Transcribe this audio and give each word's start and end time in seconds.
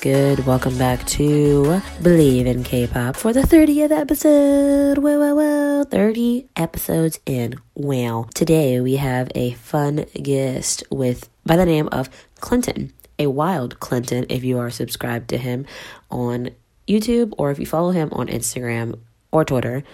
Good? 0.00 0.46
Welcome 0.46 0.78
back 0.78 1.06
to 1.08 1.82
Believe 2.00 2.46
in 2.46 2.64
K-pop 2.64 3.16
for 3.16 3.34
the 3.34 3.42
30th 3.42 3.90
episode. 3.90 4.96
Wow, 4.96 5.18
wow, 5.18 5.34
wow! 5.34 5.84
30 5.84 6.48
episodes 6.56 7.20
in. 7.26 7.56
Wow! 7.74 8.26
Today 8.34 8.80
we 8.80 8.96
have 8.96 9.30
a 9.34 9.52
fun 9.52 10.06
guest 10.14 10.84
with 10.90 11.28
by 11.44 11.56
the 11.56 11.66
name 11.66 11.86
of 11.92 12.08
Clinton, 12.36 12.94
a 13.18 13.26
wild 13.26 13.78
Clinton. 13.80 14.24
If 14.30 14.42
you 14.42 14.58
are 14.58 14.70
subscribed 14.70 15.28
to 15.28 15.38
him 15.38 15.66
on 16.10 16.50
YouTube 16.88 17.34
or 17.36 17.50
if 17.50 17.58
you 17.58 17.66
follow 17.66 17.90
him 17.90 18.08
on 18.12 18.28
Instagram 18.28 18.98
or 19.32 19.44
Twitter, 19.44 19.84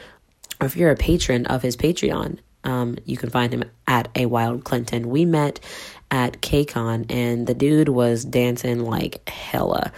or 0.60 0.66
if 0.66 0.76
you're 0.76 0.92
a 0.92 0.96
patron 0.96 1.46
of 1.46 1.62
his 1.62 1.76
Patreon, 1.76 2.38
um, 2.62 2.96
you 3.04 3.16
can 3.16 3.30
find 3.30 3.52
him 3.52 3.64
at 3.88 4.08
a 4.14 4.26
wild 4.26 4.62
Clinton. 4.62 5.10
We 5.10 5.24
met 5.24 5.58
at 6.10 6.40
KCON 6.40 7.06
and 7.10 7.46
the 7.46 7.54
dude 7.54 7.88
was 7.88 8.24
dancing 8.24 8.84
like 8.84 9.28
hella, 9.28 9.92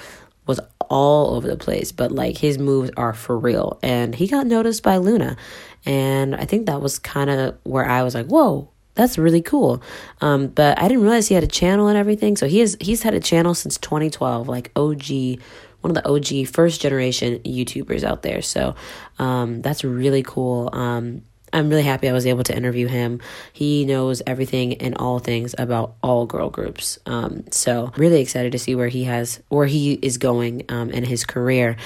was 0.46 0.60
all 0.88 1.34
over 1.34 1.46
the 1.46 1.56
place, 1.56 1.92
but 1.92 2.10
like 2.10 2.38
his 2.38 2.58
moves 2.58 2.90
are 2.96 3.12
for 3.12 3.38
real. 3.38 3.78
And 3.82 4.14
he 4.14 4.26
got 4.26 4.46
noticed 4.46 4.82
by 4.82 4.96
Loona, 4.96 5.36
and 5.84 6.34
I 6.34 6.44
think 6.44 6.66
that 6.66 6.80
was 6.80 6.98
kind 6.98 7.30
of 7.30 7.56
where 7.64 7.86
I 7.86 8.02
was 8.02 8.14
like, 8.14 8.26
whoa. 8.26 8.70
That's 8.94 9.16
really 9.16 9.42
cool, 9.42 9.80
um, 10.20 10.48
but 10.48 10.76
I 10.76 10.88
didn't 10.88 11.04
realize 11.04 11.28
he 11.28 11.34
had 11.36 11.44
a 11.44 11.46
channel 11.46 11.86
and 11.86 11.96
everything. 11.96 12.36
So 12.36 12.48
he 12.48 12.58
has 12.58 12.76
he's 12.80 13.04
had 13.04 13.14
a 13.14 13.20
channel 13.20 13.54
since 13.54 13.78
2012, 13.78 14.48
like 14.48 14.72
OG 14.74 15.38
one 15.80 15.96
of 15.96 16.02
the 16.02 16.08
OG 16.08 16.48
first 16.48 16.80
generation 16.80 17.38
YouTubers 17.40 18.02
out 18.02 18.22
there. 18.22 18.42
So 18.42 18.74
um, 19.18 19.62
that's 19.62 19.84
really 19.84 20.22
cool. 20.22 20.70
Um, 20.72 21.22
I'm 21.52 21.68
really 21.68 21.82
happy 21.82 22.08
I 22.08 22.12
was 22.12 22.26
able 22.26 22.44
to 22.44 22.56
interview 22.56 22.86
him. 22.86 23.20
He 23.52 23.84
knows 23.84 24.22
everything 24.26 24.74
and 24.74 24.96
all 24.96 25.18
things 25.18 25.54
about 25.56 25.94
all 26.02 26.26
girl 26.26 26.50
groups. 26.50 26.98
Um, 27.06 27.44
so 27.50 27.92
really 27.96 28.20
excited 28.20 28.52
to 28.52 28.58
see 28.58 28.74
where 28.74 28.88
he 28.88 29.04
has 29.04 29.42
where 29.48 29.66
he 29.66 29.94
is 29.94 30.18
going 30.18 30.64
um, 30.68 30.90
in 30.90 31.04
his 31.04 31.24
career. 31.24 31.76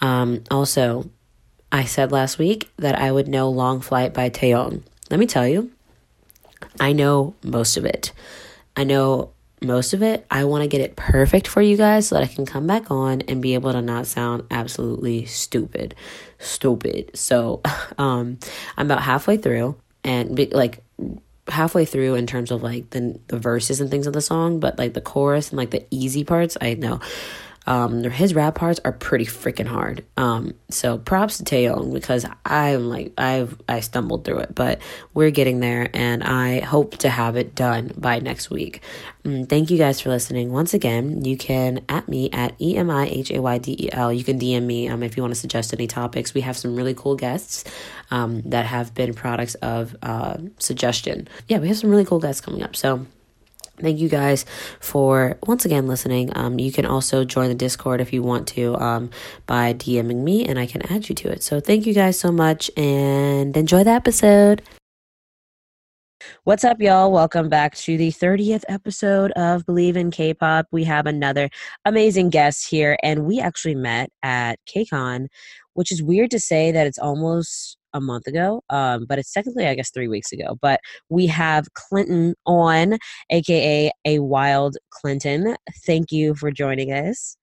Um, 0.00 0.42
also, 0.50 1.10
I 1.70 1.84
said 1.84 2.12
last 2.12 2.38
week 2.38 2.70
that 2.76 2.98
I 2.98 3.10
would 3.10 3.28
know 3.28 3.50
Long 3.50 3.80
Flight 3.80 4.12
by 4.12 4.30
Taeyong. 4.30 4.82
Let 5.10 5.20
me 5.20 5.26
tell 5.26 5.46
you, 5.46 5.70
I 6.80 6.92
know 6.92 7.34
most 7.42 7.76
of 7.76 7.84
it. 7.84 8.12
I 8.76 8.84
know 8.84 9.32
most 9.62 9.92
of 9.92 10.02
it. 10.02 10.26
I 10.30 10.44
want 10.44 10.62
to 10.62 10.68
get 10.68 10.80
it 10.80 10.96
perfect 10.96 11.46
for 11.46 11.62
you 11.62 11.76
guys 11.76 12.08
so 12.08 12.16
that 12.16 12.24
I 12.24 12.26
can 12.26 12.46
come 12.46 12.66
back 12.66 12.90
on 12.90 13.22
and 13.22 13.40
be 13.40 13.54
able 13.54 13.72
to 13.72 13.82
not 13.82 14.06
sound 14.06 14.44
absolutely 14.50 15.24
stupid. 15.26 15.94
Stupid. 16.42 17.10
So, 17.16 17.60
um 17.98 18.38
I'm 18.76 18.86
about 18.86 19.02
halfway 19.02 19.36
through 19.36 19.76
and 20.04 20.34
be, 20.36 20.46
like 20.46 20.82
halfway 21.48 21.84
through 21.84 22.14
in 22.14 22.26
terms 22.26 22.50
of 22.50 22.62
like 22.62 22.90
the 22.90 23.18
the 23.28 23.38
verses 23.38 23.80
and 23.80 23.90
things 23.90 24.06
of 24.06 24.12
the 24.12 24.20
song, 24.20 24.60
but 24.60 24.78
like 24.78 24.94
the 24.94 25.00
chorus 25.00 25.50
and 25.50 25.58
like 25.58 25.70
the 25.70 25.84
easy 25.90 26.24
parts, 26.24 26.56
I 26.60 26.74
know. 26.74 27.00
Um, 27.66 28.02
his 28.04 28.34
rap 28.34 28.56
parts 28.56 28.80
are 28.84 28.92
pretty 28.92 29.24
freaking 29.26 29.66
hard. 29.66 30.04
Um, 30.16 30.54
so 30.68 30.98
props 30.98 31.38
to 31.38 31.44
Taeyong 31.44 31.92
because 31.92 32.26
I'm 32.44 32.88
like 32.88 33.12
I've 33.16 33.60
I 33.68 33.80
stumbled 33.80 34.24
through 34.24 34.38
it, 34.38 34.54
but 34.54 34.80
we're 35.14 35.30
getting 35.30 35.60
there, 35.60 35.88
and 35.94 36.22
I 36.22 36.60
hope 36.60 36.98
to 36.98 37.08
have 37.08 37.36
it 37.36 37.54
done 37.54 37.92
by 37.96 38.18
next 38.18 38.50
week. 38.50 38.82
Mm, 39.24 39.48
thank 39.48 39.70
you 39.70 39.78
guys 39.78 40.00
for 40.00 40.08
listening. 40.08 40.52
Once 40.52 40.74
again, 40.74 41.24
you 41.24 41.36
can 41.36 41.84
at 41.88 42.08
me 42.08 42.30
at 42.32 42.54
e 42.60 42.76
m 42.76 42.90
i 42.90 43.06
h 43.06 43.30
a 43.30 43.40
y 43.40 43.58
d 43.58 43.76
e 43.78 43.88
l. 43.92 44.12
You 44.12 44.24
can 44.24 44.38
DM 44.38 44.64
me 44.64 44.88
um, 44.88 45.02
if 45.02 45.16
you 45.16 45.22
want 45.22 45.34
to 45.34 45.40
suggest 45.40 45.72
any 45.72 45.86
topics. 45.86 46.34
We 46.34 46.40
have 46.40 46.56
some 46.56 46.74
really 46.74 46.94
cool 46.94 47.14
guests 47.14 47.64
um, 48.10 48.42
that 48.42 48.66
have 48.66 48.94
been 48.94 49.14
products 49.14 49.54
of 49.56 49.96
uh, 50.02 50.38
suggestion. 50.58 51.28
Yeah, 51.48 51.58
we 51.58 51.68
have 51.68 51.78
some 51.78 51.90
really 51.90 52.04
cool 52.04 52.18
guests 52.18 52.40
coming 52.40 52.62
up. 52.62 52.74
So. 52.74 53.06
Thank 53.82 53.98
you 53.98 54.08
guys 54.08 54.46
for 54.78 55.38
once 55.44 55.64
again 55.64 55.88
listening. 55.88 56.30
Um, 56.36 56.60
you 56.60 56.70
can 56.70 56.86
also 56.86 57.24
join 57.24 57.48
the 57.48 57.54
Discord 57.56 58.00
if 58.00 58.12
you 58.12 58.22
want 58.22 58.46
to 58.48 58.76
um, 58.76 59.10
by 59.46 59.74
DMing 59.74 60.22
me, 60.22 60.46
and 60.46 60.56
I 60.56 60.66
can 60.66 60.82
add 60.82 61.08
you 61.08 61.16
to 61.16 61.28
it. 61.28 61.42
So 61.42 61.58
thank 61.58 61.84
you 61.84 61.92
guys 61.92 62.18
so 62.18 62.30
much, 62.30 62.70
and 62.76 63.56
enjoy 63.56 63.82
the 63.82 63.90
episode. 63.90 64.62
What's 66.44 66.62
up, 66.62 66.80
y'all? 66.80 67.10
Welcome 67.10 67.48
back 67.48 67.74
to 67.78 67.96
the 67.96 68.12
30th 68.12 68.62
episode 68.68 69.32
of 69.32 69.66
Believe 69.66 69.96
in 69.96 70.12
K-pop. 70.12 70.66
We 70.70 70.84
have 70.84 71.06
another 71.06 71.50
amazing 71.84 72.30
guest 72.30 72.68
here, 72.68 72.96
and 73.02 73.24
we 73.24 73.40
actually 73.40 73.74
met 73.74 74.10
at 74.22 74.60
KCON, 74.66 75.26
which 75.74 75.90
is 75.90 76.02
weird 76.02 76.30
to 76.30 76.38
say 76.38 76.70
that 76.70 76.86
it's 76.86 76.98
almost 76.98 77.76
a 77.92 78.00
month 78.00 78.26
ago, 78.26 78.62
um, 78.70 79.06
but 79.08 79.18
it's 79.18 79.32
technically, 79.32 79.66
I 79.66 79.74
guess, 79.74 79.90
three 79.90 80.08
weeks 80.08 80.32
ago. 80.32 80.58
But 80.60 80.80
we 81.08 81.26
have 81.26 81.72
Clinton 81.74 82.34
on, 82.46 82.98
aka 83.30 83.90
a 84.04 84.18
wild 84.20 84.76
Clinton. 84.90 85.56
Thank 85.86 86.12
you 86.12 86.34
for 86.34 86.50
joining 86.50 86.92
us. 86.92 87.36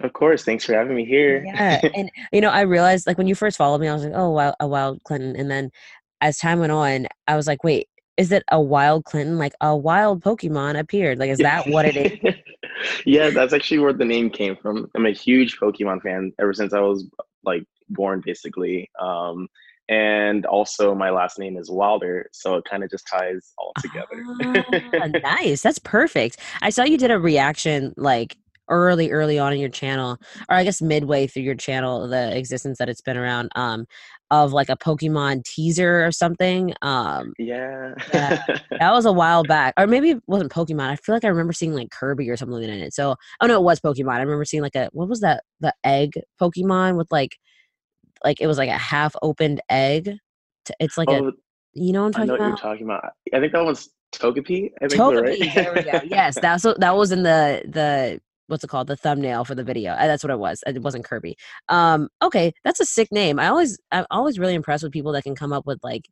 Of 0.00 0.12
course. 0.12 0.44
Thanks 0.44 0.64
for 0.64 0.74
having 0.74 0.94
me 0.94 1.04
here. 1.04 1.42
Yeah, 1.44 1.80
and 1.94 2.10
you 2.32 2.40
know, 2.40 2.50
I 2.50 2.62
realized 2.62 3.06
like 3.06 3.18
when 3.18 3.26
you 3.26 3.34
first 3.34 3.56
followed 3.56 3.80
me, 3.80 3.88
I 3.88 3.94
was 3.94 4.04
like, 4.04 4.14
oh, 4.14 4.30
wow, 4.30 4.54
a 4.60 4.66
wild 4.66 5.02
Clinton, 5.04 5.36
and 5.36 5.50
then 5.50 5.70
as 6.20 6.38
time 6.38 6.60
went 6.60 6.72
on, 6.72 7.06
I 7.28 7.36
was 7.36 7.46
like, 7.46 7.62
wait, 7.64 7.88
is 8.16 8.32
it 8.32 8.42
a 8.50 8.60
wild 8.60 9.04
Clinton? 9.04 9.38
Like 9.38 9.54
a 9.60 9.76
wild 9.76 10.22
Pokemon 10.22 10.78
appeared? 10.78 11.18
Like, 11.18 11.30
is 11.30 11.38
that 11.38 11.68
what 11.68 11.86
it 11.86 11.96
is? 11.96 12.34
yeah, 13.06 13.30
that's 13.30 13.52
actually 13.52 13.78
where 13.78 13.92
the 13.92 14.04
name 14.04 14.30
came 14.30 14.56
from. 14.56 14.90
I'm 14.94 15.06
a 15.06 15.10
huge 15.10 15.58
Pokemon 15.58 16.02
fan 16.02 16.32
ever 16.38 16.52
since 16.52 16.72
I 16.72 16.80
was 16.80 17.04
like 17.44 17.64
born, 17.88 18.22
basically. 18.24 18.90
Um, 18.98 19.48
and 19.88 20.44
also 20.46 20.94
my 20.94 21.10
last 21.10 21.38
name 21.38 21.56
is 21.56 21.70
Wilder, 21.70 22.28
so 22.32 22.56
it 22.56 22.64
kind 22.68 22.82
of 22.82 22.90
just 22.90 23.06
ties 23.06 23.52
all 23.58 23.72
together. 23.80 24.24
Ah, 25.00 25.06
nice. 25.36 25.62
That's 25.62 25.78
perfect. 25.78 26.38
I 26.62 26.70
saw 26.70 26.84
you 26.84 26.98
did 26.98 27.10
a 27.10 27.18
reaction 27.18 27.94
like 27.96 28.36
early, 28.68 29.10
early 29.10 29.38
on 29.38 29.52
in 29.52 29.60
your 29.60 29.68
channel, 29.68 30.18
or 30.48 30.56
I 30.56 30.64
guess 30.64 30.82
midway 30.82 31.26
through 31.26 31.44
your 31.44 31.54
channel, 31.54 32.08
the 32.08 32.36
existence 32.36 32.78
that 32.78 32.88
it's 32.88 33.00
been 33.00 33.16
around, 33.16 33.50
um, 33.54 33.86
of 34.32 34.52
like 34.52 34.68
a 34.68 34.76
Pokemon 34.76 35.44
teaser 35.44 36.04
or 36.04 36.10
something. 36.10 36.74
Um, 36.82 37.32
yeah. 37.38 37.94
Yeah. 38.12 38.44
that 38.78 38.92
was 38.92 39.06
a 39.06 39.12
while 39.12 39.44
back, 39.44 39.74
or 39.78 39.86
maybe 39.86 40.10
it 40.10 40.22
wasn't 40.26 40.52
Pokemon. 40.52 40.90
I 40.90 40.96
feel 40.96 41.14
like 41.14 41.24
I 41.24 41.28
remember 41.28 41.52
seeing 41.52 41.74
like 41.74 41.90
Kirby 41.90 42.28
or 42.28 42.36
something 42.36 42.62
in 42.62 42.70
it. 42.70 42.92
So, 42.92 43.14
oh 43.40 43.46
no, 43.46 43.54
it 43.54 43.62
was 43.62 43.80
Pokemon. 43.80 44.14
I 44.14 44.22
remember 44.22 44.44
seeing 44.44 44.62
like 44.62 44.74
a 44.74 44.88
what 44.92 45.08
was 45.08 45.20
that? 45.20 45.44
The 45.60 45.72
egg 45.84 46.14
Pokemon 46.40 46.96
with 46.96 47.08
like, 47.10 47.36
like 48.26 48.40
it 48.40 48.46
was 48.46 48.58
like 48.58 48.68
a 48.68 48.78
half 48.78 49.14
opened 49.22 49.60
egg. 49.70 50.12
It's 50.80 50.98
like 50.98 51.08
a 51.08 51.18
oh, 51.18 51.32
you 51.74 51.92
know 51.92 52.04
what 52.04 52.16
I'm 52.16 52.22
I 52.22 52.26
talking 52.26 52.26
know 52.26 52.32
what 52.32 52.40
you're 52.40 52.48
about. 52.48 52.60
talking 52.60 52.84
about. 52.84 53.04
I 53.32 53.40
think 53.40 53.52
that 53.52 53.64
one's 53.64 53.88
Togepi. 54.14 54.70
I 54.82 54.88
think 54.88 55.00
Togepi. 55.00 55.22
right? 55.22 55.54
There 55.54 55.72
we 55.74 55.82
go. 55.82 56.00
Yes, 56.04 56.36
that's 56.42 56.64
what 56.64 56.80
that 56.80 56.96
was 56.96 57.12
in 57.12 57.22
the 57.22 57.62
the 57.68 58.20
what's 58.48 58.64
it 58.64 58.68
called 58.68 58.88
the 58.88 58.96
thumbnail 58.96 59.44
for 59.44 59.54
the 59.54 59.64
video. 59.64 59.92
Uh, 59.92 60.06
That's 60.06 60.22
what 60.22 60.30
it 60.30 60.38
was. 60.38 60.62
It 60.66 60.80
wasn't 60.80 61.04
Kirby. 61.04 61.36
Um, 61.68 62.08
okay, 62.22 62.52
that's 62.64 62.78
a 62.78 62.84
sick 62.84 63.08
name. 63.10 63.40
I 63.40 63.48
always 63.48 63.78
I'm 63.90 64.06
always 64.10 64.38
really 64.38 64.54
impressed 64.54 64.84
with 64.84 64.92
people 64.92 65.12
that 65.12 65.24
can 65.24 65.34
come 65.34 65.52
up 65.52 65.66
with 65.66 65.78
like 65.82 66.02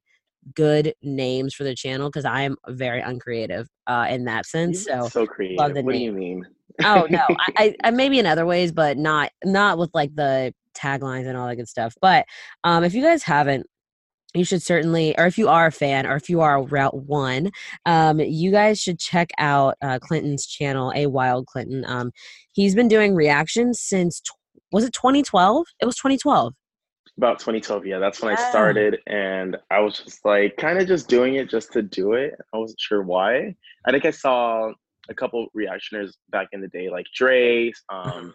good 0.55 0.95
names 1.03 1.55
for 1.55 1.65
the 1.65 1.75
channel 1.75 2.09
because 2.09 2.25
I 2.25 2.43
am 2.43 2.57
very 2.69 3.01
uncreative 3.01 3.69
uh, 3.87 4.07
in 4.11 4.25
that 4.25 4.47
sense. 4.47 4.85
So 4.85 5.09
so 5.09 5.27
creative. 5.27 5.85
what 5.85 5.93
do 5.93 5.99
you 5.99 6.13
mean? 6.13 6.45
oh 6.83 7.07
no, 7.09 7.21
I, 7.31 7.53
I, 7.57 7.75
I 7.85 7.91
maybe 7.91 8.19
in 8.19 8.27
other 8.27 8.47
ways, 8.47 8.73
but 8.73 8.99
not 8.99 9.31
not 9.45 9.79
with 9.79 9.91
like 9.95 10.15
the 10.15 10.53
taglines 10.75 11.27
and 11.27 11.37
all 11.37 11.47
that 11.49 11.57
good 11.57 11.69
stuff. 11.69 11.95
But 12.01 12.27
um, 12.65 12.85
if 12.85 12.95
you 12.95 13.03
guys 13.03 13.23
haven't, 13.23 13.67
you 14.35 14.45
should 14.45 14.63
certainly, 14.63 15.17
or 15.17 15.27
if 15.27 15.39
you 15.39 15.49
are 15.49 15.67
a 15.67 15.73
fan, 15.73 16.07
or 16.07 16.17
if 16.17 16.29
you 16.29 16.41
are 16.41 16.63
Route 16.63 16.97
One, 17.07 17.51
um, 17.87 18.19
you 18.19 18.51
guys 18.51 18.81
should 18.81 18.99
check 18.99 19.31
out 19.39 19.77
uh, 19.81 19.99
Clinton's 20.01 20.45
channel, 20.47 20.93
A 20.97 21.07
Wild 21.07 21.47
Clinton. 21.47 21.85
Um, 21.87 22.11
he's 22.53 22.75
been 22.75 22.89
doing 22.89 23.15
reactions 23.15 23.81
since 23.81 24.21
tw- 24.21 24.33
was 24.73 24.85
it 24.85 24.93
2012? 24.93 25.67
It 25.81 25.87
was 25.87 25.95
2012. 25.97 26.53
About 27.17 27.39
2012, 27.39 27.87
yeah, 27.87 28.01
that's 28.01 28.21
when 28.21 28.33
Yeah. 28.33 28.45
I 28.45 28.51
started, 28.51 28.99
and 29.07 29.57
I 29.71 29.79
was 29.79 30.01
just 30.01 30.25
like 30.25 30.57
kind 30.57 30.81
of 30.81 30.89
just 30.89 31.09
doing 31.09 31.37
it 31.37 31.49
just 31.49 31.73
to 31.75 31.83
do 31.83 32.15
it. 32.15 32.35
I 32.53 32.59
wasn't 32.59 32.81
sure 32.81 33.03
why. 33.03 33.55
I 33.87 33.93
think 33.93 34.05
I 34.05 34.11
saw 34.11 34.73
a 35.09 35.15
couple 35.15 35.47
reactioners 35.55 36.17
back 36.31 36.49
in 36.51 36.61
the 36.61 36.67
day, 36.69 36.91
like 36.91 37.07
Dre, 37.15 37.71
um, 37.89 38.35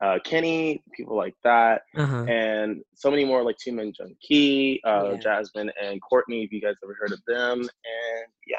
uh, 0.00 0.18
Kenny, 0.24 0.82
people 0.94 1.16
like 1.16 1.34
that, 1.44 1.82
Uh-huh. 1.96 2.24
and 2.24 2.82
so 2.94 3.10
many 3.10 3.24
more 3.24 3.42
like 3.42 3.56
Two 3.58 3.72
Men 3.72 3.92
Jun 3.96 4.14
Key, 4.26 4.80
uh, 4.84 5.12
Yeah. 5.12 5.16
Jasmine, 5.18 5.70
and 5.82 6.00
Courtney. 6.02 6.44
If 6.44 6.52
you 6.52 6.60
guys 6.60 6.74
ever 6.82 6.96
heard 6.98 7.12
of 7.12 7.20
them, 7.26 7.60
and 7.60 8.26
yeah, 8.46 8.56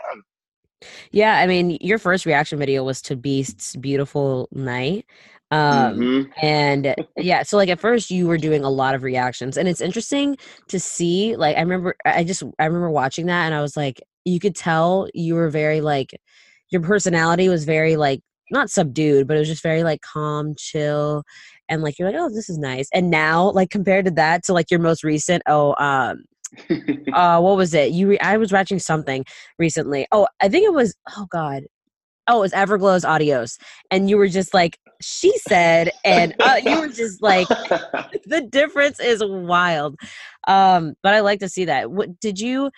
Yeah, 1.11 1.37
I 1.37 1.47
mean, 1.47 1.77
your 1.81 1.99
first 1.99 2.25
reaction 2.25 2.59
video 2.59 2.83
was 2.83 3.01
to 3.03 3.15
Beast's 3.15 3.75
Beautiful 3.75 4.49
Night. 4.51 5.05
Um 5.51 5.97
Mhm. 5.99 6.31
and 6.41 6.95
yeah, 7.17 7.43
so 7.43 7.57
like 7.57 7.69
at 7.69 7.79
first 7.79 8.09
you 8.09 8.27
were 8.27 8.37
doing 8.37 8.63
a 8.63 8.69
lot 8.69 8.95
of 8.95 9.03
reactions 9.03 9.57
and 9.57 9.67
it's 9.67 9.81
interesting 9.81 10.37
to 10.69 10.79
see 10.79 11.35
like 11.35 11.55
I 11.57 11.61
remember 11.61 11.95
I 12.05 12.23
just 12.23 12.43
I 12.59 12.65
remember 12.65 12.89
watching 12.89 13.27
that 13.27 13.45
and 13.45 13.53
I 13.53 13.61
was 13.61 13.77
like 13.77 14.01
you 14.25 14.39
could 14.39 14.55
tell 14.55 15.07
you 15.13 15.35
were 15.35 15.49
very 15.49 15.81
like 15.81 16.15
your 16.71 16.81
personality 16.81 17.49
was 17.49 17.65
very 17.65 17.97
like 17.97 18.21
not 18.53 18.69
subdued, 18.69 19.27
but 19.27 19.35
it 19.35 19.39
was 19.39 19.49
just 19.49 19.63
very 19.63 19.83
like 19.83 20.01
calm, 20.01 20.55
chill 20.57 21.23
and 21.69 21.81
like 21.81 21.97
you're 21.97 22.09
like, 22.11 22.19
"Oh, 22.19 22.29
this 22.29 22.49
is 22.49 22.57
nice." 22.57 22.87
And 22.93 23.09
now 23.09 23.51
like 23.51 23.69
compared 23.69 24.05
to 24.05 24.11
that 24.11 24.43
to 24.45 24.53
like 24.53 24.69
your 24.71 24.79
most 24.79 25.03
recent 25.03 25.43
oh 25.47 25.75
um 25.83 26.23
uh 27.13 27.39
what 27.41 27.57
was 27.57 27.73
it? 27.73 27.91
You 27.91 28.09
re- 28.09 28.19
i 28.19 28.37
was 28.37 28.51
watching 28.51 28.79
something 28.79 29.25
recently. 29.59 30.07
Oh 30.11 30.27
i 30.41 30.47
think 30.49 30.65
it 30.65 30.73
was 30.73 30.95
oh 31.17 31.27
god. 31.31 31.63
Oh 32.27 32.37
it 32.37 32.41
was 32.41 32.53
everglow's 32.53 33.03
Adios 33.03 33.57
and 33.91 34.09
you 34.09 34.17
were 34.17 34.29
just 34.29 34.53
like 34.53 34.77
she 35.01 35.37
said 35.39 35.91
and 36.05 36.33
uh, 36.39 36.61
you 36.63 36.79
were 36.79 36.87
just 36.87 37.21
like 37.21 37.47
the 38.25 38.47
difference 38.49 38.99
is 38.99 39.23
wild. 39.25 39.95
Um 40.47 40.93
but 41.03 41.13
i 41.13 41.21
like 41.21 41.39
to 41.39 41.49
see 41.49 41.65
that. 41.65 41.91
What 41.91 42.19
did 42.19 42.39
you 42.39 42.71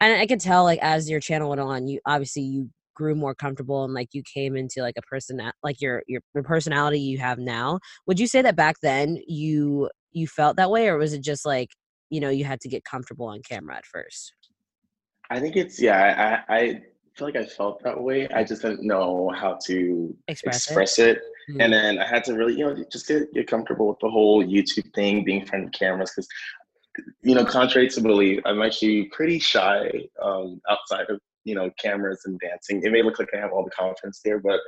and 0.00 0.20
i 0.20 0.26
could 0.26 0.40
tell 0.40 0.64
like 0.64 0.78
as 0.82 1.10
your 1.10 1.20
channel 1.20 1.48
went 1.48 1.60
on 1.60 1.88
you 1.88 2.00
obviously 2.06 2.42
you 2.42 2.70
grew 2.98 3.14
more 3.14 3.34
comfortable 3.34 3.84
and 3.84 3.94
like 3.94 4.08
you 4.12 4.22
came 4.34 4.56
into 4.56 4.82
like 4.82 4.96
a 4.98 5.02
person 5.02 5.40
like 5.62 5.80
your 5.80 6.02
your 6.08 6.20
the 6.34 6.42
personality 6.42 7.00
you 7.00 7.18
have 7.18 7.38
now 7.38 7.78
would 8.06 8.18
you 8.18 8.26
say 8.26 8.42
that 8.42 8.56
back 8.56 8.76
then 8.82 9.16
you 9.26 9.88
you 10.12 10.26
felt 10.26 10.56
that 10.56 10.70
way 10.70 10.88
or 10.88 10.98
was 10.98 11.12
it 11.12 11.22
just 11.22 11.46
like 11.46 11.70
you 12.10 12.20
know 12.20 12.28
you 12.28 12.44
had 12.44 12.60
to 12.60 12.68
get 12.68 12.84
comfortable 12.84 13.26
on 13.26 13.40
camera 13.48 13.76
at 13.76 13.86
first 13.86 14.32
I 15.30 15.40
think 15.40 15.56
it's 15.56 15.80
yeah. 15.80 16.42
I, 16.48 16.56
I 16.56 16.82
feel 17.16 17.28
like 17.28 17.36
I 17.36 17.44
felt 17.44 17.82
that 17.82 18.00
way. 18.00 18.28
I 18.28 18.44
just 18.44 18.62
didn't 18.62 18.86
know 18.86 19.30
how 19.34 19.58
to 19.66 20.16
express, 20.28 20.66
express 20.66 20.98
it. 20.98 21.20
Mhm. 21.50 21.64
And 21.64 21.72
then 21.72 21.98
I 21.98 22.06
had 22.06 22.24
to 22.24 22.34
really, 22.34 22.54
you 22.54 22.64
know, 22.64 22.84
just 22.90 23.08
get, 23.08 23.32
get 23.34 23.46
comfortable 23.46 23.88
with 23.88 23.98
the 24.00 24.10
whole 24.10 24.44
YouTube 24.44 24.92
thing, 24.94 25.24
being 25.24 25.40
in 25.40 25.46
front 25.46 25.64
of 25.66 25.72
cameras. 25.72 26.12
Because, 26.14 26.28
you 27.22 27.34
know, 27.34 27.44
contrary 27.44 27.88
to 27.88 28.00
belief, 28.00 28.40
I'm 28.44 28.62
actually 28.62 29.04
pretty 29.12 29.38
shy 29.38 29.90
um, 30.22 30.60
outside 30.68 31.06
of, 31.10 31.20
you 31.48 31.54
know, 31.54 31.70
cameras 31.82 32.20
and 32.26 32.38
dancing. 32.40 32.82
It 32.82 32.92
may 32.92 33.02
look 33.02 33.18
like 33.18 33.30
I 33.34 33.38
have 33.38 33.52
all 33.52 33.64
the 33.64 33.70
confidence 33.70 34.20
there, 34.22 34.38
but 34.38 34.60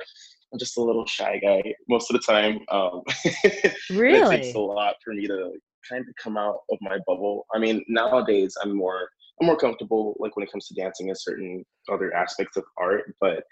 I'm 0.51 0.57
just 0.57 0.77
a 0.77 0.81
little 0.81 1.05
shy 1.05 1.37
guy 1.37 1.61
most 1.87 2.09
of 2.09 2.19
the 2.19 2.25
time. 2.25 2.59
Um, 2.69 3.03
It 4.31 4.41
takes 4.41 4.55
a 4.55 4.59
lot 4.59 4.95
for 5.03 5.13
me 5.13 5.27
to 5.27 5.51
kind 5.87 6.03
of 6.07 6.15
come 6.21 6.37
out 6.37 6.61
of 6.71 6.79
my 6.81 6.97
bubble. 7.05 7.45
I 7.53 7.59
mean, 7.59 7.83
nowadays 7.87 8.55
I'm 8.63 8.75
more 8.75 9.09
I'm 9.39 9.45
more 9.47 9.57
comfortable 9.57 10.15
like 10.19 10.35
when 10.35 10.43
it 10.43 10.51
comes 10.51 10.67
to 10.67 10.73
dancing 10.73 11.09
and 11.09 11.17
certain 11.17 11.63
other 11.91 12.13
aspects 12.15 12.57
of 12.57 12.63
art. 12.77 13.13
But 13.21 13.43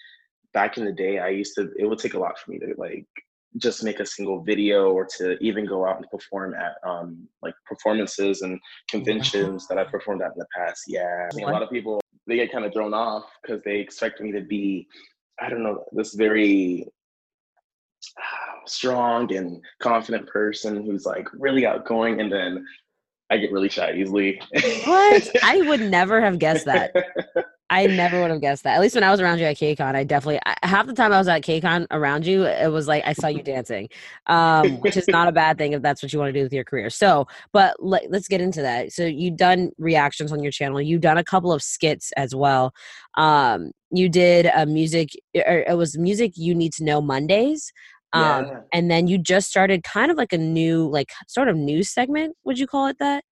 back 0.53 0.77
in 0.77 0.85
the 0.85 0.91
day, 0.91 1.19
I 1.19 1.29
used 1.29 1.53
to. 1.55 1.69
It 1.77 1.85
would 1.85 1.99
take 1.99 2.15
a 2.15 2.19
lot 2.19 2.37
for 2.39 2.49
me 2.51 2.59
to 2.59 2.73
like 2.77 3.05
just 3.57 3.83
make 3.83 3.99
a 3.99 4.05
single 4.05 4.43
video 4.43 4.91
or 4.91 5.07
to 5.17 5.37
even 5.39 5.65
go 5.65 5.87
out 5.87 5.97
and 5.97 6.05
perform 6.11 6.53
at 6.53 6.73
um 6.87 7.27
like 7.41 7.55
performances 7.65 8.41
and 8.41 8.59
conventions 8.89 9.67
that 9.67 9.77
I've 9.79 9.89
performed 9.89 10.21
at 10.21 10.31
in 10.33 10.39
the 10.39 10.45
past. 10.55 10.81
Yeah, 10.87 11.27
I 11.31 11.35
mean, 11.35 11.47
a 11.47 11.51
lot 11.51 11.63
of 11.63 11.69
people 11.69 11.99
they 12.29 12.37
get 12.37 12.51
kind 12.51 12.65
of 12.65 12.73
thrown 12.73 12.93
off 12.93 13.25
because 13.41 13.61
they 13.63 13.79
expect 13.79 14.21
me 14.21 14.31
to 14.31 14.41
be 14.41 14.87
I 15.39 15.49
don't 15.49 15.63
know 15.63 15.85
this 15.91 16.13
very 16.13 16.85
ah, 18.17 18.59
strong 18.65 19.33
and 19.33 19.61
confident 19.81 20.27
person 20.27 20.85
who's 20.85 21.05
like 21.05 21.27
really 21.33 21.65
outgoing 21.65 22.21
and 22.21 22.31
then 22.31 22.65
I 23.31 23.37
get 23.37 23.51
really 23.51 23.69
shy 23.69 23.93
easily. 23.93 24.41
what 24.85 25.43
i 25.43 25.61
would 25.61 25.81
never 25.91 26.19
have 26.21 26.39
guessed 26.39 26.65
that 26.65 26.93
i 27.69 27.88
never 27.88 28.19
would 28.21 28.31
have 28.31 28.42
guessed 28.42 28.63
that. 28.63 28.75
At 28.75 28.81
least 28.81 28.95
when 28.95 29.04
i 29.04 29.12
was 29.12 29.19
around 29.19 29.39
you 29.39 29.45
at 29.45 29.57
kcon 29.57 29.95
i 29.95 30.04
definitely 30.04 30.39
I, 30.45 30.56
half 30.63 30.88
the 30.88 30.94
time 30.94 31.12
i 31.13 31.18
was 31.18 31.27
at 31.27 31.42
kcon 31.44 31.88
around 31.92 32.25
you 32.25 32.44
it 32.45 32.71
was 32.71 32.88
like 32.88 33.04
i 33.06 33.13
saw 33.13 33.27
you 33.27 33.44
dancing 33.44 33.89
um 34.27 34.80
which 34.81 34.98
is 34.98 35.07
not 35.07 35.27
a 35.27 35.31
bad 35.31 35.57
thing 35.57 35.74
if 35.74 35.81
that's 35.81 36.01
what 36.01 36.12
you 36.13 36.19
want 36.19 36.30
to 36.30 36.39
do 36.39 36.44
with 36.44 36.54
your 36.54 36.63
career. 36.63 36.89
So 36.89 37.27
but 37.54 37.75
let, 37.80 38.10
let's 38.12 38.27
get 38.27 38.42
into 38.42 38.62
that. 38.62 38.92
So 38.92 39.06
you've 39.06 39.38
done 39.38 39.71
reactions 39.77 40.31
on 40.31 40.42
your 40.44 40.51
channel. 40.51 40.81
You've 40.81 41.01
done 41.01 41.18
a 41.18 41.24
couple 41.24 41.51
of 41.51 41.62
skits 41.62 42.12
as 42.18 42.36
well. 42.36 42.74
Um 43.18 43.72
you 43.92 44.10
did 44.10 44.45
a 44.56 44.65
music 44.65 45.10
or 45.36 45.63
it 45.68 45.77
was 45.77 45.98
music 45.98 46.33
you 46.36 46.54
need 46.54 46.74
to 46.74 46.83
know 46.83 47.01
mondays 47.01 47.72
um 48.13 48.45
Yeah. 48.45 48.60
and 48.74 48.89
then 48.92 49.07
you 49.07 49.18
just 49.18 49.50
started 49.50 49.83
kind 49.83 50.12
of 50.12 50.18
like 50.18 50.33
a 50.33 50.38
new 50.38 50.88
like 50.89 51.10
sort 51.27 51.48
of 51.48 51.56
news 51.57 51.89
segment 51.92 52.36
would 52.44 52.60
you 52.60 52.68
call 52.68 52.88
it 52.88 52.98
that 53.00 53.24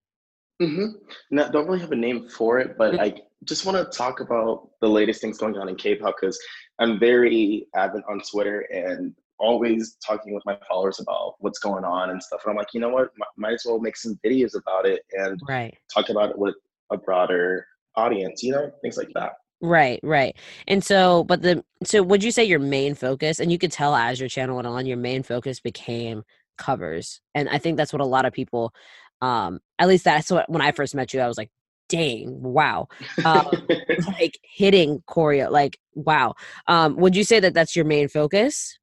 hmm 0.60 0.86
No, 1.30 1.50
don't 1.50 1.66
really 1.66 1.80
have 1.80 1.92
a 1.92 1.96
name 1.96 2.28
for 2.28 2.58
it, 2.58 2.76
but 2.76 2.98
I 2.98 3.14
just 3.44 3.64
want 3.64 3.78
to 3.78 3.96
talk 3.96 4.20
about 4.20 4.70
the 4.80 4.88
latest 4.88 5.20
things 5.20 5.38
going 5.38 5.56
on 5.56 5.68
in 5.68 5.76
K-pop 5.76 6.16
because 6.20 6.38
I'm 6.78 6.98
very 6.98 7.66
avid 7.74 8.02
on 8.08 8.20
Twitter 8.30 8.60
and 8.72 9.14
always 9.38 9.96
talking 10.04 10.34
with 10.34 10.44
my 10.44 10.58
followers 10.68 10.98
about 11.00 11.34
what's 11.38 11.60
going 11.60 11.84
on 11.84 12.10
and 12.10 12.22
stuff. 12.22 12.40
And 12.44 12.50
I'm 12.50 12.56
like, 12.56 12.74
you 12.74 12.80
know 12.80 12.88
what, 12.88 13.04
M- 13.04 13.28
might 13.36 13.54
as 13.54 13.62
well 13.64 13.78
make 13.78 13.96
some 13.96 14.18
videos 14.24 14.54
about 14.56 14.86
it 14.86 15.02
and 15.12 15.40
right 15.48 15.74
talk 15.92 16.08
about 16.08 16.30
it 16.30 16.38
with 16.38 16.56
a 16.90 16.96
broader 16.96 17.66
audience. 17.96 18.42
You 18.42 18.52
know, 18.52 18.70
things 18.82 18.96
like 18.96 19.10
that. 19.14 19.34
Right, 19.60 19.98
right. 20.02 20.36
And 20.68 20.84
so, 20.84 21.24
but 21.24 21.42
the 21.42 21.64
so 21.84 22.02
would 22.02 22.22
you 22.22 22.30
say 22.30 22.44
your 22.44 22.60
main 22.60 22.94
focus, 22.94 23.40
and 23.40 23.50
you 23.50 23.58
could 23.58 23.72
tell 23.72 23.94
as 23.94 24.20
your 24.20 24.28
channel 24.28 24.56
went 24.56 24.68
on, 24.68 24.86
your 24.86 24.96
main 24.96 25.22
focus 25.22 25.60
became 25.60 26.22
covers, 26.56 27.20
and 27.34 27.48
I 27.48 27.58
think 27.58 27.76
that's 27.76 27.92
what 27.92 28.02
a 28.02 28.06
lot 28.06 28.24
of 28.24 28.32
people, 28.32 28.72
um, 29.20 29.60
at 29.78 29.88
least 29.88 30.04
that's 30.04 30.30
what 30.30 30.48
when 30.50 30.62
I 30.62 30.72
first 30.72 30.94
met 30.94 31.12
you, 31.12 31.20
I 31.20 31.28
was 31.28 31.38
like, 31.38 31.50
dang, 31.88 32.42
wow, 32.42 32.88
um, 33.24 33.68
like 34.06 34.38
hitting 34.42 35.02
choreo, 35.08 35.50
like 35.50 35.78
wow. 35.94 36.34
Um, 36.66 36.96
would 36.96 37.16
you 37.16 37.24
say 37.24 37.40
that 37.40 37.54
that's 37.54 37.74
your 37.74 37.84
main 37.84 38.08
focus? 38.08 38.78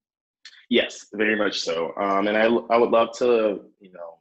Yes, 0.70 1.08
very 1.14 1.36
much 1.36 1.60
so. 1.60 1.94
Um, 1.98 2.28
and 2.28 2.38
I, 2.38 2.46
I 2.46 2.78
would 2.78 2.90
love 2.90 3.16
to, 3.20 3.62
you 3.80 3.92
know, 3.92 4.18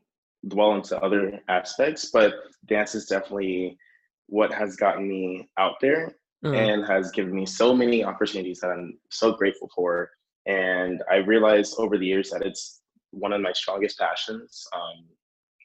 dwell 0.48 0.74
into 0.74 1.00
other 1.00 1.40
aspects, 1.48 2.10
but 2.12 2.34
dance 2.66 2.94
is 2.94 3.06
definitely 3.06 3.78
what 4.26 4.52
has 4.52 4.76
gotten 4.76 5.08
me 5.08 5.48
out 5.58 5.76
there 5.80 6.16
Uh, 6.44 6.52
and 6.52 6.86
has 6.86 7.10
given 7.12 7.34
me 7.34 7.46
so 7.46 7.74
many 7.74 8.04
opportunities 8.04 8.60
that 8.60 8.70
I'm 8.70 8.98
so 9.10 9.32
grateful 9.32 9.70
for. 9.74 10.10
And 10.46 11.02
I 11.10 11.16
realized 11.16 11.76
over 11.78 11.96
the 11.96 12.06
years 12.06 12.30
that 12.30 12.42
it's 12.42 12.82
one 13.10 13.32
of 13.32 13.40
my 13.40 13.52
strongest 13.52 13.98
passions, 13.98 14.66
um, 14.76 15.06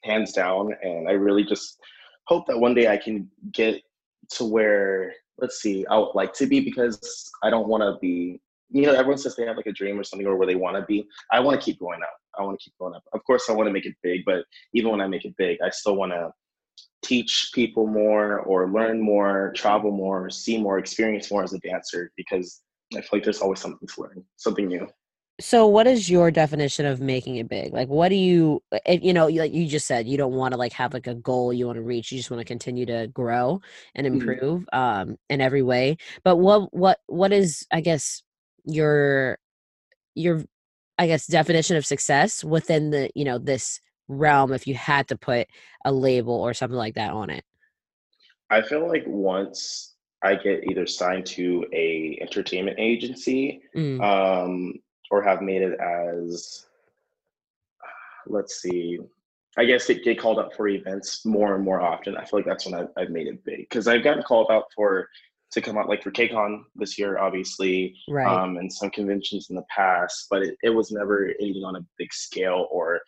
hands 0.02 0.32
down. 0.32 0.74
And 0.82 1.08
I 1.08 1.12
really 1.12 1.44
just 1.44 1.78
hope 2.26 2.46
that 2.46 2.58
one 2.58 2.74
day 2.74 2.88
I 2.88 2.96
can 2.96 3.28
get 3.52 3.82
to 4.32 4.44
where, 4.44 5.12
let's 5.38 5.60
see, 5.60 5.86
I 5.86 5.98
would 5.98 6.14
like 6.14 6.32
to 6.34 6.46
be 6.46 6.60
because 6.60 7.30
I 7.42 7.50
don't 7.50 7.68
want 7.68 7.82
to 7.82 7.98
be, 8.00 8.40
you 8.70 8.82
know, 8.82 8.92
everyone 8.92 9.18
says 9.18 9.34
they 9.34 9.46
have 9.46 9.56
like 9.56 9.66
a 9.66 9.72
dream 9.72 9.98
or 9.98 10.04
something 10.04 10.26
or 10.26 10.36
where 10.36 10.46
they 10.46 10.54
want 10.54 10.76
to 10.76 10.82
be. 10.82 11.06
I 11.32 11.40
want 11.40 11.60
to 11.60 11.64
keep 11.64 11.80
going 11.80 12.02
up. 12.02 12.16
I 12.38 12.42
want 12.42 12.58
to 12.58 12.64
keep 12.64 12.74
going 12.78 12.94
up. 12.94 13.02
Of 13.12 13.24
course, 13.24 13.50
I 13.50 13.52
want 13.52 13.66
to 13.66 13.72
make 13.72 13.86
it 13.86 13.96
big, 14.02 14.24
but 14.24 14.44
even 14.74 14.92
when 14.92 15.00
I 15.00 15.08
make 15.08 15.24
it 15.24 15.36
big, 15.36 15.58
I 15.60 15.70
still 15.70 15.96
want 15.96 16.12
to 16.12 16.30
teach 17.02 17.50
people 17.54 17.86
more 17.86 18.40
or 18.40 18.70
learn 18.70 19.00
more, 19.00 19.52
travel 19.56 19.90
more, 19.90 20.30
see 20.30 20.58
more, 20.58 20.78
experience 20.78 21.30
more 21.30 21.42
as 21.42 21.52
a 21.52 21.58
dancer 21.58 22.12
because 22.16 22.62
I 22.94 23.00
feel 23.00 23.08
like 23.14 23.24
there's 23.24 23.40
always 23.40 23.60
something 23.60 23.88
to 23.88 24.00
learn, 24.00 24.24
something 24.36 24.66
new. 24.66 24.88
So, 25.40 25.66
what 25.66 25.86
is 25.86 26.10
your 26.10 26.30
definition 26.30 26.86
of 26.86 27.00
making 27.00 27.36
it 27.36 27.48
big? 27.48 27.72
Like, 27.72 27.88
what 27.88 28.10
do 28.10 28.14
you, 28.16 28.62
if, 28.86 29.02
you 29.02 29.12
know, 29.12 29.26
like 29.28 29.52
you 29.52 29.66
just 29.66 29.86
said, 29.86 30.06
you 30.08 30.16
don't 30.18 30.34
want 30.34 30.52
to 30.52 30.58
like 30.58 30.72
have 30.74 30.94
like 30.94 31.06
a 31.06 31.14
goal 31.14 31.52
you 31.52 31.66
want 31.66 31.76
to 31.76 31.82
reach. 31.82 32.12
You 32.12 32.18
just 32.18 32.30
want 32.30 32.40
to 32.40 32.44
continue 32.44 32.86
to 32.86 33.08
grow 33.08 33.60
and 33.94 34.06
Mhm. 34.12 34.38
improve 34.38 34.66
um, 34.72 35.18
in 35.30 35.40
every 35.40 35.62
way. 35.62 35.96
But 36.24 36.36
what, 36.36 36.72
what, 36.74 37.00
what 37.06 37.32
is, 37.32 37.66
I 37.72 37.80
guess, 37.80 38.22
your, 38.64 39.38
your, 40.14 40.44
I 40.98 41.06
guess, 41.06 41.26
definition 41.26 41.76
of 41.76 41.86
success 41.86 42.44
within 42.44 42.90
the, 42.90 43.10
you 43.14 43.24
know, 43.24 43.38
this 43.38 43.80
realm? 44.08 44.52
If 44.52 44.66
you 44.66 44.74
had 44.74 45.08
to 45.08 45.16
put 45.18 45.48
a 45.84 45.92
label 45.92 46.34
or 46.34 46.54
something 46.54 46.78
like 46.78 46.94
that 46.96 47.12
on 47.12 47.30
it. 47.30 47.44
I 48.50 48.62
feel 48.62 48.86
like 48.86 49.04
once 49.06 49.94
I 50.22 50.34
get 50.34 50.64
either 50.64 50.86
signed 50.86 51.26
to 51.26 51.64
a 51.72 52.18
entertainment 52.20 52.78
agency 52.78 53.62
Mm, 53.76 54.00
um, 54.02 54.74
or 55.10 55.22
have 55.22 55.42
made 55.42 55.62
it 55.62 55.78
as, 55.80 56.66
let's 58.26 58.60
see, 58.62 58.98
I 59.58 59.64
guess 59.64 59.90
it 59.90 60.04
get 60.04 60.18
called 60.18 60.38
up 60.38 60.54
for 60.54 60.68
events 60.68 61.26
more 61.26 61.56
and 61.56 61.64
more 61.64 61.80
often. 61.80 62.16
I 62.16 62.24
feel 62.24 62.38
like 62.38 62.46
that's 62.46 62.66
when 62.66 62.74
I've, 62.74 62.88
I've 62.96 63.10
made 63.10 63.26
it 63.26 63.44
big 63.44 63.58
because 63.68 63.88
I've 63.88 64.04
gotten 64.04 64.22
called 64.22 64.50
out 64.50 64.64
for 64.74 65.08
to 65.52 65.60
come 65.60 65.76
out 65.76 65.88
like 65.88 66.02
for 66.02 66.12
KCON 66.12 66.62
this 66.76 66.96
year, 66.96 67.18
obviously, 67.18 67.96
right. 68.08 68.26
um, 68.26 68.56
and 68.58 68.72
some 68.72 68.88
conventions 68.90 69.50
in 69.50 69.56
the 69.56 69.64
past, 69.68 70.26
but 70.30 70.42
it, 70.42 70.56
it 70.62 70.70
was 70.70 70.92
never 70.92 71.32
anything 71.40 71.64
on 71.64 71.74
a 71.74 71.84
big 71.98 72.12
scale 72.12 72.68
or 72.70 73.00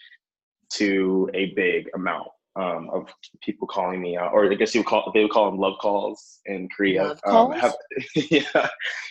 to 0.71 1.31
a 1.35 1.53
big 1.55 1.89
amount 1.95 2.27
um, 2.57 2.91
of 2.93 3.09
people 3.43 3.69
calling 3.69 4.03
me 4.03 4.17
out, 4.17 4.33
or 4.33 4.51
I 4.51 4.55
guess 4.57 4.75
you 4.75 4.81
would 4.81 4.89
call 4.89 5.11
they 5.15 5.23
would 5.23 5.31
call 5.31 5.51
them 5.51 5.61
love 5.61 5.75
calls 5.81 6.41
in 6.47 6.69
Korea. 6.77 7.05
Love 7.05 7.21
Um, 7.25 7.33
calls? 7.33 7.61
have- 7.61 7.77
yeah. 8.31 8.69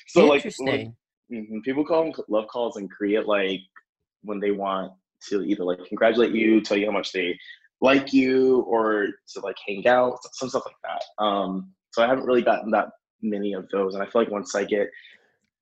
So 0.08 0.26
like 0.28 0.46
when- 0.60 0.94
Mhm, 1.32 1.64
people 1.64 1.86
call 1.86 2.04
them 2.04 2.14
love 2.30 2.48
calls 2.48 2.78
in 2.78 2.88
Korea, 2.90 3.22
like 3.22 3.62
when 4.24 4.40
they 4.40 4.52
want 4.52 4.92
to 5.30 5.44
either 5.44 5.64
like 5.64 5.80
congratulate 5.86 6.34
you, 6.34 6.62
tell 6.62 6.78
you 6.78 6.88
how 6.88 6.92
much 6.92 7.12
they 7.12 7.38
like 7.82 8.12
you, 8.14 8.62
or 8.62 9.08
to 9.30 9.40
like 9.42 9.56
hang 9.66 9.88
out, 9.88 10.18
some 10.34 10.50
stuff 10.50 10.64
like 10.66 10.76
that. 10.84 11.24
Um, 11.24 11.72
so 11.92 12.04
I 12.04 12.08
haven't 12.08 12.26
really 12.26 12.42
gotten 12.42 12.72
that 12.72 12.90
many 13.22 13.54
of 13.54 13.68
those, 13.70 13.94
and 13.96 14.04
I 14.04 14.08
feel 14.08 14.22
like 14.24 14.32
once 14.32 14.56
I 14.56 14.64
get 14.64 14.90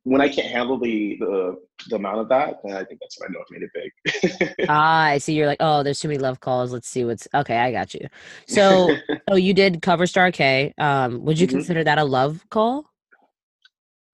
when 0.04 0.22
I 0.22 0.30
can't 0.30 0.48
handle 0.48 0.80
the 0.80 1.18
the, 1.20 1.56
the 1.90 1.96
amount 1.98 2.20
of 2.20 2.30
that, 2.30 2.56
then 2.64 2.76
I 2.76 2.84
think 2.86 3.00
that's 3.02 3.20
when 3.20 3.30
I 3.30 3.34
know 3.34 3.40
I've 3.42 3.52
made 3.52 3.64
it 3.64 4.42
big. 4.44 4.56
Ah, 4.68 5.06
I 5.06 5.18
see. 5.18 5.34
You're 5.34 5.48
like, 5.48 5.58
oh, 5.62 5.82
there's 5.84 6.00
too 6.00 6.08
many 6.10 6.20
love 6.20 6.40
calls. 6.42 6.72
Let's 6.72 6.88
see 6.88 7.04
what's 7.04 7.28
okay. 7.34 7.58
I 7.58 7.72
got 7.72 7.94
you. 7.94 8.08
So, 8.48 9.02
oh, 9.28 9.36
you 9.36 9.54
did 9.54 9.82
cover 9.82 10.06
Star 10.06 10.32
K. 10.32 10.74
Um, 10.78 11.26
would 11.26 11.40
you 11.40 11.48
Mhm. 11.48 11.52
consider 11.52 11.84
that 11.84 11.98
a 11.98 12.04
love 12.04 12.46
call? 12.50 12.86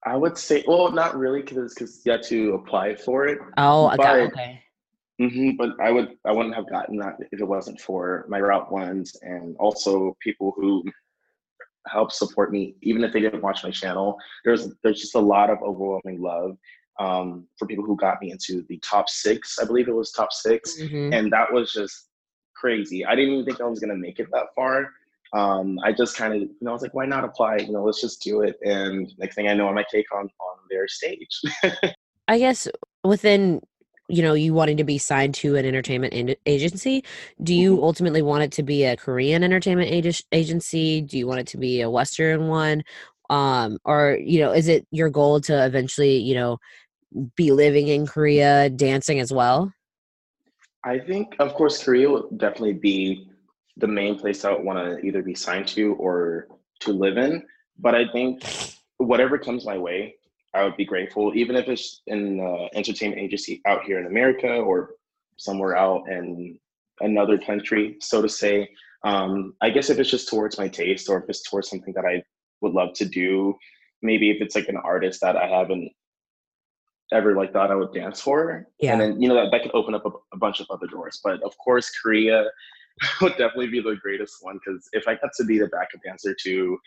I 0.06 0.16
would 0.16 0.38
say, 0.38 0.64
well, 0.68 0.92
not 0.92 1.18
really, 1.18 1.42
because 1.42 1.74
because 1.74 2.00
you 2.06 2.12
had 2.12 2.22
to 2.24 2.54
apply 2.54 2.94
for 2.94 3.26
it. 3.26 3.38
Oh, 3.58 3.88
got 3.88 3.98
But- 3.98 4.20
okay. 4.32 4.62
hmm 5.18 5.52
but 5.56 5.70
I 5.80 5.90
would 5.90 6.16
I 6.26 6.32
wouldn't 6.32 6.54
have 6.54 6.68
gotten 6.68 6.96
that 6.98 7.16
if 7.32 7.40
it 7.40 7.44
wasn't 7.44 7.80
for 7.80 8.26
my 8.28 8.38
route 8.38 8.70
ones 8.70 9.16
and 9.22 9.56
also 9.56 10.14
people 10.20 10.52
who 10.56 10.84
help 11.86 12.12
support 12.12 12.52
me, 12.52 12.76
even 12.82 13.02
if 13.02 13.12
they 13.12 13.20
didn't 13.20 13.42
watch 13.42 13.64
my 13.64 13.70
channel. 13.70 14.16
There's 14.44 14.68
there's 14.82 15.00
just 15.00 15.14
a 15.16 15.20
lot 15.20 15.50
of 15.50 15.58
overwhelming 15.62 16.20
love 16.20 16.56
um, 16.98 17.46
for 17.58 17.66
people 17.66 17.84
who 17.84 17.96
got 17.96 18.20
me 18.22 18.30
into 18.30 18.62
the 18.68 18.78
top 18.78 19.08
six. 19.08 19.58
I 19.58 19.64
believe 19.64 19.88
it 19.88 19.94
was 19.94 20.12
top 20.12 20.32
6 20.32 20.80
Mhm. 20.80 21.14
and 21.14 21.32
that 21.32 21.52
was 21.52 21.72
just 21.72 22.08
crazy. 22.54 23.04
I 23.04 23.14
didn't 23.16 23.34
even 23.34 23.44
think 23.44 23.60
I 23.60 23.64
was 23.64 23.80
gonna 23.80 23.96
make 23.96 24.18
it 24.20 24.28
that 24.32 24.54
far. 24.54 24.92
Um, 25.36 25.78
I 25.84 25.92
just 25.92 26.16
kind 26.16 26.32
of, 26.32 26.40
you 26.40 26.56
know, 26.62 26.70
I 26.70 26.72
was 26.72 26.82
like, 26.82 26.94
why 26.94 27.04
not 27.04 27.24
apply? 27.24 27.58
You 27.58 27.72
know, 27.72 27.84
let's 27.84 28.00
just 28.00 28.22
do 28.22 28.40
it. 28.40 28.56
And 28.64 29.12
next 29.18 29.34
thing 29.34 29.48
I 29.48 29.54
know, 29.54 29.68
I'm 29.68 29.76
at 29.76 29.86
KCON 29.92 30.22
on 30.22 30.28
their 30.70 30.88
stage. 30.88 31.40
I 32.28 32.38
guess 32.38 32.66
within 33.04 33.60
you 34.08 34.22
know 34.22 34.34
you 34.34 34.54
wanting 34.54 34.76
to 34.76 34.84
be 34.84 34.98
signed 34.98 35.34
to 35.34 35.56
an 35.56 35.66
entertainment 35.66 36.14
in- 36.14 36.36
agency, 36.46 37.04
do 37.42 37.54
you 37.54 37.76
Mhm. 37.76 37.82
ultimately 37.82 38.22
want 38.22 38.44
it 38.44 38.52
to 38.52 38.62
be 38.62 38.84
a 38.84 38.96
Korean 38.96 39.42
entertainment 39.44 39.90
ag- 39.92 40.24
agency? 40.32 41.02
Do 41.02 41.18
you 41.18 41.26
want 41.26 41.40
it 41.40 41.46
to 41.48 41.58
be 41.58 41.82
a 41.82 41.90
Western 41.90 42.48
one? 42.48 42.82
Um, 43.28 43.78
or 43.84 44.18
you 44.20 44.40
know, 44.40 44.52
is 44.52 44.68
it 44.68 44.86
your 44.90 45.10
goal 45.10 45.40
to 45.42 45.66
eventually 45.66 46.16
you 46.18 46.34
know 46.34 46.58
be 47.36 47.52
living 47.52 47.88
in 47.88 48.06
Korea, 48.06 48.70
dancing 48.70 49.20
as 49.20 49.32
well? 49.32 49.72
I 50.84 51.00
think, 51.00 51.34
of 51.40 51.54
course, 51.54 51.82
Korea 51.82 52.08
would 52.08 52.38
definitely 52.38 52.74
be 52.74 53.28
the 53.76 53.86
main 53.86 54.18
place 54.18 54.44
I 54.44 54.52
would 54.52 54.64
want 54.64 54.78
to 54.78 55.06
either 55.06 55.22
be 55.22 55.34
signed 55.34 55.68
to 55.68 55.94
or 55.94 56.48
to 56.80 56.92
live 56.92 57.16
in. 57.18 57.44
But 57.78 57.94
I 57.94 58.08
think 58.08 58.42
whatever 58.98 59.38
comes 59.38 59.66
my 59.66 59.76
way, 59.76 60.14
I 60.54 60.64
would 60.64 60.76
be 60.76 60.84
grateful, 60.86 61.32
even 61.34 61.56
if 61.56 61.68
it's 61.68 62.00
in 62.06 62.40
uh, 62.40 62.68
entertainment 62.74 63.20
agency 63.20 63.60
out 63.66 63.84
here 63.84 63.98
in 63.98 64.06
America 64.06 64.48
or 64.48 64.92
somewhere 65.36 65.76
out 65.76 66.08
in 66.08 66.58
another 67.00 67.38
country, 67.38 67.96
so 68.00 68.22
to 68.22 68.28
say. 68.28 68.68
Um, 69.04 69.54
I 69.60 69.68
guess 69.70 69.90
if 69.90 69.98
it's 69.98 70.10
just 70.10 70.28
towards 70.28 70.58
my 70.58 70.68
taste 70.68 71.10
or 71.10 71.18
if 71.18 71.28
it's 71.28 71.42
towards 71.48 71.68
something 71.68 71.92
that 71.94 72.06
I 72.06 72.22
would 72.62 72.72
love 72.72 72.94
to 72.94 73.04
do, 73.04 73.54
maybe 74.00 74.30
if 74.30 74.38
it's 74.40 74.56
like 74.56 74.68
an 74.68 74.78
artist 74.78 75.20
that 75.20 75.36
I 75.36 75.46
haven't 75.46 75.92
ever 77.12 77.36
like 77.36 77.52
thought 77.52 77.70
I 77.70 77.74
would 77.76 77.92
dance 77.92 78.20
for, 78.20 78.66
Yeah. 78.80 78.92
and 78.92 79.00
then 79.00 79.20
you 79.20 79.28
know 79.28 79.34
that 79.36 79.50
that 79.52 79.62
could 79.62 79.74
open 79.74 79.94
up 79.94 80.06
a, 80.06 80.10
a 80.34 80.38
bunch 80.38 80.60
of 80.60 80.66
other 80.70 80.86
doors. 80.86 81.20
But 81.22 81.42
of 81.42 81.56
course, 81.58 81.90
Korea 81.90 82.46
would 83.20 83.32
definitely 83.32 83.68
be 83.68 83.80
the 83.80 83.96
greatest 83.96 84.36
one 84.40 84.58
because 84.64 84.88
if 84.92 85.06
I 85.06 85.14
got 85.14 85.30
to 85.36 85.44
be 85.44 85.58
the 85.58 85.66
backup 85.68 86.00
dancer 86.04 86.34
to, 86.44 86.78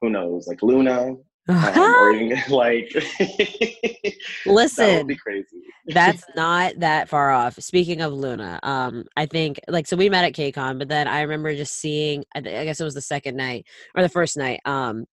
who 0.00 0.10
knows, 0.10 0.46
like 0.46 0.60
Loona, 0.60 1.18
um, 1.48 1.78
or 1.78 2.10
even 2.12 2.38
like, 2.50 2.90
that 2.92 4.14
would 4.46 4.54
Listen, 4.54 5.06
be 5.06 5.16
crazy. 5.16 5.62
that's 5.86 6.24
not 6.36 6.78
that 6.78 7.08
far 7.08 7.30
off. 7.30 7.54
Speaking 7.60 8.00
of 8.00 8.12
Loona, 8.12 8.58
um, 8.62 9.04
I 9.16 9.26
think 9.26 9.60
like 9.68 9.86
so 9.86 9.96
we 9.96 10.10
met 10.10 10.24
at 10.24 10.34
KCON, 10.34 10.78
but 10.78 10.88
then 10.88 11.08
I 11.08 11.22
remember 11.22 11.54
just 11.54 11.74
seeing. 11.74 12.24
I, 12.34 12.40
th- 12.40 12.56
I 12.56 12.64
guess 12.64 12.80
it 12.80 12.84
was 12.84 12.94
the 12.94 13.00
second 13.00 13.36
night 13.36 13.66
or 13.94 14.02
the 14.02 14.08
first 14.08 14.36
night. 14.36 14.60
Um, 14.64 15.06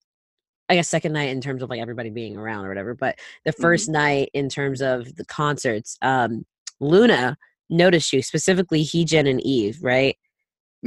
I 0.68 0.74
guess 0.74 0.88
second 0.88 1.12
night 1.12 1.30
in 1.30 1.40
terms 1.40 1.62
of 1.62 1.70
like 1.70 1.80
everybody 1.80 2.10
being 2.10 2.36
around 2.36 2.64
or 2.64 2.68
whatever. 2.68 2.94
But 2.94 3.18
the 3.44 3.52
1st 3.52 3.88
night 3.88 4.30
in 4.34 4.48
terms 4.48 4.82
of 4.82 5.14
the 5.14 5.24
concerts, 5.24 5.96
um, 6.02 6.44
Loona 6.82 7.36
noticed 7.70 8.12
you 8.12 8.22
specifically, 8.22 8.82
Heejin 8.82 9.28
and 9.28 9.40
Yves, 9.44 9.80
right? 9.80 10.16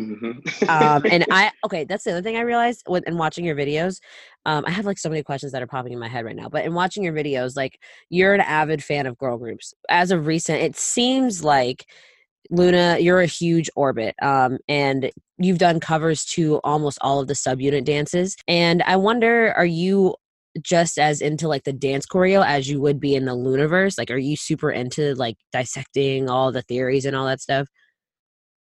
Hmm 0.05 0.39
um, 0.67 1.03
and 1.09 1.25
I 1.31 1.51
okay, 1.65 1.83
that's 1.83 2.03
the 2.03 2.11
other 2.11 2.21
thing 2.21 2.37
I 2.37 2.41
realized 2.41 2.83
when 2.87 3.03
in 3.05 3.17
watching 3.17 3.45
your 3.45 3.55
videos. 3.55 3.99
Um, 4.45 4.63
I 4.65 4.71
have 4.71 4.85
like 4.85 4.97
so 4.97 5.09
many 5.09 5.23
questions 5.23 5.51
that 5.51 5.61
are 5.61 5.67
popping 5.67 5.93
in 5.93 5.99
my 5.99 6.07
head 6.07 6.25
right 6.25 6.35
now. 6.35 6.49
But 6.49 6.65
in 6.65 6.73
watching 6.73 7.03
your 7.03 7.13
videos, 7.13 7.55
like 7.55 7.79
you're 8.09 8.33
an 8.33 8.41
avid 8.41 8.83
fan 8.83 9.05
of 9.05 9.17
girl 9.17 9.37
groups. 9.37 9.73
As 9.89 10.11
of 10.11 10.27
recent, 10.27 10.61
it 10.61 10.77
seems 10.77 11.43
like 11.43 11.85
Loona, 12.51 13.01
you're 13.01 13.21
a 13.21 13.25
huge 13.27 13.69
orbit. 13.75 14.15
Um, 14.21 14.57
and 14.67 15.11
you've 15.37 15.59
done 15.59 15.79
covers 15.79 16.25
to 16.25 16.59
almost 16.63 16.97
all 17.01 17.19
of 17.19 17.27
the 17.27 17.33
subunit 17.33 17.85
dances. 17.85 18.35
And 18.47 18.81
I 18.83 18.95
wonder, 18.95 19.53
are 19.53 19.65
you 19.65 20.15
just 20.61 20.97
as 20.97 21.21
into 21.21 21.47
like 21.47 21.63
the 21.63 21.73
dance 21.73 22.05
choreo 22.07 22.43
as 22.45 22.67
you 22.67 22.81
would 22.81 22.99
be 22.99 23.15
in 23.15 23.25
the 23.25 23.35
Loonaverse? 23.35 23.97
Like, 23.97 24.09
are 24.09 24.17
you 24.17 24.35
super 24.35 24.71
into 24.71 25.13
like 25.15 25.37
dissecting 25.53 26.29
all 26.29 26.51
the 26.51 26.63
theories 26.63 27.05
and 27.05 27.15
all 27.15 27.27
that 27.27 27.41
stuff? 27.41 27.67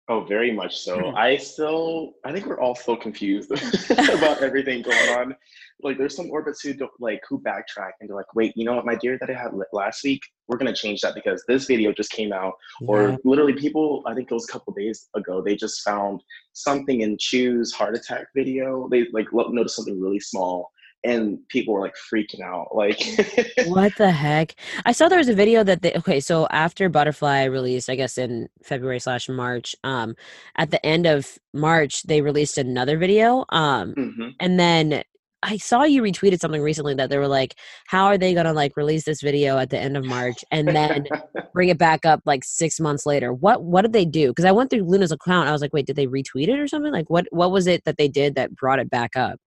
Oh, 0.09 0.21
very 0.21 0.53
much 0.53 0.79
so. 0.79 1.11
Hmm. 1.11 1.17
I 1.17 1.37
still, 1.37 2.13
I 2.25 2.33
think 2.33 2.47
we're 2.47 2.61
all 2.61 2.77
so 2.77 2.95
confused 2.95 3.51
about 3.91 4.41
everything 4.43 4.83
going 4.83 5.09
on. 5.19 5.37
Like, 5.83 5.99
there's 5.99 6.15
some 6.15 6.31
orbits 6.31 6.63
who 6.63 6.75
don't 6.75 6.91
like 7.01 7.21
who 7.29 7.41
backtrack 7.41 7.91
and 8.01 8.09
they're 8.09 8.17
like, 8.17 8.35
"Wait, 8.35 8.53
you 8.57 8.65
know 8.65 8.75
what? 8.77 8.87
My 8.87 8.95
deer 8.95 9.19
that 9.21 9.29
I 9.29 9.35
had 9.35 9.51
last 9.73 10.05
week, 10.05 10.23
we're 10.49 10.57
gonna 10.59 10.73
change 10.73 11.01
that 11.01 11.15
because 11.15 11.45
this 11.49 11.67
video 11.67 11.93
just 11.93 12.13
came 12.13 12.33
out." 12.33 12.55
Or 12.87 13.19
literally, 13.25 13.53
people, 13.53 14.03
I 14.07 14.15
think 14.15 14.31
it 14.31 14.35
was 14.35 14.49
a 14.49 14.53
couple 14.53 14.73
days 14.73 15.09
ago, 15.15 15.43
they 15.43 15.57
just 15.57 15.83
found 15.83 16.23
something 16.53 17.03
in 17.03 17.19
Chuu's 17.19 17.73
heart 17.73 17.95
attack 17.95 18.29
video. 18.35 18.89
They 18.91 19.07
like 19.13 19.27
noticed 19.33 19.77
something 19.77 20.01
really 20.01 20.21
small, 20.21 20.71
and 21.07 21.39
people 21.49 21.75
were 21.75 21.81
like 21.81 21.95
freaking 22.13 22.41
out. 22.41 22.75
Like, 22.75 23.01
what 23.69 23.95
the 23.97 24.11
heck? 24.11 24.55
I 24.85 24.93
saw 24.93 25.09
there 25.09 25.19
was 25.19 25.29
a 25.29 25.35
video 25.35 25.63
that 25.65 25.83
they 25.83 25.93
okay, 25.95 26.21
so 26.21 26.47
after 26.51 26.89
Butterfly 26.89 27.45
released, 27.45 27.89
I 27.89 27.95
guess 27.95 28.19
in 28.19 28.49
February 28.63 28.99
slash 29.01 29.29
March, 29.29 29.75
um, 29.85 30.15
at 30.57 30.71
the 30.71 30.85
end 30.85 31.07
of 31.07 31.39
March, 31.55 32.03
they 32.03 32.21
released 32.21 32.59
another 32.59 32.99
video. 32.99 33.45
Um, 33.51 33.95
Mhm. 33.95 34.35
and 34.41 34.59
then 34.61 35.03
I 35.43 35.59
saw 35.59 35.85
you 35.85 36.03
retweeted 36.03 36.41
something 36.41 36.63
recently 36.63 36.95
that 36.95 37.09
they 37.11 37.19
were 37.19 37.29
like, 37.29 37.55
How 37.87 38.07
are 38.07 38.19
they 38.19 38.35
gonna 38.35 38.53
like 38.53 38.77
release 38.77 39.05
this 39.05 39.23
video 39.23 39.59
at 39.59 39.71
the 39.71 39.79
end 39.79 39.97
of 39.97 40.05
March 40.05 40.45
and 40.51 40.75
then 40.75 41.07
bring 41.55 41.69
it 41.69 41.79
back 41.79 42.05
up 42.05 42.21
like 42.27 42.43
six 42.45 42.81
months 42.81 43.07
later? 43.07 43.33
What 43.33 43.63
what 43.63 43.83
did 43.83 43.93
they 43.93 44.05
do? 44.05 44.29
Because 44.29 44.45
I 44.45 44.53
went 44.53 44.71
through 44.71 44.85
Loona's 44.85 45.13
account, 45.13 45.49
I 45.49 45.53
was 45.53 45.61
like, 45.63 45.73
wait, 45.73 45.87
did 45.87 45.97
they 45.97 46.07
retweet 46.07 46.49
it 46.49 46.59
or 46.59 46.67
something? 46.67 46.93
Like 46.93 47.09
what 47.11 47.27
what 47.31 47.53
was 47.53 47.67
it 47.67 47.85
that 47.85 47.97
they 47.99 48.09
did 48.09 48.35
that 48.35 48.57
brought 48.57 48.79
it 48.81 48.91
back 48.91 49.17
up? 49.17 49.39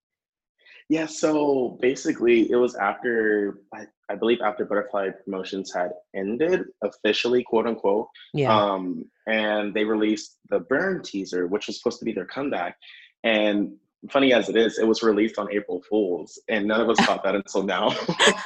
Yeah, 0.89 1.05
so 1.05 1.77
basically, 1.81 2.51
it 2.51 2.55
was 2.55 2.73
after 2.75 3.59
I, 3.71 3.85
I 4.09 4.15
believe 4.15 4.39
after 4.43 4.65
Butterfly 4.65 5.11
Promotions 5.23 5.71
had 5.71 5.91
ended 6.15 6.65
officially, 6.83 7.43
quote 7.43 7.67
unquote. 7.67 8.07
Yeah. 8.33 8.55
Um, 8.55 9.05
and 9.27 9.71
they 9.71 9.83
released 9.83 10.37
the 10.49 10.61
Burn 10.61 11.03
teaser, 11.03 11.45
which 11.45 11.67
was 11.67 11.77
supposed 11.77 11.99
to 11.99 12.05
be 12.05 12.11
their 12.11 12.25
comeback. 12.25 12.75
And 13.23 13.73
funny 14.09 14.33
as 14.33 14.49
it 14.49 14.55
is, 14.55 14.79
it 14.79 14.87
was 14.87 15.03
released 15.03 15.37
on 15.37 15.51
April 15.51 15.83
Fools, 15.87 16.39
and 16.49 16.67
none 16.67 16.81
of 16.81 16.89
us 16.89 16.99
thought 17.05 17.23
that 17.23 17.35
until 17.35 17.61
now. 17.61 17.95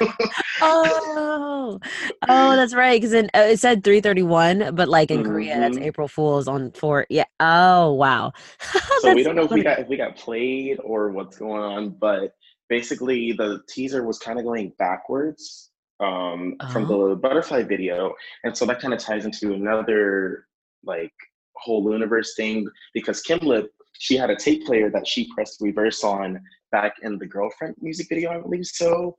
Oh, 0.60 1.80
oh, 2.28 2.56
that's 2.56 2.74
right. 2.74 3.00
Because 3.00 3.14
uh, 3.14 3.28
it 3.34 3.58
said 3.58 3.82
331, 3.84 4.74
but 4.74 4.88
like 4.88 5.10
in 5.10 5.24
Korea, 5.24 5.58
that's 5.58 5.78
Mhm. 5.78 5.82
April 5.84 6.08
Fool's 6.08 6.48
on 6.48 6.70
four. 6.72 7.06
Yeah. 7.10 7.24
Oh, 7.40 7.92
wow. 7.92 8.32
so 9.00 9.12
we 9.14 9.22
don't 9.22 9.36
know 9.36 9.44
if 9.44 9.50
we 9.50 9.62
got 9.62 9.78
if 9.78 9.88
we 9.88 9.96
got 9.96 10.16
played 10.16 10.78
or 10.84 11.10
what's 11.10 11.38
going 11.38 11.62
on, 11.62 11.90
but 11.90 12.34
basically 12.68 13.32
the 13.32 13.60
teaser 13.68 14.04
was 14.04 14.18
kind 14.18 14.38
of 14.38 14.44
going 14.44 14.72
backwards 14.78 15.70
um, 16.00 16.56
from 16.72 16.84
Oh. 16.90 17.10
the 17.10 17.16
butterfly 17.16 17.62
video, 17.62 18.14
and 18.44 18.56
so 18.56 18.64
that 18.66 18.80
kind 18.80 18.94
of 18.94 19.00
ties 19.00 19.24
into 19.24 19.52
another 19.54 20.46
like 20.84 21.12
whole 21.56 21.90
universe 21.92 22.34
thing 22.36 22.66
because 22.94 23.22
Kim 23.22 23.38
Lip 23.40 23.70
she 23.96 24.16
had 24.16 24.28
a 24.28 24.36
tape 24.36 24.66
player 24.66 24.90
that 24.90 25.06
she 25.06 25.30
pressed 25.32 25.60
reverse 25.60 26.02
on 26.02 26.40
back 26.72 26.94
in 27.02 27.16
the 27.18 27.26
girlfriend 27.26 27.76
music 27.80 28.08
video, 28.08 28.30
I 28.32 28.40
believe 28.40 28.66
so. 28.66 29.16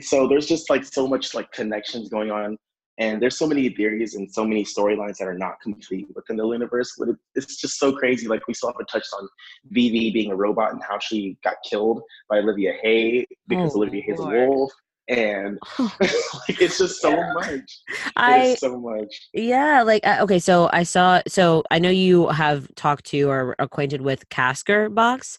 So 0.00 0.26
there's 0.26 0.46
just 0.46 0.70
like 0.70 0.84
so 0.84 1.06
much 1.06 1.34
like 1.34 1.50
connections 1.52 2.08
going 2.08 2.30
on. 2.30 2.56
And 2.98 3.22
there's 3.22 3.38
so 3.38 3.46
many 3.46 3.68
theories 3.70 4.14
and 4.14 4.30
so 4.30 4.44
many 4.44 4.64
storylines 4.64 5.16
that 5.16 5.26
are 5.26 5.36
not 5.36 5.60
complete 5.62 6.06
within 6.14 6.36
the 6.36 6.46
universe. 6.46 6.94
But 6.98 7.08
it's 7.34 7.56
just 7.56 7.78
so 7.78 7.92
crazy. 7.92 8.28
Like 8.28 8.46
we 8.46 8.54
still 8.54 8.70
haven't 8.70 8.86
touched 8.86 9.12
on 9.18 9.28
Vivi 9.70 10.10
being 10.10 10.30
a 10.30 10.36
robot 10.36 10.72
and 10.72 10.82
how 10.82 10.98
she 10.98 11.38
got 11.42 11.56
killed 11.68 12.02
by 12.28 12.38
Olivia 12.38 12.74
Hye 12.84 13.26
because 13.48 13.74
Oh, 13.74 13.78
Olivia 13.78 14.02
Hye's 14.06 14.20
a 14.20 14.24
wolf. 14.24 14.72
And 15.08 15.58
like, 15.78 16.60
it's 16.60 16.78
just 16.78 17.00
so 17.00 17.16
much. 17.34 17.78
I 18.16 18.54
so 18.54 18.78
much. 18.80 19.28
yeah, 19.34 19.82
like 19.82 20.06
uh, 20.06 20.18
okay, 20.22 20.38
so 20.38 20.70
I 20.72 20.84
saw 20.84 21.20
so 21.26 21.64
I 21.70 21.78
know 21.78 21.90
you 21.90 22.28
have 22.28 22.72
talked 22.76 23.06
to 23.06 23.28
or 23.28 23.56
acquainted 23.58 24.00
with 24.02 24.28
Casker 24.28 24.94
Box. 24.94 25.38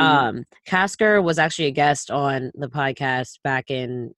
Mhm. 0.00 0.04
Um 0.04 0.44
Casker 0.68 1.22
was 1.22 1.38
actually 1.38 1.66
a 1.66 1.72
guest 1.72 2.10
on 2.10 2.50
the 2.54 2.68
podcast 2.68 3.38
back 3.44 3.70
in 3.70 4.14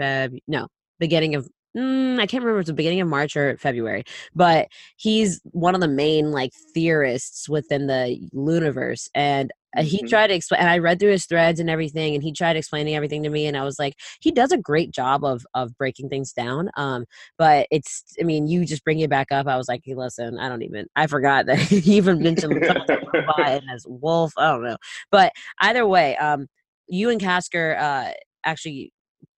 Feb 0.00 0.38
no, 0.46 0.68
beginning 0.98 1.34
of 1.34 1.48
mm, 1.76 2.14
I 2.20 2.26
can't 2.26 2.42
remember 2.44 2.60
if 2.60 2.62
it's 2.62 2.68
the 2.68 2.74
beginning 2.74 3.00
of 3.00 3.08
March 3.08 3.36
or 3.36 3.56
February, 3.58 4.04
but 4.34 4.68
he's 4.96 5.40
one 5.52 5.74
of 5.74 5.80
the 5.80 5.88
main 5.88 6.30
like 6.30 6.52
theorists 6.74 7.48
within 7.48 7.86
the 7.86 8.28
Loonaverse, 8.34 9.08
and 9.14 9.52
he 9.78 10.02
Mhm. 10.02 10.08
tried 10.08 10.28
to 10.28 10.34
explain. 10.34 10.60
And 10.60 10.70
I 10.70 10.78
read 10.78 11.00
through 11.00 11.10
his 11.12 11.26
threads 11.26 11.60
and 11.60 11.68
everything, 11.70 12.14
and 12.14 12.22
he 12.22 12.32
tried 12.32 12.56
explaining 12.56 12.94
everything 12.94 13.22
to 13.24 13.30
me, 13.30 13.46
and 13.46 13.56
I 13.56 13.64
was 13.64 13.78
like, 13.78 13.94
he 14.20 14.30
does 14.30 14.52
a 14.52 14.58
great 14.58 14.90
job 14.92 15.24
of 15.24 15.44
of 15.54 15.76
breaking 15.76 16.08
things 16.08 16.32
down. 16.32 16.70
Um, 16.76 17.04
but 17.38 17.66
it's, 17.70 18.04
I 18.20 18.24
mean, 18.24 18.46
you 18.48 18.64
just 18.66 18.84
bring 18.84 19.00
it 19.00 19.10
back 19.10 19.32
up. 19.32 19.46
I 19.46 19.56
was 19.56 19.68
like, 19.68 19.82
hey, 19.84 19.94
listen, 19.94 20.38
I 20.38 20.48
don't 20.48 20.62
even, 20.62 20.86
I 20.96 21.06
forgot 21.06 21.46
that 21.46 21.58
he 21.58 21.96
even 21.96 22.22
mentioned 22.22 22.58
robot 23.14 23.52
and 23.52 23.62
as 23.74 23.84
wolf. 23.88 24.32
I 24.36 24.50
don't 24.52 24.64
know, 24.64 24.76
but 25.10 25.32
either 25.60 25.86
way, 25.86 26.16
um, 26.16 26.46
you 26.88 27.10
and 27.10 27.20
Casker, 27.20 27.78
uh, 27.80 28.12
actually 28.44 28.92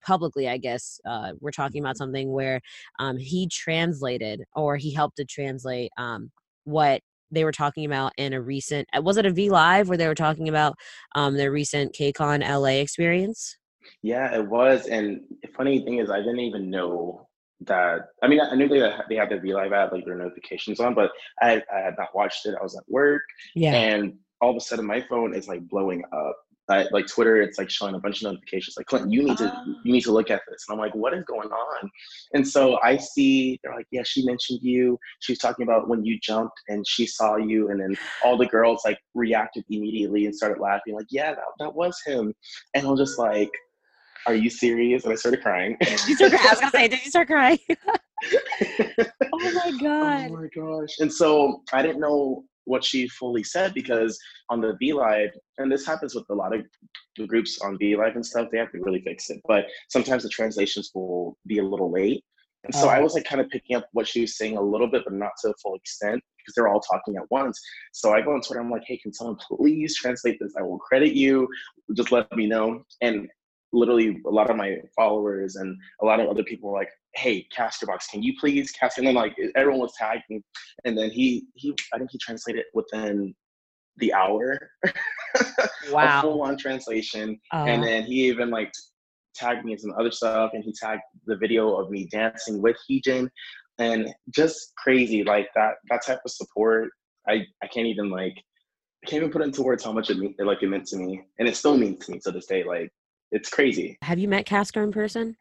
publicly 0.05 0.49
i 0.49 0.57
guess 0.57 1.01
uh, 1.09 1.33
we're 1.41 1.51
talking 1.51 1.83
about 1.83 1.97
something 1.97 2.31
where 2.33 2.61
um, 2.99 3.17
he 3.17 3.49
translated 3.49 4.43
or 4.55 4.77
he 4.77 4.93
helped 4.93 5.17
to 5.17 5.25
translate 5.25 5.91
um, 5.99 6.31
what 6.65 7.01
they 7.31 7.45
were 7.45 7.53
talking 7.53 7.85
about 7.85 8.13
in 8.17 8.33
a 8.33 8.41
recent 8.41 8.87
uh, 8.97 9.01
was 9.03 9.17
it 9.17 9.27
a 9.27 9.31
v 9.31 9.51
live 9.51 9.89
where 9.89 9.99
they 9.99 10.09
were 10.09 10.15
talking 10.15 10.49
about 10.49 10.75
um, 11.15 11.37
their 11.37 11.53
recent 11.53 11.95
kcon 11.95 12.41
la 12.41 12.67
experience 12.67 13.57
Yeah, 14.03 14.35
it 14.35 14.47
was. 14.47 14.87
And 14.87 15.21
the 15.43 15.49
funny 15.57 15.85
thing 15.85 15.99
is, 15.99 16.11
I 16.11 16.19
didn't 16.19 16.41
even 16.41 16.71
know 16.71 17.29
that. 17.63 18.09
I 18.23 18.29
mean, 18.29 18.41
I 18.41 18.55
knew 18.55 18.69
they 18.69 18.81
had, 18.81 19.03
they 19.09 19.17
had 19.17 19.31
the 19.31 19.39
V 19.39 19.55
Live 19.55 19.73
app, 19.73 19.93
like 19.93 20.05
their 20.05 20.17
notifications 20.17 20.81
on, 20.81 20.95
but 20.95 21.11
I, 21.41 21.63
I 21.75 21.81
had 21.81 21.95
not 21.99 22.15
watched 22.15 22.47
it. 22.47 22.55
I 22.59 22.63
was 22.63 22.77
at 22.77 22.85
work, 22.89 23.23
yeah 23.55 23.75
and 23.75 24.15
all 24.41 24.51
of 24.51 24.57
a 24.57 24.61
sudden, 24.61 24.85
my 24.85 25.01
phone 25.01 25.35
is 25.35 25.49
like 25.49 25.67
blowing 25.69 26.03
up. 26.13 26.37
I, 26.69 26.87
like 26.91 27.07
Twitter, 27.07 27.41
it's 27.41 27.59
like 27.59 27.71
showing 27.71 27.95
a 27.95 27.99
bunch 27.99 28.23
of 28.23 28.33
notifications. 28.33 28.77
Like 28.77 28.87
Clinton, 28.87 29.11
you 29.11 29.23
need 29.23 29.39
to 29.39 29.53
Oh. 29.57 29.75
you 29.85 29.93
need 29.93 30.03
to 30.03 30.13
look 30.13 30.31
at 30.31 30.43
this. 30.49 30.65
And 30.69 30.75
I'm 30.75 30.81
like, 30.81 30.95
what 30.95 31.15
is 31.15 31.25
going 31.25 31.49
on? 31.49 31.91
And 32.35 32.47
so 32.47 32.79
I 32.83 32.97
see 32.97 33.59
they're 33.63 33.75
like, 33.75 33.87
yeah, 33.93 34.03
she 34.05 34.25
mentioned 34.27 34.61
you. 34.63 34.99
She 35.21 35.33
was 35.33 35.39
talking 35.39 35.63
about 35.63 35.89
when 35.89 36.05
you 36.05 36.19
jumped 36.21 36.59
and 36.69 36.85
she 36.87 37.07
saw 37.07 37.37
you, 37.37 37.71
and 37.71 37.81
then 37.81 37.97
all 38.25 38.37
the 38.37 38.47
girls 38.47 38.83
like 38.85 38.99
reacted 39.15 39.65
immediately 39.71 40.27
and 40.27 40.35
started 40.35 40.61
laughing. 40.61 40.95
Like, 40.95 41.07
yeah, 41.11 41.33
that, 41.35 41.45
that 41.61 41.75
was 41.75 41.97
him. 42.05 42.35
And 42.75 42.87
I'm 42.87 42.97
just 42.97 43.19
like, 43.19 43.51
are 44.27 44.35
you 44.35 44.51
serious? 44.51 45.05
And 45.05 45.13
I 45.13 45.17
started 45.17 45.43
crying. 45.43 45.77
Did 45.81 45.91
you 46.09 46.17
start 46.17 46.33
crying? 46.33 46.47
i 46.47 46.51
was 46.51 46.61
gonna 46.61 46.71
say 46.73 46.89
did 46.89 47.05
you 47.05 47.11
start 47.11 47.29
crying 47.29 47.59
oh 47.71 49.07
my 49.33 49.63
oh 49.67 49.79
god 49.81 50.31
Oh 50.31 50.37
my 50.37 50.49
gosh. 50.55 50.99
And 51.01 51.13
so 51.13 51.63
I 51.73 51.83
didn't 51.83 52.01
know 52.01 52.45
what 52.67 52.85
she 52.85 53.09
fully 53.09 53.43
said 53.43 53.73
because 53.73 54.19
on 54.51 54.61
the 54.61 54.77
V 54.79 54.93
Live, 54.93 55.31
and 55.59 55.73
this 55.73 55.87
happens 55.87 56.15
with 56.15 56.27
a 56.31 56.35
lot 56.35 56.55
of 56.55 56.63
the 57.17 57.27
groups 57.27 57.61
on 57.63 57.79
V 57.79 57.97
Live 57.97 58.15
and 58.17 58.27
stuff, 58.27 58.49
they 58.53 58.59
have 58.59 58.73
to 58.73 58.81
really 58.81 59.01
fix 59.01 59.31
it. 59.31 59.41
But 59.49 59.67
sometimes 59.89 60.23
the 60.23 60.29
translations 60.29 60.91
will 60.95 61.39
be 61.47 61.59
a 61.59 61.65
little 61.65 61.91
late. 61.91 62.23
And 62.65 62.75
so 62.75 62.89
I 62.89 62.99
Oh. 62.99 63.05
was 63.05 63.15
like 63.15 63.25
kind 63.25 63.41
of 63.41 63.49
picking 63.49 63.77
up 63.77 63.87
what 63.93 64.09
she 64.09 64.23
was 64.23 64.37
saying 64.37 64.57
a 64.57 64.61
little 64.61 64.89
bit, 64.89 65.05
but 65.05 65.13
not 65.13 65.31
to 65.41 65.49
the 65.49 65.55
full 65.63 65.77
extent 65.77 66.21
because 66.39 66.55
they're 66.55 66.69
all 66.69 66.81
talking 66.81 67.17
at 67.17 67.31
once. 67.31 67.61
So 67.93 68.13
I 68.13 68.21
go 68.21 68.33
on 68.35 68.41
Twitter, 68.41 68.61
I'm 68.61 68.71
like, 68.71 68.83
hey, 68.87 68.99
can 68.99 69.13
someone 69.13 69.37
please 69.37 69.97
translate 69.97 70.39
this? 70.41 70.55
I 70.59 70.63
will 70.63 70.79
credit 70.79 71.13
you. 71.13 71.49
Just 71.95 72.11
let 72.11 72.35
me 72.37 72.47
know. 72.47 72.83
And 73.01 73.29
literally 73.77 74.21
a 74.27 74.31
lot 74.31 74.51
of 74.51 74.57
my 74.57 74.77
followers 74.95 75.57
and 75.57 75.77
a 76.03 76.05
lot 76.05 76.21
of 76.21 76.29
other 76.29 76.43
people 76.45 76.71
were 76.71 76.79
like, 76.79 76.91
hey, 77.15 77.47
Casterbox, 77.57 78.09
can 78.11 78.23
you 78.23 78.35
please 78.39 78.71
cast? 78.73 78.99
And 78.99 79.07
then 79.07 79.15
like 79.15 79.37
everyone 79.55 79.81
was 79.81 79.95
tagging. 79.99 80.43
And 80.85 80.97
then 80.97 81.11
he 81.11 81.47
he 81.55 81.75
I 81.93 81.99
think 81.99 82.11
he 82.11 82.19
translated 82.19 82.65
within 82.75 83.35
the 83.99 84.13
hour. 84.13 84.59
wow. 85.91 86.19
a 86.19 86.23
full 86.23 86.43
on 86.43 86.57
translation. 86.57 87.39
Uh, 87.53 87.65
and 87.69 87.83
then 87.83 88.05
he 88.05 88.29
even 88.29 88.51
like 88.51 88.73
tagged 89.35 89.65
me 89.65 89.73
in 89.73 89.79
some 89.79 89.93
other 89.99 90.11
stuff 90.11 90.53
and 90.55 90.65
he 90.65 90.73
tagged 90.73 91.03
the 91.27 91.37
video 91.37 91.77
of 91.77 91.91
me 91.91 92.09
dancing 92.11 92.63
with 92.63 92.77
Heejin 92.91 93.29
and 93.79 94.09
just 94.31 94.73
crazy 94.77 95.23
like 95.25 95.49
that 95.55 95.75
that 95.91 96.05
type 96.05 96.21
of 96.25 96.31
support 96.31 96.89
I 97.29 97.45
I 97.63 97.67
can't 97.67 97.87
even 97.87 98.11
like 98.11 98.35
I 99.05 99.11
can't 99.11 99.23
even 99.23 99.31
put 99.31 99.43
into 99.43 99.63
words 99.63 99.85
how 99.85 99.93
much 99.93 100.09
it 100.11 100.19
mean, 100.19 100.35
like 100.39 100.63
it 100.63 100.69
meant 100.69 100.87
to 100.87 100.97
me 100.97 101.23
and 101.39 101.47
it 101.47 101.57
still 101.57 101.77
means 101.77 102.07
to 102.07 102.13
me 102.13 102.21
to 102.21 102.31
this 102.31 102.47
day 102.47 102.65
like 102.65 102.91
it's 103.33 103.51
crazy 103.51 103.99
have 104.03 104.19
you 104.19 104.29
met 104.29 104.47
casker 104.47 104.83
in 104.83 104.93
person 104.93 105.37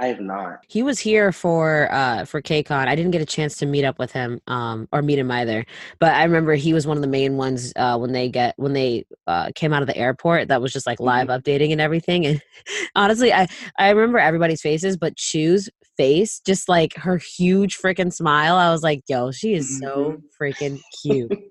I 0.00 0.06
have 0.06 0.20
not 0.20 0.64
He 0.66 0.82
was 0.82 0.98
here 0.98 1.30
for 1.30 1.92
uh 1.92 2.24
for 2.24 2.40
KCON. 2.40 2.88
I 2.88 2.96
didn't 2.96 3.10
get 3.10 3.20
a 3.20 3.26
chance 3.26 3.58
to 3.58 3.66
meet 3.66 3.84
up 3.84 3.98
with 3.98 4.12
him 4.12 4.40
um 4.46 4.88
or 4.92 5.02
meet 5.02 5.18
him 5.18 5.30
either. 5.30 5.66
But 5.98 6.14
I 6.14 6.24
remember 6.24 6.54
he 6.54 6.72
was 6.72 6.86
one 6.86 6.96
of 6.96 7.02
the 7.02 7.06
main 7.06 7.36
ones 7.36 7.72
uh 7.76 7.98
when 7.98 8.12
they 8.12 8.30
get 8.30 8.54
when 8.56 8.72
they 8.72 9.04
uh 9.26 9.50
came 9.54 9.74
out 9.74 9.82
of 9.82 9.88
the 9.88 9.96
airport 9.96 10.48
that 10.48 10.62
was 10.62 10.72
just 10.72 10.86
like 10.86 11.00
live 11.00 11.28
updating 11.28 11.70
and 11.70 11.82
everything. 11.82 12.24
And 12.24 12.40
honestly, 12.96 13.30
I 13.30 13.46
I 13.78 13.90
remember 13.90 14.18
everybody's 14.18 14.62
faces, 14.62 14.96
but 14.96 15.16
Chuu's 15.16 15.68
face, 15.98 16.40
just 16.40 16.66
like 16.66 16.94
her 16.96 17.18
huge 17.18 17.76
freaking 17.76 18.12
smile. 18.12 18.56
I 18.56 18.70
was 18.70 18.82
like, 18.82 19.02
yo, 19.06 19.32
she 19.32 19.52
is 19.52 19.78
so 19.80 20.16
freaking 20.40 20.80
cute. 21.02 21.30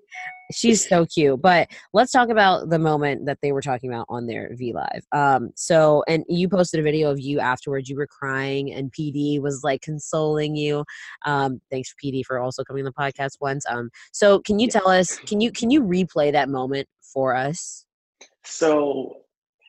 She's 0.52 0.88
so 0.88 1.06
cute. 1.06 1.42
But 1.42 1.70
let's 1.94 2.12
talk 2.12 2.30
about 2.30 2.70
the 2.70 2.80
moment 2.80 3.26
that 3.26 3.38
they 3.42 3.52
were 3.52 3.62
talking 3.62 3.92
about 3.92 4.06
on 4.10 4.26
their 4.26 4.56
V 4.56 4.74
Live. 4.74 5.04
Um, 5.12 5.52
so, 5.56 6.04
and 6.08 6.24
you 6.28 6.50
posted 6.50 6.80
a 6.80 6.84
video 6.84 7.12
of 7.12 7.20
you 7.20 7.40
afterwards. 7.40 7.90
You 7.90 7.98
were 7.98 8.08
crying, 8.08 8.72
and 8.74 8.92
PD 8.92 9.40
was 9.40 9.64
like 9.64 9.82
consoling 9.82 10.56
you. 10.56 10.84
Um, 11.26 11.62
thanks, 11.70 11.94
PD, 12.04 12.26
for 12.26 12.40
also 12.40 12.64
coming 12.64 12.86
on 12.86 12.92
the 12.96 13.04
podcast 13.04 13.38
once. 13.40 13.66
Um, 13.70 13.90
so, 14.12 14.40
can 14.40 14.60
you 14.60 14.68
tell 14.68 14.88
us? 14.90 15.18
Can 15.20 15.40
you 15.42 15.52
can 15.52 15.70
you 15.70 15.84
replay 15.84 16.32
that 16.32 16.50
moment 16.50 16.88
for 17.14 17.36
us? 17.36 17.86
So 18.44 19.18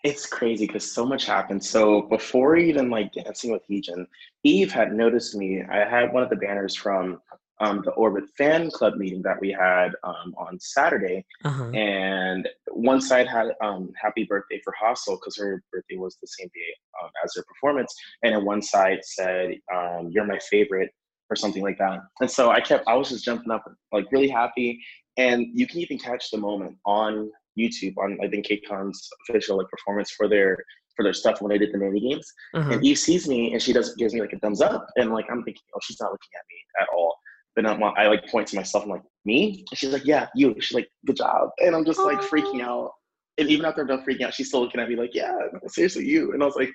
it's 0.04 0.26
crazy 0.26 0.66
because 0.66 0.90
so 0.90 1.04
much 1.04 1.26
happened. 1.26 1.62
So 1.62 2.02
before 2.02 2.56
even 2.56 2.90
like 2.90 3.12
dancing 3.12 3.52
with 3.52 3.62
Heejin, 3.68 4.06
Yves 4.44 4.72
had 4.72 4.92
noticed 4.92 5.34
me. 5.34 5.62
I 5.62 5.88
had 5.88 6.12
one 6.12 6.22
of 6.22 6.30
the 6.30 6.36
banners 6.36 6.74
from 6.74 7.20
um, 7.60 7.82
the 7.84 7.92
Orbit 7.92 8.24
fan 8.36 8.70
club 8.70 8.96
meeting 8.96 9.22
that 9.22 9.40
we 9.40 9.50
had 9.50 9.90
um, 10.02 10.34
on 10.36 10.58
Saturday, 10.60 11.24
Uh 11.44 11.50
huh. 11.50 11.70
and 11.70 12.48
one 12.72 13.00
side 13.00 13.28
had 13.28 13.48
um, 13.62 13.90
"Happy 14.00 14.24
Birthday" 14.24 14.60
for 14.64 14.74
HaSeul 14.82 15.18
because 15.18 15.36
her 15.36 15.62
birthday 15.72 15.96
was 15.96 16.16
the 16.20 16.26
same 16.26 16.48
day 16.54 16.72
um, 17.02 17.10
as 17.24 17.34
her 17.36 17.44
performance, 17.46 17.94
and 18.22 18.34
then 18.34 18.44
one 18.44 18.62
side 18.62 19.00
said 19.02 19.54
um, 19.74 20.08
"You're 20.10 20.26
my 20.26 20.38
favorite" 20.50 20.90
or 21.30 21.36
something 21.36 21.62
like 21.62 21.78
that. 21.78 22.00
And 22.20 22.30
so 22.30 22.50
I 22.50 22.60
kept, 22.60 22.88
I 22.88 22.94
was 22.94 23.08
just 23.10 23.24
jumping 23.24 23.52
up, 23.52 23.64
like 23.92 24.10
really 24.10 24.28
happy. 24.28 24.80
And 25.16 25.46
you 25.54 25.66
can 25.66 25.78
even 25.78 25.96
catch 25.98 26.30
the 26.30 26.38
moment 26.38 26.76
on 26.86 27.30
YouTube 27.58 27.94
on 27.98 28.18
I 28.22 28.28
think 28.28 28.46
KCON's 28.46 29.08
official 29.28 29.58
like 29.58 29.68
performance 29.68 30.10
for 30.10 30.28
their 30.28 30.56
for 30.96 31.04
their 31.04 31.12
stuff 31.12 31.40
when 31.40 31.50
they 31.50 31.58
did 31.58 31.72
the 31.72 31.78
mini 31.78 32.00
games. 32.00 32.26
Uh-huh. 32.54 32.72
And 32.72 32.84
Yves 32.84 33.02
sees 33.02 33.28
me 33.28 33.52
and 33.52 33.62
she 33.62 33.72
does 33.72 33.94
gives 33.94 34.12
me 34.14 34.20
like 34.20 34.32
a 34.32 34.38
thumbs 34.38 34.60
up, 34.60 34.86
and 34.96 35.12
like 35.12 35.26
I'm 35.30 35.42
thinking, 35.44 35.62
oh, 35.74 35.78
she's 35.82 36.00
not 36.00 36.10
looking 36.10 36.34
at 36.36 36.44
me 36.48 36.56
at 36.80 36.88
all. 36.94 37.16
But 37.56 37.66
I'm, 37.66 37.82
I 37.82 38.06
like 38.06 38.28
point 38.28 38.48
to 38.48 38.56
myself. 38.56 38.84
I'm 38.84 38.90
like, 38.90 39.02
me? 39.24 39.64
And 39.70 39.78
she's 39.78 39.92
like, 39.92 40.04
yeah, 40.04 40.28
you. 40.34 40.54
She's 40.60 40.74
like, 40.74 40.88
good 41.06 41.16
job. 41.16 41.50
And 41.58 41.74
I'm 41.74 41.84
just 41.84 42.04
like 42.04 42.20
freaking 42.20 42.62
out. 42.62 42.92
And 43.38 43.48
even 43.48 43.64
after 43.64 43.82
I'm 43.82 43.88
done 43.88 44.04
freaking 44.04 44.22
out, 44.22 44.34
she's 44.34 44.48
still 44.48 44.62
looking 44.62 44.80
at 44.80 44.88
me 44.88 44.96
like, 44.96 45.14
yeah, 45.14 45.32
seriously, 45.66 46.06
you. 46.06 46.32
And 46.32 46.42
I 46.42 46.46
was 46.46 46.56
like, 46.56 46.70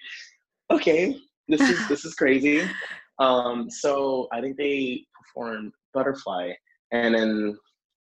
okay, 0.71 1.15
this 1.47 1.61
is 1.61 1.87
this 1.89 2.05
is 2.05 2.13
crazy. 2.15 2.69
Um, 3.19 3.69
so 3.69 4.27
I 4.31 4.41
think 4.41 4.57
they 4.57 5.05
performed 5.17 5.71
Butterfly, 5.93 6.51
and 6.91 7.15
then 7.15 7.57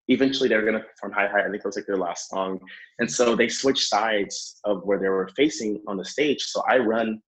eventually 0.08 0.50
they 0.50 0.56
were 0.56 0.66
gonna 0.66 0.80
perform 0.84 1.14
Hi 1.14 1.28
High. 1.28 1.42
I 1.42 1.44
think 1.44 1.58
it 1.58 1.66
was 1.66 1.76
like 1.76 1.86
their 1.86 1.98
last 1.98 2.30
song, 2.30 2.60
and 3.00 3.12
so 3.12 3.36
they 3.36 3.50
switched 3.50 3.88
sides 3.88 4.60
of 4.66 4.84
where 4.84 5.00
they 5.00 5.10
were 5.10 5.30
facing 5.36 5.82
on 5.88 5.98
the 5.98 6.06
stage. 6.06 6.42
So 6.44 6.64
I 6.68 6.78
run 6.78 7.22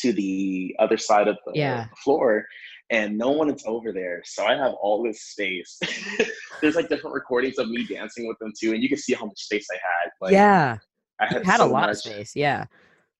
to 0.00 0.12
the 0.12 0.76
other 0.78 0.98
side 0.98 1.28
of 1.28 1.38
the 1.46 1.52
Yeah. 1.54 1.86
floor, 2.04 2.44
and 2.90 3.18
no 3.18 3.30
one 3.30 3.50
is 3.50 3.64
over 3.66 3.92
there. 3.92 4.22
So 4.24 4.46
I 4.46 4.54
have 4.54 4.72
all 4.80 5.02
this 5.02 5.22
space. 5.22 5.78
There's 6.60 6.74
like 6.74 6.88
different 6.88 7.14
recordings 7.14 7.58
of 7.58 7.68
me 7.68 7.84
dancing 7.84 8.26
with 8.26 8.38
them 8.38 8.52
too, 8.58 8.72
and 8.72 8.82
you 8.82 8.88
can 8.88 8.98
see 8.98 9.14
how 9.14 9.26
much 9.26 9.40
space 9.40 9.66
I 9.70 9.76
had. 9.76 10.10
Like, 10.20 10.32
yeah, 10.32 10.78
I 11.20 11.26
had, 11.26 11.44
had 11.44 11.60
a 11.60 11.64
so 11.64 11.68
lot 11.68 11.90
of 11.90 11.98
space. 11.98 12.34
Yeah. 12.34 12.64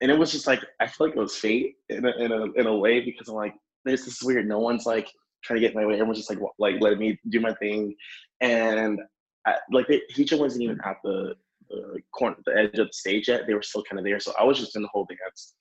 and 0.00 0.10
it 0.10 0.18
was 0.18 0.32
just 0.32 0.46
like 0.46 0.60
I 0.80 0.86
feel 0.86 1.08
like 1.08 1.16
it 1.16 1.20
was 1.20 1.36
fate 1.36 1.76
in 1.88 2.04
a, 2.04 2.10
in 2.18 2.32
a 2.32 2.44
in 2.52 2.66
a 2.66 2.76
way 2.76 3.00
because 3.00 3.28
I'm 3.28 3.34
like 3.34 3.54
this 3.84 4.06
is 4.06 4.22
weird. 4.22 4.48
No 4.48 4.58
one's 4.58 4.86
like 4.86 5.10
trying 5.44 5.56
to 5.56 5.60
get 5.60 5.74
in 5.74 5.80
my 5.80 5.86
way. 5.86 5.94
Everyone's 5.94 6.18
just 6.18 6.30
like 6.30 6.40
like 6.58 6.80
letting 6.80 6.98
me 6.98 7.18
do 7.28 7.40
my 7.40 7.54
thing, 7.54 7.94
and 8.40 9.00
I, 9.46 9.56
like 9.72 9.86
they, 9.88 10.02
Heejin 10.14 10.38
wasn't 10.38 10.62
even 10.62 10.80
at 10.84 10.96
the 11.04 11.34
the 11.68 12.00
corner, 12.12 12.36
the 12.46 12.56
edge 12.56 12.78
of 12.78 12.86
the 12.86 12.92
stage 12.92 13.28
yet. 13.28 13.46
They 13.46 13.54
were 13.54 13.62
still 13.62 13.82
kind 13.82 13.98
of 13.98 14.04
there, 14.04 14.20
so 14.20 14.32
I 14.38 14.44
was 14.44 14.58
just 14.58 14.76
in 14.76 14.82
the 14.82 14.88
whole 14.88 15.06
dance, 15.06 15.54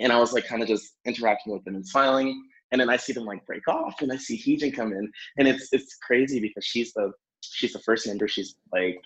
and 0.00 0.12
I 0.12 0.18
was 0.18 0.32
like 0.32 0.46
kind 0.46 0.62
of 0.62 0.68
just 0.68 0.94
interacting 1.04 1.52
with 1.52 1.64
them 1.64 1.76
and 1.76 1.86
smiling. 1.86 2.42
And 2.72 2.80
then 2.80 2.90
I 2.90 2.96
see 2.96 3.12
them 3.12 3.24
like 3.24 3.46
break 3.46 3.66
off, 3.68 4.02
and 4.02 4.12
I 4.12 4.16
see 4.16 4.36
Heejin 4.36 4.74
come 4.74 4.92
in, 4.92 5.10
and 5.38 5.46
it's 5.48 5.68
it's 5.72 5.96
crazy 6.06 6.40
because 6.40 6.64
she's 6.64 6.92
the 6.94 7.12
she's 7.40 7.72
the 7.72 7.78
first 7.80 8.06
member. 8.06 8.26
She's 8.26 8.56
like, 8.72 8.98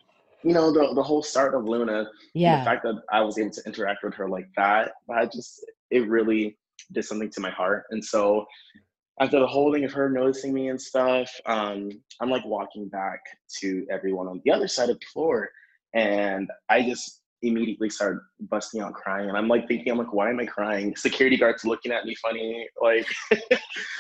you 0.43 0.55
know, 0.55 0.73
the 0.73 0.95
the 0.95 1.03
whole 1.03 1.23
start 1.23 1.55
of 1.55 1.63
Loona, 1.65 2.07
Yeah. 2.35 2.59
the 2.59 2.65
fact 2.65 2.83
that 2.85 3.01
I 3.13 3.21
was 3.21 3.39
able 3.39 3.51
to 3.51 3.63
interact 3.67 4.03
with 4.03 4.15
her 4.15 4.29
like 4.29 4.49
that, 4.57 4.93
I 5.11 5.27
just 5.27 5.65
it 5.91 6.09
really 6.09 6.57
did 6.93 7.05
something 7.05 7.31
to 7.31 7.41
my 7.41 7.51
heart. 7.51 7.85
And 7.91 8.03
so 8.05 8.47
after 9.21 9.39
the 9.39 9.47
whole 9.47 9.73
thing 9.73 9.85
of 9.85 9.93
her 9.93 10.09
noticing 10.09 10.55
me 10.55 10.69
and 10.69 10.81
stuff, 10.81 11.31
um, 11.45 11.91
I'm 12.21 12.31
like 12.31 12.45
walking 12.47 12.89
back 12.89 13.21
to 13.61 13.87
everyone 13.91 14.27
on 14.29 14.41
the 14.45 14.51
other 14.51 14.67
side 14.69 14.89
of 14.89 14.99
the 14.99 15.07
floor, 15.13 15.51
and 15.95 16.49
I 16.71 16.83
just 16.83 17.20
immediately 17.43 17.91
start 17.91 18.23
busting 18.41 18.81
out 18.81 18.95
crying. 18.95 19.29
And 19.29 19.37
I'm 19.37 19.49
like 19.49 19.67
thinking, 19.69 19.91
I'm 19.91 19.99
like, 19.99 20.13
why 20.13 20.31
am 20.31 20.41
I 20.41 20.47
crying? 20.47 20.95
Security 20.97 21.37
guards 21.37 21.65
looking 21.65 21.93
at 21.93 22.05
me 22.05 22.15
funny, 22.17 22.69
like, 22.83 23.07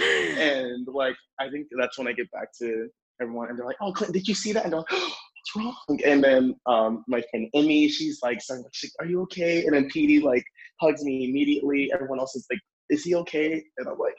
and 0.01 0.87
like 0.87 1.17
I 1.39 1.49
think 1.49 1.69
that's 1.79 1.99
when 1.99 2.09
I 2.09 2.13
get 2.13 2.31
back 2.31 2.49
to 2.61 2.89
everyone, 3.21 3.49
and 3.49 3.59
they're 3.59 3.67
like, 3.67 3.77
"Oh, 3.81 3.93
Clint, 3.93 4.13
did 4.13 4.27
you 4.27 4.35
see 4.35 4.53
that?" 4.53 4.65
And 4.65 4.75
I'm 4.75 4.81
like, 4.81 4.89
oh, 4.93 5.15
"What's 5.55 5.77
wrong?" 5.89 6.01
And 6.05 6.23
then 6.23 6.55
um, 6.67 7.05
my 7.09 7.23
friend 7.31 7.49
Emmy, 7.55 7.89
she's 7.89 8.21
like, 8.23 8.41
like, 8.49 8.61
she's 8.73 8.93
like, 8.99 9.07
"Are 9.07 9.11
you 9.11 9.23
okay?" 9.23 9.65
And 9.65 9.75
then 9.75 9.89
PD 9.89 10.23
like 10.23 10.45
hugs 10.81 11.05
me 11.05 11.29
immediately. 11.29 11.91
Everyone 11.93 12.19
else 12.19 12.35
is 12.37 12.47
like, 12.51 12.61
"Is 12.89 13.05
he 13.05 13.15
okay?" 13.17 13.63
And 13.79 13.89
I'm 13.89 13.99
like, 13.99 14.17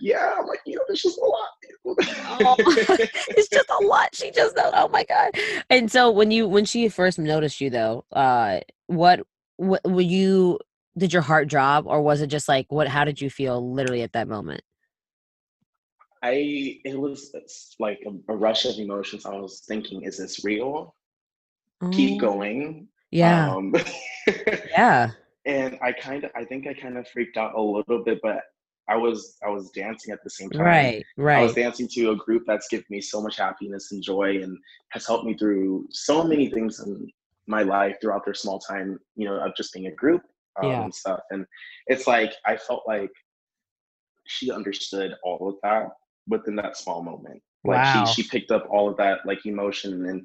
"Yeah." 0.00 0.34
I'm 0.38 0.46
like, 0.46 0.60
you 0.66 0.76
know, 0.76 0.82
there's 0.86 1.02
just 1.02 1.18
a 1.18 1.24
lot. 1.24 1.48
Oh, 1.86 2.56
it's 2.58 3.48
just 3.48 3.68
a 3.70 3.84
lot. 3.84 4.14
She 4.14 4.30
just 4.30 4.56
knows. 4.56 4.72
Oh 4.74 4.88
my 4.88 5.04
god! 5.04 5.32
And 5.70 5.90
so 5.90 6.10
when 6.10 6.30
you 6.30 6.48
when 6.48 6.64
she 6.64 6.88
first 6.88 7.18
noticed 7.18 7.60
you 7.60 7.70
though, 7.70 8.04
uh, 8.12 8.60
what 8.86 9.20
what 9.56 9.82
were 9.84 10.00
you? 10.00 10.58
Did 10.96 11.12
your 11.12 11.22
heart 11.22 11.48
drop, 11.48 11.86
or 11.86 12.00
was 12.02 12.20
it 12.20 12.28
just 12.28 12.48
like 12.48 12.66
what? 12.70 12.88
How 12.88 13.04
did 13.04 13.20
you 13.20 13.28
feel 13.28 13.72
literally 13.72 14.02
at 14.02 14.12
that 14.12 14.28
moment? 14.28 14.62
I 16.22 16.80
it 16.84 16.98
was 16.98 17.34
like 17.78 18.00
a, 18.06 18.32
a 18.32 18.36
rush 18.36 18.64
of 18.64 18.78
emotions. 18.78 19.26
I 19.26 19.36
was 19.36 19.60
thinking, 19.68 20.02
is 20.02 20.16
this 20.16 20.44
real? 20.44 20.94
Keep 21.92 22.14
Oh, 22.14 22.18
going. 22.18 22.88
Yeah, 23.10 23.54
Um, 23.54 23.74
yeah, 24.70 25.10
and 25.44 25.78
I 25.82 25.92
kind 25.92 26.24
of, 26.24 26.30
I 26.34 26.44
think 26.44 26.66
I 26.66 26.74
kind 26.74 26.96
of 26.96 27.06
freaked 27.08 27.36
out 27.36 27.54
a 27.54 27.60
little 27.60 28.02
bit, 28.02 28.20
but 28.22 28.42
I 28.88 28.96
was, 28.96 29.36
I 29.44 29.48
was 29.48 29.70
dancing 29.70 30.12
at 30.12 30.22
the 30.22 30.30
same 30.30 30.50
time. 30.50 30.62
right, 30.62 31.04
right. 31.16 31.38
I 31.38 31.42
was 31.42 31.54
dancing 31.54 31.88
to 31.94 32.10
a 32.10 32.16
group 32.16 32.44
that's 32.46 32.68
given 32.68 32.84
me 32.90 33.00
so 33.00 33.20
much 33.22 33.36
happiness 33.36 33.92
and 33.92 34.02
joy, 34.02 34.42
and 34.42 34.58
has 34.90 35.06
helped 35.06 35.24
me 35.24 35.34
through 35.36 35.86
so 35.90 36.22
many 36.24 36.50
things 36.50 36.80
in 36.80 37.10
my 37.46 37.62
life 37.62 37.96
throughout 38.00 38.24
their 38.24 38.34
small 38.34 38.58
time. 38.58 38.98
You 39.16 39.26
know, 39.28 39.36
of 39.36 39.56
just 39.56 39.72
being 39.72 39.86
a 39.86 39.92
group 39.94 40.22
um, 40.62 40.70
Yeah. 40.70 40.82
and 40.84 40.94
stuff. 40.94 41.20
And 41.30 41.46
it's 41.86 42.06
like 42.06 42.32
I 42.46 42.56
felt 42.56 42.82
like 42.86 43.10
she 44.26 44.50
understood 44.50 45.14
all 45.22 45.48
of 45.48 45.56
that 45.62 45.88
within 46.28 46.56
that 46.56 46.76
small 46.76 47.02
moment. 47.02 47.42
Like 47.64 47.78
Wow. 47.84 48.04
she 48.06 48.22
she 48.22 48.28
picked 48.28 48.50
up 48.50 48.66
all 48.70 48.88
of 48.88 48.96
that 48.98 49.20
like 49.24 49.44
emotion 49.46 50.06
and 50.06 50.22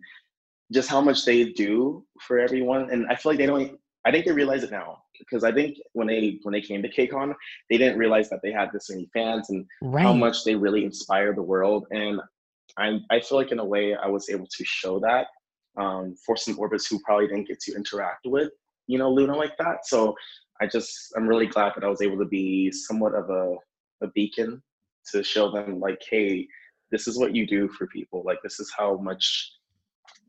just 0.71 0.89
how 0.89 1.01
much 1.01 1.25
they 1.25 1.45
do 1.45 2.05
for 2.21 2.39
everyone. 2.39 2.89
And 2.91 3.07
I 3.09 3.15
feel 3.15 3.31
like 3.31 3.39
they 3.39 3.45
don't 3.45 3.79
I 4.05 4.11
think 4.11 4.25
they 4.25 4.31
realize 4.31 4.63
it 4.63 4.71
now 4.71 5.03
because 5.19 5.43
I 5.43 5.51
think 5.51 5.77
when 5.93 6.07
they 6.07 6.39
when 6.43 6.53
they 6.53 6.61
came 6.61 6.81
to 6.81 6.89
KCON, 6.89 7.33
they 7.69 7.77
didn't 7.77 7.99
realize 7.99 8.29
that 8.29 8.41
they 8.41 8.51
had 8.51 8.71
this 8.71 8.89
many 8.89 9.09
fans 9.13 9.49
and 9.49 9.65
Right. 9.81 10.03
how 10.03 10.13
much 10.13 10.43
they 10.43 10.55
really 10.55 10.83
inspire 10.85 11.33
the 11.33 11.43
world. 11.43 11.85
And 11.91 12.21
I 12.77 12.99
I 13.09 13.19
feel 13.19 13.37
like 13.37 13.51
in 13.51 13.59
a 13.59 13.65
way 13.65 13.95
I 13.95 14.07
was 14.07 14.29
able 14.29 14.47
to 14.47 14.65
show 14.65 14.99
that 15.01 15.27
um, 15.77 16.15
for 16.25 16.35
some 16.35 16.57
orbits 16.59 16.87
who 16.87 16.99
probably 17.05 17.27
didn't 17.27 17.47
get 17.47 17.59
to 17.61 17.75
interact 17.75 18.25
with 18.25 18.51
you 18.87 18.97
know 18.97 19.13
Loona 19.13 19.35
like 19.35 19.57
that. 19.57 19.85
So 19.85 20.15
I 20.61 20.67
just 20.67 21.13
I'm 21.15 21.27
really 21.27 21.47
glad 21.47 21.73
that 21.75 21.83
I 21.83 21.89
was 21.89 22.01
able 22.01 22.17
to 22.19 22.25
be 22.25 22.71
somewhat 22.71 23.13
of 23.13 23.29
a 23.29 23.55
a 24.01 24.07
beacon 24.15 24.61
to 25.11 25.23
show 25.23 25.51
them 25.51 25.79
like, 25.79 26.01
hey, 26.09 26.47
this 26.91 27.07
is 27.07 27.17
what 27.17 27.35
you 27.35 27.45
do 27.47 27.67
for 27.69 27.87
people. 27.87 28.23
Like 28.25 28.39
this 28.43 28.59
is 28.59 28.71
how 28.77 28.97
much 28.97 29.51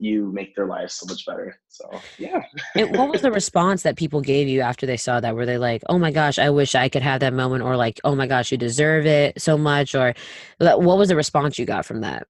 you 0.00 0.32
make 0.32 0.56
their 0.56 0.66
lives 0.66 0.94
so 0.94 1.06
much 1.06 1.24
better. 1.26 1.58
So 1.68 1.88
yeah. 2.18 2.42
And 2.74 2.96
what 2.96 3.10
was 3.10 3.20
the 3.22 3.30
response 3.30 3.82
that 3.82 3.96
people 3.96 4.20
gave 4.20 4.48
you 4.48 4.62
after 4.62 4.86
they 4.86 4.96
saw 4.96 5.20
that? 5.20 5.34
Were 5.36 5.46
they 5.46 5.58
like, 5.58 5.82
"Oh 5.88 5.98
my 5.98 6.10
gosh, 6.10 6.38
I 6.38 6.50
wish 6.50 6.74
I 6.74 6.88
could 6.88 7.02
have 7.02 7.20
that 7.20 7.34
moment," 7.34 7.62
or 7.62 7.76
like, 7.76 8.00
"Oh 8.02 8.14
my 8.14 8.26
gosh, 8.26 8.50
you 8.50 8.58
deserve 8.58 9.06
it 9.06 9.40
so 9.40 9.56
much," 9.58 9.94
or 9.94 10.14
what 10.58 10.98
was 10.98 11.08
the 11.08 11.16
response 11.16 11.58
you 11.58 11.66
got 11.66 11.84
from 11.84 12.00
that? 12.00 12.26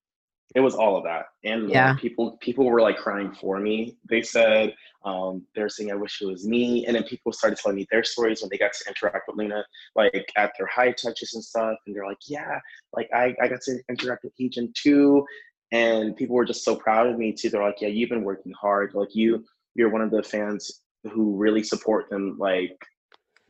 it 0.54 0.60
was 0.60 0.74
all 0.74 0.96
of 0.96 1.04
that 1.04 1.26
and. 1.44 1.70
Yeah. 1.70 1.94
people 1.94 2.38
people 2.40 2.64
were 2.64 2.80
like 2.80 2.96
crying 2.96 3.32
for 3.32 3.60
me 3.60 3.96
they 4.08 4.22
said 4.22 4.74
um, 5.04 5.46
they're 5.54 5.68
saying 5.68 5.90
i 5.90 5.94
wish 5.94 6.20
it 6.20 6.26
was 6.26 6.46
me 6.46 6.86
and 6.86 6.96
then 6.96 7.04
people 7.04 7.32
started 7.32 7.58
telling 7.58 7.76
me 7.76 7.86
their 7.90 8.04
stories 8.04 8.42
when 8.42 8.50
they 8.50 8.58
got 8.58 8.72
to 8.72 8.88
interact 8.88 9.28
with 9.28 9.36
Loona 9.36 9.62
like 9.94 10.30
at 10.36 10.52
their 10.58 10.66
high 10.66 10.92
touches 10.92 11.34
and 11.34 11.44
stuff 11.44 11.76
and 11.86 11.94
they're 11.94 12.06
like 12.06 12.18
yeah 12.26 12.58
like 12.92 13.08
i, 13.14 13.34
I 13.40 13.48
got 13.48 13.60
to 13.62 13.78
interact 13.88 14.24
with 14.24 14.32
Heejin 14.38 14.74
too 14.74 15.24
and 15.72 16.16
people 16.16 16.36
were 16.36 16.44
just 16.44 16.64
so 16.64 16.74
proud 16.76 17.06
of 17.06 17.18
me 17.18 17.32
too. 17.32 17.50
They're 17.50 17.62
like 17.62 17.80
yeah 17.80 17.88
you've 17.88 18.10
been 18.10 18.24
working 18.24 18.52
hard. 18.60 18.92
Like 18.94 19.14
you 19.14 19.44
you're 19.74 19.90
one 19.90 20.02
of 20.02 20.10
the 20.10 20.22
fans 20.22 20.82
who 21.12 21.36
really 21.36 21.62
support 21.62 22.10
them 22.10 22.36
like 22.38 22.76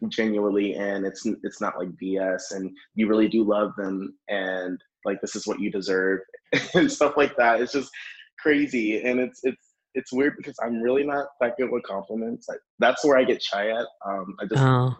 genuinely 0.08 0.74
and 0.74 1.04
it's 1.04 1.26
it's 1.42 1.60
not 1.60 1.78
like 1.78 1.88
bs 2.02 2.52
and 2.52 2.70
you 2.94 3.06
really 3.06 3.28
do 3.28 3.44
love 3.44 3.74
them 3.76 4.16
and 4.28 4.80
like 5.04 5.20
this 5.20 5.36
is 5.36 5.46
what 5.46 5.60
you 5.60 5.70
deserve 5.70 6.20
and 6.74 6.90
stuff 6.90 7.16
like 7.16 7.36
that. 7.36 7.60
It's 7.60 7.72
just 7.72 7.90
crazy 8.38 9.02
and 9.02 9.20
it's 9.20 9.40
it's 9.44 9.74
it's 9.94 10.12
weird 10.12 10.34
because 10.36 10.54
i'm 10.62 10.80
really 10.80 11.04
not 11.04 11.26
that 11.40 11.56
good 11.56 11.70
with 11.70 11.82
compliments. 11.82 12.48
Like, 12.48 12.60
that's 12.78 13.04
where 13.04 13.18
i 13.18 13.24
get 13.24 13.42
shy 13.42 13.70
at. 13.70 13.86
Um 14.06 14.36
i 14.40 14.46
just 14.46 14.62
Oh, 14.62 14.96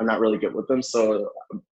i'm 0.00 0.06
not 0.06 0.20
really 0.20 0.38
good 0.38 0.54
with 0.54 0.66
them 0.68 0.82
so 0.82 1.30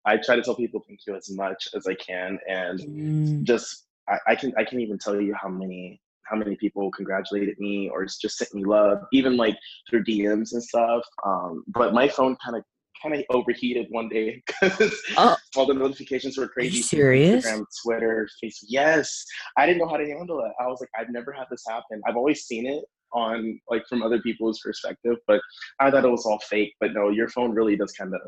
i 0.04 0.16
try 0.16 0.36
to 0.36 0.42
tell 0.42 0.54
people 0.54 0.82
thank 0.86 1.00
you 1.06 1.14
as 1.16 1.30
much 1.30 1.68
as 1.74 1.86
i 1.86 1.94
can 1.94 2.38
and 2.48 2.80
Mm, 2.80 3.42
just 3.44 3.86
I, 4.12 4.32
I 4.32 4.34
can 4.36 4.52
I 4.58 4.64
can 4.64 4.80
even 4.80 4.98
tell 4.98 5.20
you 5.20 5.34
how 5.40 5.48
many 5.48 6.00
how 6.26 6.36
many 6.36 6.56
people 6.56 6.90
congratulated 6.92 7.58
me 7.58 7.88
or 7.88 8.04
just 8.04 8.38
sent 8.38 8.54
me 8.54 8.64
love, 8.64 8.98
even 9.12 9.36
like 9.36 9.56
through 9.88 10.04
DMs 10.04 10.52
and 10.52 10.62
stuff. 10.62 11.02
Um, 11.26 11.64
but 11.68 11.92
my 11.92 12.08
phone 12.08 12.36
kind 12.44 12.56
of 12.56 12.62
kind 13.02 13.14
of 13.16 13.24
overheated 13.30 13.86
one 13.90 14.08
day 14.08 14.40
because 14.60 14.94
Oh. 15.16 15.36
all 15.56 15.66
the 15.66 15.74
notifications 15.74 16.38
were 16.38 16.44
are 16.44 16.48
crazy. 16.48 16.76
you 16.78 16.82
serious? 16.84 17.44
Instagram, 17.46 17.64
Twitter, 17.84 18.28
Facebook. 18.42 18.66
Yes, 18.68 19.24
I 19.56 19.66
didn't 19.66 19.78
know 19.80 19.88
how 19.88 19.96
to 19.96 20.06
handle 20.06 20.40
it. 20.40 20.52
I 20.60 20.66
was 20.68 20.80
like, 20.80 20.90
I've 20.98 21.10
never 21.10 21.32
had 21.32 21.46
this 21.50 21.64
happen. 21.68 22.00
I've 22.06 22.16
always 22.16 22.42
seen 22.44 22.66
it 22.66 22.84
on 23.12 23.58
like 23.68 23.82
from 23.88 24.02
other 24.02 24.20
people's 24.22 24.60
perspective, 24.60 25.16
but 25.26 25.40
I 25.80 25.90
thought 25.90 26.04
it 26.04 26.08
was 26.10 26.24
all 26.24 26.38
fake. 26.48 26.72
But 26.80 26.94
no, 26.94 27.10
your 27.10 27.28
phone 27.28 27.50
really 27.52 27.76
does 27.76 27.92
kind 27.92 28.14
of 28.14 28.20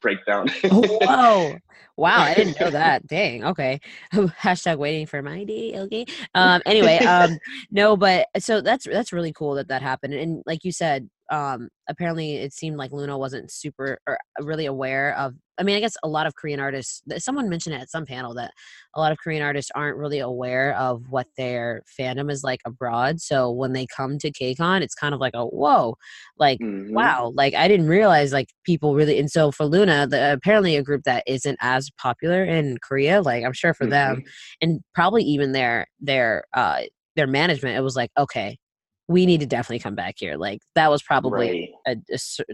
break 0.00 0.24
down. 0.26 0.46
Oh, 0.70 0.98
whoa. 1.02 1.56
Wow, 1.96 2.20
I 2.22 2.34
didn't 2.34 2.58
know 2.58 2.70
that. 2.80 3.06
Dang. 3.06 3.44
Okay. 3.44 3.80
Hashtag 4.12 4.78
waiting 4.78 5.06
for 5.06 5.22
my 5.22 5.44
day. 5.44 5.74
Okay. 5.76 6.06
Um 6.34 6.62
anyway, 6.64 6.98
um 6.98 7.38
no, 7.70 7.96
but 7.96 8.28
so 8.38 8.60
that's 8.60 8.86
that's 8.86 9.12
really 9.12 9.32
cool 9.32 9.54
that 9.54 9.68
that 9.68 9.82
happened. 9.82 10.14
And 10.14 10.42
like 10.46 10.64
you 10.64 10.72
said, 10.72 11.10
um 11.32 11.68
apparently 11.88 12.34
it 12.36 12.52
seemed 12.52 12.76
like 12.76 12.92
Loona 12.92 13.18
wasn't 13.18 13.50
super 13.50 13.98
or 14.06 14.18
really 14.40 14.66
aware 14.66 15.16
of 15.18 15.34
I 15.58 15.64
mean, 15.64 15.76
I 15.76 15.80
guess 15.80 15.96
a 16.02 16.08
lot 16.08 16.26
of 16.26 16.34
Korean 16.34 16.60
artists 16.60 17.02
someone 17.18 17.48
mentioned 17.48 17.74
it 17.76 17.82
at 17.82 17.90
some 17.90 18.06
panel 18.06 18.34
that 18.34 18.52
a 18.96 19.00
lot 19.00 19.12
of 19.12 19.18
Korean 19.18 19.42
artists 19.42 19.70
aren't 19.74 19.98
really 19.98 20.18
aware 20.18 20.74
of 20.76 21.02
what 21.10 21.26
their 21.36 21.82
fandom 21.98 22.30
is 22.32 22.42
like 22.42 22.60
abroad. 22.64 23.20
So 23.20 23.50
when 23.50 23.72
they 23.74 23.86
come 23.86 24.18
to 24.18 24.32
KCON, 24.32 24.80
it's 24.82 24.94
kind 24.94 25.14
of 25.14 25.20
like 25.20 25.34
a 25.34 25.44
whoa, 25.46 25.96
like 26.38 26.60
Mhm. 26.60 26.92
wow 26.94 27.32
like 27.34 27.54
i 27.54 27.66
didn't 27.68 27.86
realize 27.88 28.32
like 28.32 28.48
people 28.64 28.94
really 28.94 29.18
and 29.18 29.30
so 29.30 29.50
for 29.50 29.64
Loona 29.66 30.08
the, 30.10 30.32
apparently 30.34 30.76
a 30.76 30.82
group 30.82 31.04
that 31.04 31.22
isn't 31.26 31.56
as 31.62 31.90
popular 31.98 32.44
in 32.44 32.76
korea 32.82 33.22
like 33.22 33.44
i'm 33.44 33.52
sure 33.54 33.72
for 33.74 33.86
them 33.86 34.16
Mhm. 34.18 34.26
and 34.60 34.80
probably 34.94 35.22
even 35.24 35.52
their 35.52 35.86
their 36.00 36.44
uh 36.54 36.82
their 37.16 37.26
management 37.26 37.76
it 37.76 37.80
was 37.82 37.96
like 37.96 38.10
okay 38.18 38.58
we 39.08 39.26
need 39.26 39.40
to 39.40 39.46
definitely 39.46 39.78
come 39.78 39.94
back 39.94 40.14
here 40.18 40.36
like 40.36 40.60
that 40.74 40.90
was 40.90 41.02
probably 41.02 41.48
Right. 41.48 41.70
a, 41.86 41.96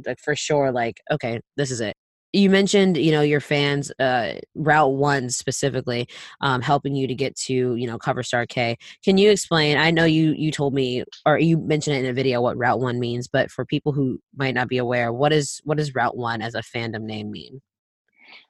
a 0.06 0.16
for 0.16 0.34
sure 0.34 0.72
like 0.72 1.00
okay 1.10 1.40
this 1.56 1.70
is 1.70 1.80
it 1.80 1.94
you 2.32 2.50
mentioned 2.50 2.96
you 2.96 3.10
know 3.10 3.22
your 3.22 3.40
fans 3.40 3.90
uh 3.98 4.34
route 4.54 4.92
one 4.92 5.30
specifically 5.30 6.06
um 6.40 6.60
helping 6.60 6.94
you 6.94 7.06
to 7.06 7.14
get 7.14 7.34
to 7.36 7.74
you 7.76 7.86
know 7.86 7.98
cover 7.98 8.22
star 8.22 8.46
k 8.46 8.76
can 9.04 9.16
you 9.16 9.30
explain 9.30 9.78
i 9.78 9.90
know 9.90 10.04
you 10.04 10.32
you 10.36 10.50
told 10.50 10.74
me 10.74 11.04
or 11.24 11.38
you 11.38 11.56
mentioned 11.58 11.96
it 11.96 12.04
in 12.04 12.10
a 12.10 12.12
video 12.12 12.40
what 12.42 12.56
route 12.58 12.80
one 12.80 12.98
means 12.98 13.28
but 13.28 13.50
for 13.50 13.64
people 13.64 13.92
who 13.92 14.20
might 14.36 14.54
not 14.54 14.68
be 14.68 14.78
aware 14.78 15.12
what 15.12 15.32
is 15.32 15.60
what 15.64 15.78
does 15.78 15.94
route 15.94 16.16
one 16.16 16.42
as 16.42 16.54
a 16.54 16.60
fandom 16.62 17.02
name 17.02 17.30
mean 17.30 17.60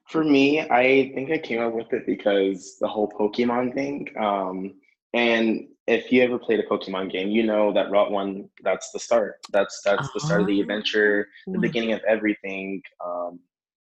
For 0.08 0.24
me, 0.24 0.60
I 0.60 1.12
think 1.14 1.30
I 1.30 1.38
came 1.38 1.60
up 1.60 1.74
with 1.74 1.92
it 1.92 2.06
because 2.06 2.78
the 2.80 2.88
whole 2.88 3.08
Pokemon 3.10 3.74
thing. 3.74 4.08
Um, 4.18 4.74
and 5.12 5.68
if 5.88 6.12
you 6.12 6.22
ever 6.22 6.38
played 6.38 6.60
a 6.60 6.64
Pokemon 6.64 7.10
game, 7.10 7.28
you 7.30 7.42
know 7.44 7.72
that 7.72 7.90
Route 7.90 8.10
One, 8.10 8.48
that's 8.62 8.90
the 8.92 8.98
start. 8.98 9.36
That's 9.50 9.80
that's 9.84 10.12
the 10.12 10.20
start 10.20 10.42
of 10.42 10.46
the 10.46 10.60
adventure, 10.60 11.28
the 11.46 11.58
beginning 11.58 11.92
of 11.92 12.00
everything. 12.06 12.82
Um, 13.04 13.40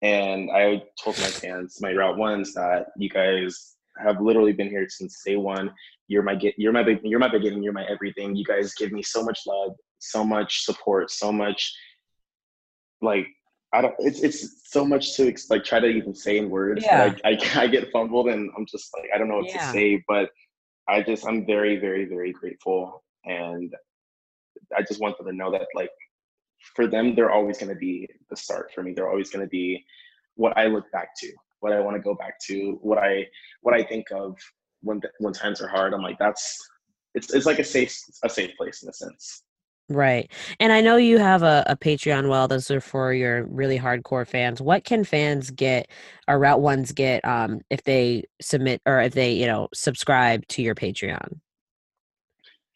and 0.01 0.51
I 0.51 0.83
told 1.01 1.17
my 1.19 1.27
fans, 1.27 1.79
my 1.81 1.93
Route 1.93 2.17
Ones, 2.17 2.53
that 2.53 2.87
you 2.97 3.09
guys 3.09 3.75
have 3.97 4.19
literally 4.21 4.51
been 4.51 4.69
here 4.69 4.85
since 4.89 5.21
day 5.25 5.37
one. 5.37 5.71
You're 6.07 6.21
my 6.21 6.35
get, 6.35 6.53
you're 6.57 6.73
my 6.73 6.83
big, 6.83 6.99
you're 7.03 7.19
my 7.19 7.29
beginning, 7.29 7.63
you're 7.63 7.73
my 7.73 7.85
everything. 7.85 8.35
You 8.35 8.43
guys 8.43 8.73
give 8.75 8.91
me 8.91 9.01
so 9.01 9.23
much 9.23 9.39
love, 9.47 9.71
so 9.99 10.23
much 10.23 10.65
support, 10.65 11.09
so 11.11 11.31
much 11.31 11.73
like 13.01 13.27
I 13.73 13.81
don't. 13.81 13.95
It's 13.99 14.21
it's 14.21 14.69
so 14.71 14.85
much 14.85 15.15
to 15.15 15.33
like 15.49 15.63
try 15.63 15.79
to 15.79 15.87
even 15.87 16.13
say 16.13 16.37
in 16.37 16.49
words. 16.49 16.83
Yeah. 16.83 17.05
Like 17.05 17.21
I 17.25 17.37
I 17.63 17.67
get 17.67 17.91
fumbled 17.91 18.27
and 18.27 18.51
I'm 18.57 18.65
just 18.65 18.89
like 18.95 19.09
I 19.13 19.17
don't 19.17 19.27
know 19.29 19.37
what 19.37 19.47
Yeah. 19.47 19.65
to 19.65 19.71
say. 19.71 20.03
But 20.07 20.29
I 20.87 21.01
just 21.01 21.25
I'm 21.27 21.45
very 21.45 21.77
very 21.77 22.05
very 22.05 22.31
grateful 22.31 23.03
and 23.25 23.73
I 24.75 24.81
just 24.81 25.01
want 25.01 25.17
them 25.17 25.27
to 25.27 25.33
know 25.33 25.51
that 25.51 25.67
like 25.75 25.89
for 26.75 26.87
them 26.87 27.15
they're 27.15 27.31
always 27.31 27.57
going 27.57 27.69
to 27.69 27.79
be 27.79 28.07
the 28.29 28.35
start 28.35 28.71
for 28.73 28.83
me. 28.83 28.93
They're 28.93 29.09
always 29.09 29.29
going 29.29 29.45
to 29.45 29.49
be 29.49 29.83
what 30.35 30.57
I 30.57 30.65
look 30.67 30.91
back 30.91 31.09
to, 31.21 31.31
what 31.59 31.73
I 31.73 31.79
want 31.79 31.95
to 31.95 32.01
go 32.01 32.15
back 32.15 32.39
to, 32.47 32.77
what 32.81 32.97
I 32.97 33.27
what 33.61 33.75
I 33.75 33.83
think 33.83 34.07
of 34.11 34.37
when 34.81 35.01
when 35.19 35.33
times 35.33 35.61
are 35.61 35.67
hard. 35.67 35.93
I'm 35.93 36.01
like 36.01 36.19
that's 36.19 36.57
it's 37.13 37.33
it's 37.33 37.45
like 37.45 37.59
a 37.59 37.63
safe 37.63 37.95
a 38.23 38.29
safe 38.29 38.55
place 38.57 38.83
in 38.83 38.89
a 38.89 38.93
sense. 38.93 39.43
Right. 39.87 40.31
And 40.59 40.73
I 40.73 40.81
know 40.81 40.97
you 40.97 41.19
have 41.19 41.43
a, 41.43 41.63
a 41.67 41.77
Patreon. 41.77 42.27
Well, 42.27 42.47
those 42.47 42.71
are 42.71 42.81
for 42.81 43.13
your 43.13 43.45
really 43.45 43.77
hardcore 43.77 44.27
fans. 44.27 44.59
What 44.59 44.83
can 44.83 45.03
fans 45.03 45.51
get 45.51 45.89
or 46.27 46.39
route 46.39 46.61
ones 46.61 46.91
get 46.91 47.23
um, 47.23 47.61
if 47.69 47.83
they 47.83 48.23
submit 48.41 48.81
or 48.87 48.99
if 49.01 49.13
they, 49.13 49.33
you 49.33 49.45
know, 49.45 49.67
subscribe 49.75 50.47
to 50.47 50.63
your 50.63 50.73
Patreon? 50.73 51.39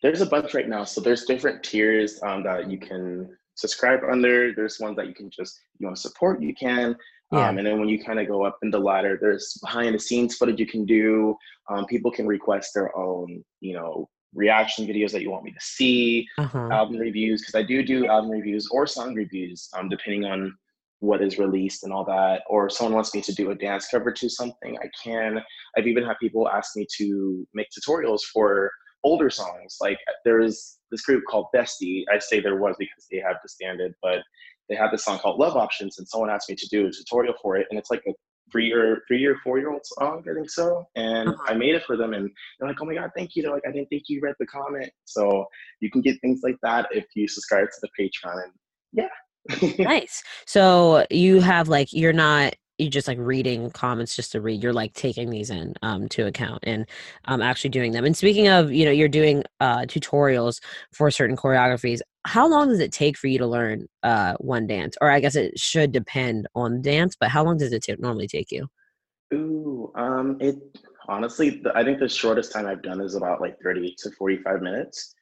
There's 0.04 0.22
a 0.22 0.26
bunch 0.28 0.54
right 0.54 0.70
now. 0.70 0.84
So 0.84 1.02
there's 1.02 1.26
different 1.26 1.64
tiers 1.64 2.22
um, 2.22 2.44
that 2.44 2.70
you 2.70 2.78
can 2.78 3.36
subscribe 3.56 4.02
under. 4.10 4.54
There's 4.54 4.80
ones 4.80 4.96
that 4.98 5.08
you 5.08 5.16
can 5.16 5.32
just, 5.32 5.60
you 5.80 5.88
want 5.88 5.98
to 5.98 6.02
support, 6.02 6.44
you 6.44 6.54
can. 6.54 6.96
Yeah. 7.32 7.50
Um, 7.50 7.58
and 7.58 7.66
then 7.66 7.80
when 7.80 7.90
you 7.90 8.04
kind 8.04 8.20
of 8.20 8.28
go 8.28 8.46
up 8.46 8.60
in 8.62 8.70
the 8.70 8.80
ladder, 8.80 9.18
there's 9.20 9.58
behind 9.62 9.96
the 9.96 10.00
scenes 10.00 10.36
footage 10.36 10.60
you 10.60 10.68
can 10.68 10.86
do. 10.86 11.36
Um, 11.70 11.86
people 11.86 12.12
can 12.12 12.28
request 12.28 12.74
their 12.74 12.96
own, 12.96 13.44
you 13.62 13.74
know, 13.74 14.10
reaction 14.34 14.86
videos 14.86 15.12
that 15.12 15.22
you 15.22 15.32
want 15.32 15.44
me 15.44 15.52
to 15.52 15.60
see, 15.60 16.28
Uh-huh. 16.38 16.70
album 16.72 16.98
reviews, 16.98 17.42
because 17.42 17.56
I 17.56 17.64
do 17.64 17.84
do 17.84 18.08
album 18.08 18.30
reviews 18.30 18.68
or 18.72 18.86
song 18.88 19.16
reviews, 19.16 19.70
um, 19.74 19.90
depending 19.90 20.26
on 20.26 20.56
what 21.00 21.22
is 21.22 21.40
released 21.40 21.84
and 21.84 21.94
all 21.94 22.04
that. 22.06 22.44
Or 22.48 22.70
someone 22.70 22.96
wants 22.96 23.16
me 23.16 23.22
to 23.22 23.34
do 23.34 23.52
a 23.52 23.56
dance 23.56 23.88
cover 23.88 24.12
to 24.12 24.30
something, 24.30 24.78
I 24.78 24.90
can. 25.02 25.40
I've 25.78 25.88
even 25.88 26.04
had 26.04 26.18
people 26.22 26.50
ask 26.50 26.76
me 26.76 26.86
to 26.98 27.48
make 27.54 27.68
tutorials 27.70 28.22
for 28.34 28.72
older 29.04 29.30
songs. 29.30 29.78
Like 29.80 29.98
there's 30.26 30.78
this 30.92 31.02
group 31.04 31.24
called 31.30 31.48
Bestie. 31.56 32.04
I 32.14 32.20
say 32.20 32.40
there 32.40 32.58
was 32.58 32.76
because 32.78 33.08
they 33.10 33.20
have 33.20 33.38
disbanded, 33.42 33.94
but 34.02 34.20
they 34.68 34.76
had 34.76 34.92
this 34.92 35.06
song 35.06 35.20
called 35.20 35.40
Love 35.40 35.56
Options, 35.56 35.98
and 35.98 36.08
someone 36.08 36.30
asked 36.30 36.50
me 36.50 36.56
to 36.56 36.68
do 36.70 36.86
a 36.86 36.92
tutorial 36.92 37.34
for 37.42 37.56
it, 37.56 37.66
and 37.70 37.80
it's 37.80 37.90
like 37.90 38.04
a 38.08 38.12
three 38.52 38.72
or 38.72 39.04
three 39.08 39.26
or 39.26 39.36
four 39.44 39.60
year 39.60 39.72
old 39.72 39.86
song, 39.86 40.24
I 40.30 40.34
think 40.34 40.50
so. 40.50 40.86
And 40.96 41.30
Uh-huh. 41.30 41.44
I 41.48 41.54
made 41.54 41.76
it 41.76 41.84
for 41.86 41.98
them, 41.98 42.14
and 42.14 42.30
they're 42.60 42.70
like, 42.70 42.78
"Oh 42.82 42.86
my 42.86 42.96
god, 42.96 43.12
thank 43.16 43.36
you!" 43.36 43.44
They're 43.44 43.54
like, 43.54 43.68
"I 43.68 43.72
didn't 43.72 43.90
think 43.90 44.04
you 44.08 44.20
read 44.22 44.36
the 44.40 44.46
comment." 44.48 44.92
So 45.06 45.46
you 45.80 45.90
can 45.92 46.02
get 46.02 46.20
things 46.22 46.42
like 46.44 46.58
that 46.64 46.88
if 46.92 47.06
you 47.16 47.28
subscribe 47.28 47.68
to 47.68 47.82
the 47.82 47.90
Patreon. 48.00 48.44
And 48.44 48.54
yeah, 48.94 49.10
Nice. 49.84 50.24
So 50.46 51.06
you 51.10 51.42
have 51.42 51.68
like 51.70 51.94
you're 51.94 52.14
not 52.14 52.56
you 52.78 52.90
just 52.90 53.10
like 53.10 53.18
reading 53.20 53.70
comments 53.72 54.16
just 54.16 54.32
to 54.32 54.42
read. 54.42 54.64
You're 54.64 54.74
like 54.74 54.94
taking 54.94 55.30
these 55.30 55.50
in 55.50 55.76
um 55.82 56.08
to 56.10 56.28
account 56.28 56.64
and 56.64 56.86
um 57.26 57.42
actually 57.42 57.72
doing 57.72 57.92
them. 57.92 58.06
And 58.06 58.16
speaking 58.16 58.48
of, 58.48 58.72
you 58.72 58.86
know, 58.86 58.92
you're 58.92 59.08
doing 59.10 59.44
uh 59.60 59.80
tutorials 59.82 60.62
for 60.94 61.12
certain 61.12 61.36
choreographies. 61.38 62.00
How 62.30 62.48
long 62.48 62.70
does 62.70 62.80
it 62.80 62.92
take 62.92 63.18
for 63.18 63.26
you 63.26 63.40
to 63.40 63.48
learn 63.48 63.88
uh 64.04 64.36
one 64.38 64.68
dance? 64.68 64.96
Or 65.02 65.10
I 65.10 65.20
guess 65.20 65.36
it 65.36 65.58
should 65.58 65.92
depend 65.92 66.48
on 66.54 66.80
dance, 66.80 67.16
but 67.20 67.30
how 67.30 67.44
long 67.44 67.58
does 67.58 67.74
it 67.74 67.84
ta- 67.84 67.96
normally 67.98 68.28
take 68.28 68.52
you? 68.52 68.68
Ooh, 69.34 69.92
um, 69.96 70.38
it 70.40 70.58
honestly, 71.08 71.50
the, 71.50 71.76
I 71.76 71.84
think 71.84 71.98
the 71.98 72.08
shortest 72.08 72.52
time 72.52 72.68
I've 72.68 72.84
done 72.84 73.02
is 73.02 73.16
about 73.16 73.42
like 73.42 73.58
30 73.64 73.96
to 73.98 74.12
45 74.12 74.62
minutes. 74.62 75.16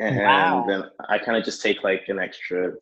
And 0.00 0.16
Wow. 0.24 0.64
then 0.66 0.84
I 1.10 1.18
kind 1.18 1.36
of 1.36 1.44
just 1.44 1.60
take 1.60 1.84
like 1.84 2.04
an 2.08 2.18
extra 2.18 2.72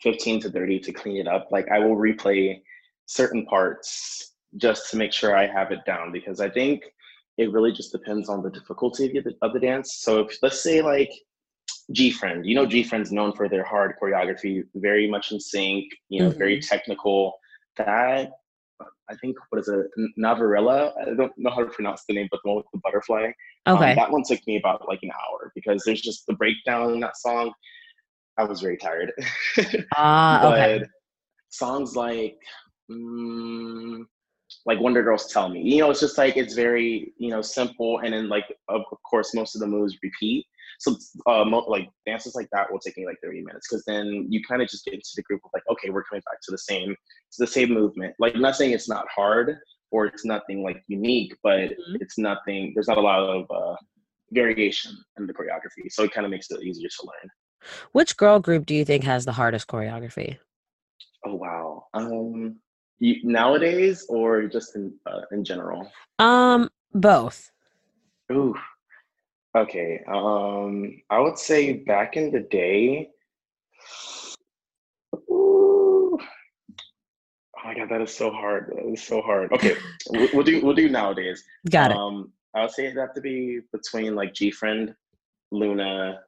15 0.00 0.40
to 0.40 0.50
30 0.50 0.80
to 0.80 0.92
clean 0.92 1.18
it 1.18 1.28
up. 1.28 1.48
Like 1.50 1.68
I 1.70 1.78
will 1.78 1.96
replay 1.96 2.62
certain 3.04 3.44
parts 3.44 4.32
just 4.56 4.90
to 4.92 4.96
make 4.96 5.12
sure 5.12 5.36
I 5.36 5.46
have 5.46 5.72
it 5.72 5.84
down 5.84 6.10
because 6.10 6.40
I 6.40 6.48
think 6.48 6.84
it 7.36 7.52
really 7.52 7.72
just 7.72 7.92
depends 7.92 8.30
on 8.30 8.42
the 8.42 8.50
difficulty 8.50 9.14
of 9.18 9.24
the, 9.24 9.34
of 9.42 9.52
the 9.52 9.60
dance. 9.60 9.96
So 9.96 10.20
if 10.20 10.38
let's 10.42 10.62
say 10.62 10.80
like 10.80 11.10
G 11.92 12.10
Friend, 12.10 12.44
you 12.46 12.54
know, 12.54 12.66
G 12.66 12.82
Friend's 12.82 13.10
known 13.12 13.32
for 13.32 13.48
their 13.48 13.64
hard 13.64 13.94
choreography, 14.00 14.62
very 14.74 15.08
much 15.10 15.32
in 15.32 15.40
sync, 15.40 15.84
you 16.08 16.22
know, 16.22 16.30
very 16.30 16.60
technical. 16.60 17.34
That 17.76 18.30
I 19.08 19.14
think 19.20 19.36
what 19.50 19.60
is 19.60 19.68
it, 19.68 19.86
N- 19.98 20.12
Navillera? 20.18 20.92
I 21.00 21.14
don't 21.14 21.32
know 21.36 21.50
how 21.50 21.64
to 21.64 21.70
pronounce 21.70 22.04
the 22.06 22.14
name, 22.14 22.28
but 22.30 22.40
the 22.44 22.50
one 22.50 22.56
with 22.58 22.66
the 22.72 22.80
butterfly. 22.82 23.30
Um, 23.66 23.76
Okay. 23.76 23.94
that 23.94 24.10
one 24.10 24.22
took 24.26 24.40
me 24.46 24.56
about 24.56 24.86
like 24.88 25.00
an 25.02 25.10
hour 25.10 25.52
because 25.54 25.82
there's 25.84 26.00
just 26.00 26.26
the 26.26 26.34
breakdown 26.34 26.94
in 26.94 27.00
that 27.00 27.16
song. 27.16 27.52
I 28.38 28.44
was 28.44 28.60
very 28.60 28.76
tired. 28.76 29.12
Ah, 29.96 30.46
okay. 30.52 30.84
songs 31.50 31.96
like 31.96 32.36
mm, 32.90 34.02
like 34.66 34.80
Wonder 34.80 35.02
Girls 35.02 35.26
Tell 35.26 35.48
Me, 35.48 35.60
you 35.60 35.78
know, 35.80 35.90
it's 35.90 36.00
just 36.00 36.16
like 36.18 36.36
it's 36.36 36.54
very 36.54 37.12
you 37.18 37.30
know 37.30 37.42
simple, 37.42 37.98
and 37.98 38.14
then 38.14 38.28
like 38.28 38.44
of 38.68 38.82
course 39.08 39.34
most 39.34 39.54
of 39.54 39.60
the 39.60 39.66
moves 39.66 39.96
repeat. 40.02 40.46
So 40.80 40.96
uh, 41.26 41.44
mo- 41.44 41.66
like 41.68 41.90
dances 42.06 42.34
like 42.34 42.48
that 42.52 42.72
will 42.72 42.78
take 42.78 42.96
me 42.96 43.04
like 43.04 43.18
30 43.22 43.42
minutes 43.42 43.68
because 43.68 43.84
then 43.84 44.26
you 44.30 44.42
kind 44.42 44.62
of 44.62 44.68
just 44.68 44.86
get 44.86 44.94
into 44.94 45.10
the 45.14 45.22
group 45.22 45.42
of 45.44 45.50
like, 45.52 45.62
okay, 45.70 45.90
we're 45.90 46.04
coming 46.04 46.22
back 46.24 46.40
to 46.44 46.50
the 46.50 46.58
same 46.58 46.88
to 46.92 47.36
the 47.38 47.46
same 47.46 47.70
movement. 47.74 48.14
Like 48.18 48.34
I'm 48.34 48.40
not 48.40 48.56
saying 48.56 48.72
it's 48.72 48.88
not 48.88 49.06
hard 49.14 49.58
or 49.90 50.06
it's 50.06 50.24
nothing 50.24 50.62
like 50.62 50.82
unique, 50.88 51.34
but 51.42 51.60
Mhm. 51.70 51.96
it's 52.00 52.16
nothing. 52.16 52.72
There's 52.74 52.88
not 52.88 52.96
a 52.96 53.02
lot 53.02 53.20
of 53.20 53.44
uh, 53.50 53.76
variation 54.32 54.96
in 55.18 55.26
the 55.26 55.34
choreography, 55.34 55.90
so 55.90 56.04
it 56.04 56.12
kind 56.12 56.24
of 56.24 56.30
makes 56.30 56.50
it 56.50 56.62
easier 56.62 56.88
to 56.88 57.06
learn. 57.06 57.30
Which 57.92 58.16
girl 58.16 58.40
group 58.40 58.64
do 58.64 58.74
you 58.74 58.86
think 58.86 59.04
has 59.04 59.26
the 59.26 59.32
hardest 59.32 59.68
choreography? 59.68 60.38
Oh 61.26 61.34
wow. 61.34 61.88
Um, 61.92 62.56
you, 63.00 63.16
nowadays 63.22 64.06
or 64.08 64.44
just 64.46 64.76
in 64.76 64.94
uh, 65.04 65.22
in 65.30 65.44
general? 65.44 65.92
Um, 66.18 66.70
both. 66.94 67.50
Ooh. 68.32 68.54
Okay. 69.56 70.00
Um, 70.06 71.02
I 71.10 71.18
would 71.18 71.38
say 71.38 71.72
back 71.74 72.16
in 72.16 72.30
the 72.30 72.40
day. 72.40 73.10
Ooh. 75.30 76.18
Oh 76.18 77.62
my 77.64 77.74
god, 77.74 77.88
that 77.90 78.00
is 78.00 78.14
so 78.14 78.30
hard. 78.30 78.72
That 78.74 78.92
is 78.92 79.02
so 79.02 79.20
hard. 79.20 79.52
Okay, 79.52 79.76
we'll, 80.10 80.28
we'll 80.32 80.44
do 80.44 80.64
we'll 80.64 80.74
do 80.74 80.88
nowadays. 80.88 81.44
Got 81.68 81.90
it. 81.90 81.96
Um, 81.96 82.32
I 82.54 82.62
would 82.62 82.70
say 82.70 82.86
it'd 82.86 82.98
have 82.98 83.14
to 83.14 83.20
be 83.20 83.60
between 83.72 84.14
like 84.14 84.34
G 84.34 84.50
Friend, 84.50 84.94
Loona. 85.52 86.18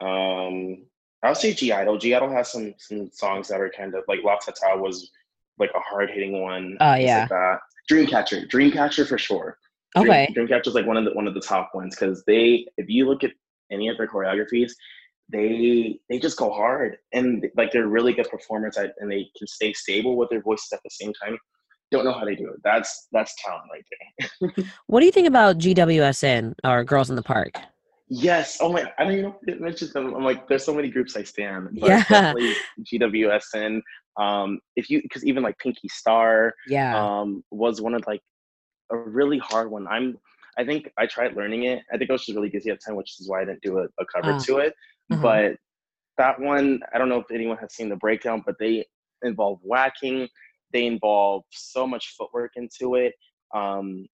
Um, 0.00 0.84
I 1.22 1.28
would 1.28 1.38
say 1.38 1.54
(G)I-DLE. 1.54 1.98
G 1.98 2.14
Idol 2.14 2.30
has 2.30 2.50
some 2.52 2.74
some 2.78 3.10
songs 3.12 3.48
that 3.48 3.60
are 3.60 3.70
kind 3.70 3.94
of 3.94 4.04
like 4.08 4.20
LATATA 4.20 4.78
was 4.78 5.10
like 5.58 5.70
a 5.74 5.80
hard 5.80 6.10
hitting 6.10 6.40
one. 6.42 6.76
Oh, 6.80 6.94
yeah. 6.94 7.20
like 7.20 7.28
that. 7.30 7.58
Dreamcatcher, 7.90 8.50
Dreamcatcher 8.50 9.06
for 9.06 9.18
sure. 9.18 9.58
Dream- 9.96 10.10
Okay. 10.10 10.34
Dreamcatcher's 10.36 10.74
like 10.74 10.86
one 10.86 10.96
of 10.96 11.04
the 11.04 11.12
one 11.12 11.26
of 11.28 11.34
the 11.34 11.40
top 11.40 11.70
ones 11.74 11.94
because 11.94 12.24
they, 12.26 12.66
if 12.76 12.88
you 12.88 13.06
look 13.06 13.22
at 13.24 13.30
any 13.70 13.88
of 13.88 13.96
their 13.96 14.08
choreographies, 14.08 14.72
they 15.32 15.98
they 16.08 16.18
just 16.18 16.36
go 16.36 16.50
hard 16.52 16.98
and 17.12 17.46
like 17.56 17.72
they're 17.72 17.86
really 17.86 18.12
good 18.12 18.28
performers 18.30 18.76
at, 18.76 18.94
and 18.98 19.10
they 19.10 19.28
can 19.38 19.46
stay 19.46 19.72
stable 19.72 20.16
with 20.16 20.28
their 20.30 20.42
voices 20.42 20.68
at 20.72 20.80
the 20.84 20.90
same 20.90 21.12
time. 21.22 21.38
Don't 21.90 22.04
know 22.04 22.12
how 22.12 22.24
they 22.24 22.34
do 22.34 22.48
it. 22.48 22.60
That's 22.64 23.06
that's 23.12 23.34
talent 23.42 23.64
right 23.72 23.84
there. 24.50 24.64
What 24.86 25.00
do 25.00 25.06
you 25.06 25.12
think 25.12 25.28
about 25.28 25.58
GWSN 25.58 26.54
or 26.64 26.84
Girls 26.84 27.08
in 27.10 27.16
the 27.16 27.22
Park? 27.22 27.54
Yes. 28.08 28.58
Oh 28.60 28.70
my! 28.72 28.90
I 28.98 29.04
don't 29.04 29.12
even 29.12 29.24
know 29.24 29.36
if 29.42 29.48
it 29.54 29.60
mentions 29.60 29.92
them. 29.92 30.12
I'm 30.14 30.24
like, 30.24 30.46
there's 30.48 30.64
so 30.64 30.74
many 30.74 30.90
groups 30.90 31.16
I 31.16 31.22
stand. 31.22 31.68
But 31.80 31.88
Yeah. 31.88 32.04
definitely 32.08 32.54
GWSN. 32.82 33.80
Um, 34.16 34.60
if 34.76 34.90
you 34.90 35.00
because 35.02 35.24
even 35.24 35.42
like 35.42 35.56
Pinky 35.58 35.88
Star, 35.88 36.54
Yeah. 36.68 36.94
um, 37.00 37.42
was 37.50 37.80
one 37.80 37.94
of 37.94 38.02
like 38.06 38.20
a 38.90 38.96
really 38.96 39.38
hard 39.38 39.70
one. 39.70 39.86
I'm 39.88 40.18
I 40.56 40.64
think 40.64 40.90
I 40.96 41.06
tried 41.06 41.36
learning 41.36 41.64
it. 41.64 41.82
I 41.92 41.98
think 41.98 42.10
I 42.10 42.12
was 42.12 42.24
just 42.24 42.36
really 42.36 42.48
busy 42.48 42.70
at 42.70 42.78
the 42.80 42.84
time, 42.86 42.96
which 42.96 43.18
is 43.20 43.28
why 43.28 43.42
I 43.42 43.44
didn't 43.44 43.62
do 43.62 43.78
a, 43.78 43.84
a 44.00 44.06
cover 44.14 44.32
Ah. 44.34 44.38
to 44.38 44.58
it. 44.58 44.74
Uh-huh. 45.10 45.20
But 45.20 45.56
that 46.16 46.40
one, 46.40 46.80
I 46.94 46.98
don't 46.98 47.08
know 47.08 47.18
if 47.18 47.30
anyone 47.32 47.58
has 47.58 47.74
seen 47.74 47.88
the 47.88 47.96
breakdown, 47.96 48.42
but 48.46 48.54
they 48.60 48.84
involve 49.22 49.58
whacking. 49.62 50.28
They 50.72 50.86
involve 50.86 51.42
so 51.50 51.86
much 51.86 52.14
footwork 52.16 52.52
into 52.56 52.94
it. 52.94 53.14
Um, 53.54 54.06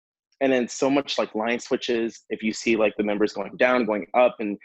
and 0.40 0.52
then 0.52 0.68
so 0.68 0.88
much 0.88 1.18
like 1.18 1.34
line 1.34 1.58
switches. 1.58 2.20
If 2.30 2.42
you 2.42 2.52
see 2.52 2.76
like 2.76 2.94
the 2.96 3.02
members 3.02 3.32
going 3.32 3.56
down, 3.56 3.84
going 3.84 4.06
up, 4.14 4.36
and 4.38 4.56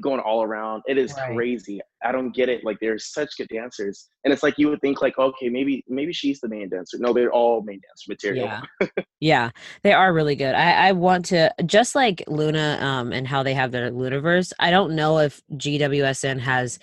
going 0.00 0.20
all 0.20 0.42
around, 0.42 0.82
it 0.86 0.98
is 0.98 1.12
Right. 1.14 1.34
crazy. 1.34 1.80
I 2.04 2.12
don't 2.12 2.34
get 2.34 2.48
it. 2.48 2.64
Like 2.64 2.78
they're 2.80 2.98
such 2.98 3.36
good 3.36 3.48
dancers, 3.48 4.08
and 4.24 4.32
it's 4.32 4.42
like 4.42 4.54
you 4.58 4.68
would 4.68 4.80
think 4.80 5.00
like, 5.02 5.18
okay, 5.18 5.48
maybe 5.48 5.84
maybe 5.88 6.12
she's 6.12 6.40
the 6.40 6.48
main 6.48 6.68
dancer. 6.68 6.98
No, 6.98 7.12
they're 7.12 7.32
all 7.32 7.62
main 7.62 7.80
dancer 7.80 8.06
material. 8.08 8.48
Yeah. 8.80 8.88
yeah. 9.20 9.50
They 9.82 9.92
are 9.92 10.12
really 10.12 10.36
good. 10.36 10.54
I, 10.54 10.88
I 10.88 10.92
want 10.92 11.24
to 11.26 11.52
just 11.64 11.94
like 11.94 12.22
Loona 12.28 12.80
um 12.82 13.12
and 13.12 13.26
how 13.26 13.42
they 13.42 13.54
have 13.54 13.72
their 13.72 13.90
Loonaverse. 13.90 14.52
I 14.58 14.70
don't 14.70 14.94
know 14.94 15.18
if 15.18 15.42
GWSN 15.54 16.40
has 16.40 16.78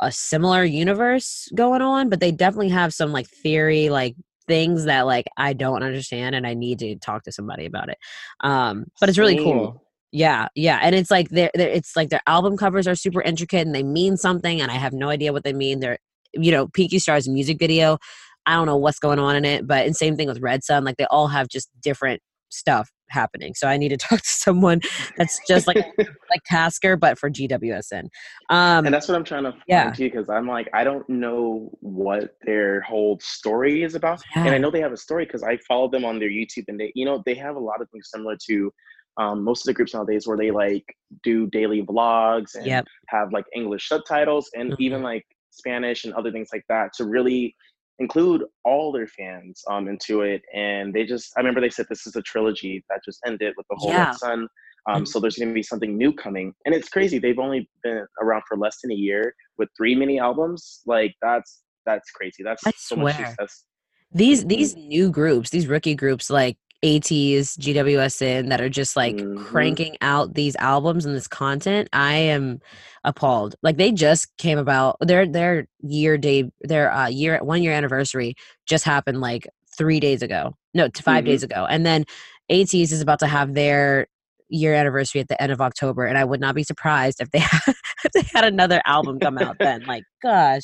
a 0.00 0.10
similar 0.12 0.64
universe 0.64 1.48
going 1.54 1.82
on, 1.82 2.08
but 2.08 2.20
they 2.20 2.30
definitely 2.32 2.68
have 2.70 2.94
some 2.94 3.12
like 3.12 3.28
theory 3.28 3.88
like 3.90 4.16
things 4.46 4.84
that 4.84 5.02
like 5.06 5.26
I 5.36 5.52
don't 5.52 5.82
understand 5.82 6.34
and 6.34 6.46
I 6.46 6.54
need 6.54 6.78
to 6.78 6.96
talk 6.96 7.24
to 7.24 7.32
somebody 7.32 7.66
about 7.66 7.90
it. 7.90 7.98
Um 8.40 8.86
but 9.00 9.08
it's 9.08 9.18
really 9.18 9.36
Same. 9.36 9.44
cool. 9.44 9.82
Yeah, 10.10 10.48
yeah, 10.54 10.80
and 10.82 10.94
it's 10.94 11.10
like 11.10 11.28
they're, 11.28 11.50
they're 11.54 11.68
it's 11.68 11.94
like 11.94 12.08
their 12.08 12.22
album 12.26 12.56
covers 12.56 12.86
are 12.88 12.94
super 12.94 13.20
intricate 13.20 13.66
and 13.66 13.74
they 13.74 13.82
mean 13.82 14.16
something, 14.16 14.60
and 14.60 14.70
I 14.70 14.74
have 14.74 14.92
no 14.92 15.10
idea 15.10 15.32
what 15.32 15.44
they 15.44 15.52
mean. 15.52 15.80
They're, 15.80 15.98
you 16.32 16.50
know, 16.50 16.68
Pinky 16.68 16.98
Star's 16.98 17.28
music 17.28 17.58
video. 17.58 17.98
I 18.46 18.54
don't 18.54 18.66
know 18.66 18.76
what's 18.76 18.98
going 18.98 19.18
on 19.18 19.36
in 19.36 19.44
it, 19.44 19.66
but 19.66 19.84
and 19.84 19.94
same 19.94 20.16
thing 20.16 20.28
with 20.28 20.40
Red 20.40 20.64
Sun. 20.64 20.84
Like 20.84 20.96
they 20.96 21.06
all 21.10 21.28
have 21.28 21.48
just 21.48 21.68
different 21.82 22.22
stuff 22.50 22.90
happening. 23.10 23.54
So 23.54 23.68
I 23.68 23.76
need 23.76 23.90
to 23.90 23.96
talk 23.98 24.20
to 24.20 24.28
someone 24.28 24.80
that's 25.16 25.38
just 25.46 25.66
like 25.66 25.76
like 25.98 26.40
Tasker, 26.46 26.96
but 26.96 27.18
for 27.18 27.30
GWSN. 27.30 28.04
Um, 28.50 28.86
and 28.86 28.94
that's 28.94 29.08
what 29.08 29.16
I'm 29.16 29.24
trying 29.24 29.44
to 29.44 29.54
Yeah. 29.66 29.92
because 29.96 30.28
I'm 30.28 30.46
like, 30.46 30.68
I 30.72 30.84
don't 30.84 31.08
know 31.08 31.70
what 31.80 32.36
their 32.46 32.80
whole 32.82 33.18
story 33.20 33.82
is 33.82 33.94
about. 33.94 34.22
And 34.34 34.48
I 34.48 34.58
know 34.58 34.70
they 34.70 34.80
have 34.80 34.92
a 34.92 34.96
story 34.96 35.24
because 35.24 35.42
I 35.42 35.58
follow 35.68 35.88
them 35.90 36.04
on 36.04 36.18
their 36.18 36.30
YouTube 36.30 36.64
and 36.68 36.78
they, 36.78 36.92
you 36.94 37.04
know, 37.04 37.22
they 37.26 37.34
have 37.34 37.56
a 37.56 37.60
lot 37.60 37.80
of 37.80 37.90
things 37.90 38.08
similar 38.10 38.36
to 38.48 38.72
um, 39.18 39.42
most 39.42 39.62
of 39.62 39.66
the 39.66 39.74
groups 39.74 39.94
nowadays 39.94 40.26
where 40.26 40.36
they 40.36 40.50
like 40.50 40.84
do 41.22 41.46
daily 41.48 41.82
vlogs 41.82 42.54
and 42.54 42.66
Yep. 42.66 42.86
have 43.08 43.32
like 43.32 43.44
English 43.54 43.88
subtitles 43.88 44.48
and 44.54 44.74
even 44.78 45.00
Mhm. 45.00 45.04
like 45.04 45.26
Spanish 45.50 46.04
and 46.04 46.14
other 46.14 46.30
things 46.30 46.48
like 46.52 46.64
that 46.68 46.92
to 46.94 47.04
really 47.04 47.54
include 48.00 48.44
all 48.64 48.92
their 48.92 49.08
fans 49.08 49.60
um 49.68 49.88
into 49.88 50.20
it 50.22 50.42
and 50.54 50.94
they 50.94 51.04
just 51.04 51.32
i 51.36 51.40
remember 51.40 51.60
they 51.60 51.68
said 51.68 51.84
this 51.88 52.06
is 52.06 52.14
a 52.14 52.22
trilogy 52.22 52.84
that 52.88 53.00
just 53.04 53.18
ended 53.26 53.52
with 53.56 53.66
the 53.68 53.76
whole 53.76 53.90
Yeah. 53.90 54.12
sun 54.12 54.46
um, 54.88 55.02
Mhm. 55.02 55.08
so 55.08 55.18
there's 55.18 55.36
going 55.36 55.48
to 55.48 55.54
be 55.54 55.64
something 55.64 55.98
new 55.98 56.12
coming 56.12 56.54
and 56.64 56.74
it's 56.74 56.88
crazy 56.88 57.18
they've 57.18 57.40
only 57.40 57.68
been 57.82 58.06
around 58.22 58.42
for 58.48 58.56
less 58.56 58.78
than 58.82 58.92
a 58.92 58.94
year 58.94 59.34
with 59.58 59.68
three 59.76 59.96
mini 59.96 60.20
albums 60.20 60.80
like 60.86 61.12
that's 61.20 61.62
that's 61.86 62.08
crazy 62.12 62.44
that's 62.44 62.64
I 62.64 62.70
so 62.76 62.94
much 62.94 63.16
success 63.16 63.64
These 64.12 64.44
Mhm. 64.44 64.48
these 64.48 64.76
new 64.76 65.10
groups, 65.10 65.50
these 65.50 65.66
rookie 65.66 65.94
groups 65.96 66.30
like 66.30 66.56
ATEEZ, 66.84 67.56
GWSN 67.58 68.48
that 68.50 68.60
are 68.60 68.68
just 68.68 68.96
like 68.96 69.16
Mhm. 69.16 69.36
cranking 69.36 69.96
out 70.00 70.34
these 70.34 70.54
albums 70.56 71.04
and 71.04 71.14
this 71.14 71.26
content, 71.26 71.88
I 71.92 72.14
am 72.14 72.60
appalled. 73.04 73.56
Like 73.62 73.76
they 73.78 73.90
just 73.90 74.36
came 74.38 74.58
about 74.58 74.96
their 75.00 75.26
their 75.26 75.66
year 75.82 76.16
day 76.18 76.50
their 76.62 76.92
uh 76.92 77.08
year 77.08 77.38
one 77.42 77.62
year 77.62 77.72
anniversary 77.72 78.34
just 78.66 78.84
happened 78.84 79.20
like 79.20 79.48
3 79.76 79.98
days 80.00 80.22
ago. 80.22 80.54
No, 80.74 80.88
to 80.88 81.02
5 81.02 81.24
Mhm. 81.24 81.26
days 81.26 81.42
ago. 81.42 81.66
And 81.68 81.84
then 81.84 82.04
ATEEZ 82.50 82.92
is 82.92 83.00
about 83.00 83.18
to 83.20 83.26
have 83.26 83.54
their 83.54 84.06
year 84.48 84.74
anniversary 84.74 85.20
at 85.20 85.28
the 85.28 85.40
end 85.40 85.52
of 85.52 85.60
October 85.60 86.06
and 86.06 86.18
I 86.18 86.24
would 86.24 86.40
not 86.40 86.54
be 86.54 86.62
surprised 86.62 87.20
if 87.20 87.30
they 87.30 87.38
had, 87.40 87.74
if 88.04 88.12
they 88.12 88.24
had 88.32 88.44
another 88.44 88.80
album 88.86 89.18
come 89.18 89.38
out 89.38 89.56
then. 89.58 89.84
Like 89.84 90.04
gosh. 90.22 90.62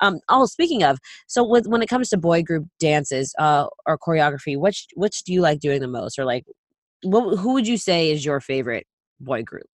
Um 0.00 0.20
oh 0.28 0.46
speaking 0.46 0.82
of 0.82 0.98
so 1.26 1.46
with, 1.46 1.66
when 1.66 1.82
it 1.82 1.88
comes 1.88 2.08
to 2.10 2.18
boy 2.18 2.42
group 2.42 2.66
dances 2.78 3.34
uh, 3.38 3.66
or 3.86 3.98
choreography, 3.98 4.58
which 4.58 4.86
which 4.94 5.22
do 5.24 5.32
you 5.32 5.40
like 5.40 5.60
doing 5.60 5.80
the 5.80 5.88
most, 5.88 6.18
or 6.18 6.24
like, 6.24 6.44
what, 7.02 7.38
who 7.38 7.54
would 7.54 7.66
you 7.66 7.76
say 7.76 8.10
is 8.10 8.24
your 8.24 8.40
favorite 8.40 8.86
boy 9.20 9.42
group? 9.42 9.66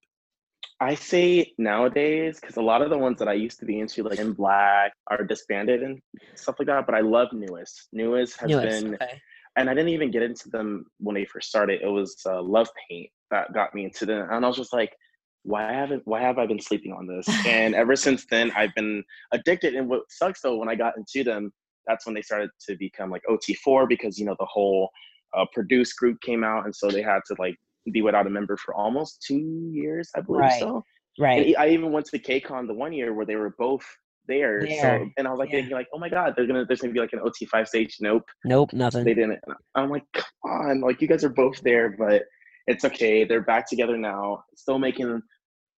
i 0.79 0.93
say 0.93 1.51
nowadays 1.57 2.39
because 2.39 2.57
a 2.57 2.61
lot 2.61 2.83
of 2.83 2.91
the 2.91 2.97
ones 2.97 3.17
that 3.17 3.27
i 3.27 3.33
used 3.33 3.59
to 3.59 3.65
be 3.65 3.79
into 3.79 4.03
like 4.03 4.19
in 4.19 4.31
black 4.31 4.91
are 5.07 5.23
disbanded 5.23 5.81
and 5.81 5.99
stuff 6.35 6.55
like 6.59 6.67
that 6.67 6.85
but 6.85 6.93
i 6.93 6.99
love 6.99 7.29
NU'EST 7.33 7.87
NU'EST 7.93 8.39
has 8.39 8.49
NU'EST, 8.49 8.83
been 8.83 8.93
okay. 8.93 9.19
And 9.57 9.69
I 9.69 9.73
didn't 9.73 9.89
even 9.89 10.11
get 10.11 10.21
into 10.21 10.49
them 10.49 10.85
when 10.99 11.15
they 11.15 11.25
first 11.25 11.49
started. 11.49 11.81
It 11.81 11.87
was 11.87 12.15
uh, 12.25 12.41
Love 12.41 12.69
Paint 12.89 13.09
that 13.31 13.53
got 13.53 13.73
me 13.75 13.83
into 13.85 14.05
them, 14.05 14.27
and 14.31 14.45
I 14.45 14.47
was 14.47 14.55
just 14.57 14.71
like, 14.71 14.95
why 15.43 15.71
haven't 15.73 16.03
why 16.05 16.21
have 16.21 16.37
I 16.37 16.45
been 16.45 16.61
sleeping 16.61 16.93
on 16.93 17.07
this? 17.07 17.27
And 17.47 17.75
ever 17.75 17.95
since 17.95 18.25
then, 18.29 18.51
I've 18.55 18.73
been 18.75 19.03
addicted. 19.31 19.75
And 19.75 19.89
what 19.89 20.03
sucks 20.09 20.41
though, 20.41 20.57
when 20.57 20.69
I 20.69 20.75
got 20.75 20.97
into 20.97 21.23
them, 21.23 21.51
that's 21.87 22.05
when 22.05 22.13
they 22.15 22.21
started 22.21 22.49
to 22.67 22.75
become 22.77 23.09
like 23.09 23.23
OT4 23.29 23.89
because 23.89 24.19
you 24.19 24.25
know 24.25 24.35
the 24.39 24.45
whole 24.45 24.89
uh, 25.35 25.45
produce 25.53 25.93
group 25.93 26.21
came 26.21 26.43
out, 26.43 26.65
and 26.65 26.75
so 26.75 26.89
they 26.89 27.01
had 27.01 27.19
to 27.27 27.35
like 27.39 27.55
be 27.91 28.01
without 28.01 28.27
a 28.27 28.29
member 28.29 28.57
for 28.57 28.75
almost 28.75 29.23
two 29.25 29.71
years, 29.73 30.09
I 30.15 30.21
believe 30.21 30.41
Right. 30.41 30.59
so. 30.59 30.83
Right. 31.19 31.47
And 31.47 31.55
I 31.57 31.69
even 31.69 31.91
went 31.91 32.05
to 32.07 32.11
the 32.11 32.19
KCON 32.19 32.67
the 32.67 32.73
one 32.73 32.93
year 32.93 33.13
where 33.13 33.25
they 33.25 33.37
were 33.37 33.55
both 33.57 33.85
there. 34.27 34.65
There, 34.65 34.81
So 34.81 35.09
and 35.17 35.27
I 35.27 35.31
was 35.31 35.39
like 35.39 35.49
yeah. 35.51 35.57
thinking 35.59 35.73
like, 35.75 35.87
oh 35.93 35.99
my 35.99 36.09
god, 36.09 36.33
they're 36.35 36.47
gonna 36.47 36.65
there's 36.65 36.81
gonna 36.81 36.93
be 36.93 36.99
like 36.99 37.13
an 37.13 37.19
OT5 37.19 37.67
stage. 37.67 37.97
Nope 37.99 38.23
Nope, 38.45 38.73
nothing. 38.73 39.03
they 39.03 39.13
didn't. 39.13 39.39
I'm 39.75 39.89
like, 39.89 40.03
come 40.13 40.25
on, 40.51 40.81
like 40.81 41.01
you 41.01 41.07
guys 41.07 41.23
are 41.23 41.29
both 41.29 41.59
there, 41.61 41.95
but 41.97 42.23
it's 42.67 42.83
okay. 42.85 43.23
They're 43.23 43.41
back 43.41 43.69
together 43.69 43.97
now, 43.97 44.43
still 44.55 44.79
making 44.79 45.21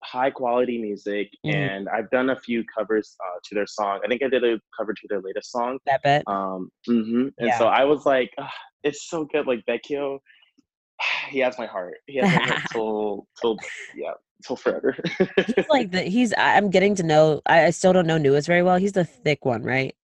high 0.04 0.32
quality 0.32 0.78
music, 0.82 1.30
Mhm. 1.46 1.54
and 1.54 1.90
I've 1.90 2.10
done 2.10 2.30
a 2.30 2.40
few 2.40 2.64
covers 2.76 3.16
uh, 3.24 3.40
to 3.46 3.56
their 3.56 3.68
song. 3.68 4.00
I 4.04 4.08
think 4.08 4.24
I 4.24 4.30
did 4.30 4.44
a 4.44 4.60
cover 4.78 4.94
to 4.94 5.08
their 5.10 5.22
latest 5.22 5.52
song. 5.52 5.78
That 5.86 6.02
bet. 6.04 6.24
Um, 6.28 6.72
Mm-hmm. 6.88 7.22
And 7.38 7.48
Yeah. 7.48 7.58
so 7.58 7.68
I 7.68 7.84
was 7.84 8.06
like, 8.06 8.32
"Ah, 8.40 8.52
it's 8.84 9.10
so 9.10 9.26
good. 9.26 9.46
Like 9.46 9.64
Baekho, 9.70 10.20
he 11.30 11.40
has 11.40 11.58
my 11.58 11.66
heart. 11.66 11.96
He 12.08 12.18
has 12.18 12.30
my 12.32 12.38
heart 12.46 12.60
till 12.72 13.28
till 13.42 13.58
yeah 13.96 14.14
till 14.46 14.56
forever. 14.56 14.96
He's 15.46 15.66
like 15.70 15.92
the 15.92 16.02
he's. 16.04 16.34
I'm 16.38 16.70
getting 16.70 16.96
to 16.96 17.04
know. 17.04 17.42
I, 17.46 17.66
I 17.66 17.70
still 17.72 17.94
don't 17.94 18.08
know 18.08 18.18
NU'EST 18.18 18.48
very 18.48 18.64
well. 18.64 18.78
He's 18.78 18.94
the 18.94 19.06
thick 19.06 19.46
one, 19.46 19.64
right? 19.64 19.96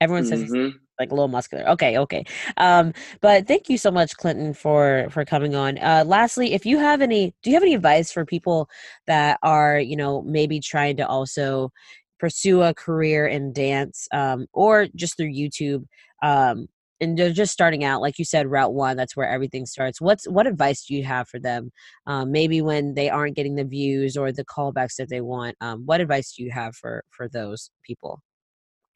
Everyone 0.00 0.24
says 0.24 0.40
he's 0.40 0.50
Mhm. 0.52 0.72
like 0.98 1.10
a 1.10 1.14
little 1.14 1.28
muscular. 1.28 1.68
Okay, 1.70 1.98
okay. 1.98 2.24
Um, 2.58 2.92
but 3.20 3.46
thank 3.46 3.68
you 3.68 3.78
so 3.78 3.90
much, 3.90 4.16
Clinton, 4.16 4.52
for 4.54 5.06
for 5.10 5.24
coming 5.24 5.54
on. 5.54 5.78
Uh, 5.78 6.04
lastly, 6.06 6.52
if 6.54 6.66
you 6.66 6.78
have 6.78 7.00
any, 7.00 7.34
do 7.42 7.50
you 7.50 7.56
have 7.56 7.62
any 7.62 7.74
advice 7.74 8.12
for 8.12 8.24
people 8.24 8.68
that 9.06 9.38
are, 9.42 9.78
you 9.78 9.96
know, 9.96 10.22
maybe 10.22 10.60
trying 10.60 10.96
to 10.98 11.06
also 11.06 11.70
pursue 12.18 12.62
a 12.62 12.74
career 12.74 13.26
in 13.26 13.52
dance, 13.52 14.06
um, 14.12 14.46
or 14.52 14.86
just 14.94 15.16
through 15.16 15.32
YouTube, 15.32 15.84
um, 16.22 16.68
and 17.02 17.18
they're 17.18 17.32
just 17.32 17.52
starting 17.52 17.84
out, 17.84 18.00
like 18.00 18.18
you 18.18 18.24
said, 18.24 18.46
Route 18.46 18.72
One. 18.72 18.96
That's 18.96 19.16
where 19.16 19.28
everything 19.28 19.66
starts. 19.66 20.00
What's 20.00 20.26
what 20.28 20.46
advice 20.46 20.84
do 20.86 20.94
you 20.94 21.04
have 21.04 21.28
for 21.28 21.40
them? 21.40 21.72
Um, 22.06 22.30
maybe 22.30 22.62
when 22.62 22.94
they 22.94 23.10
aren't 23.10 23.36
getting 23.36 23.56
the 23.56 23.64
views 23.64 24.16
or 24.16 24.30
the 24.32 24.44
callbacks 24.44 24.96
that 24.96 25.08
they 25.08 25.20
want. 25.20 25.56
Um, 25.60 25.82
what 25.84 26.00
advice 26.00 26.32
do 26.32 26.44
you 26.44 26.52
have 26.52 26.76
for 26.76 27.04
for 27.10 27.28
those 27.28 27.70
people? 27.84 28.22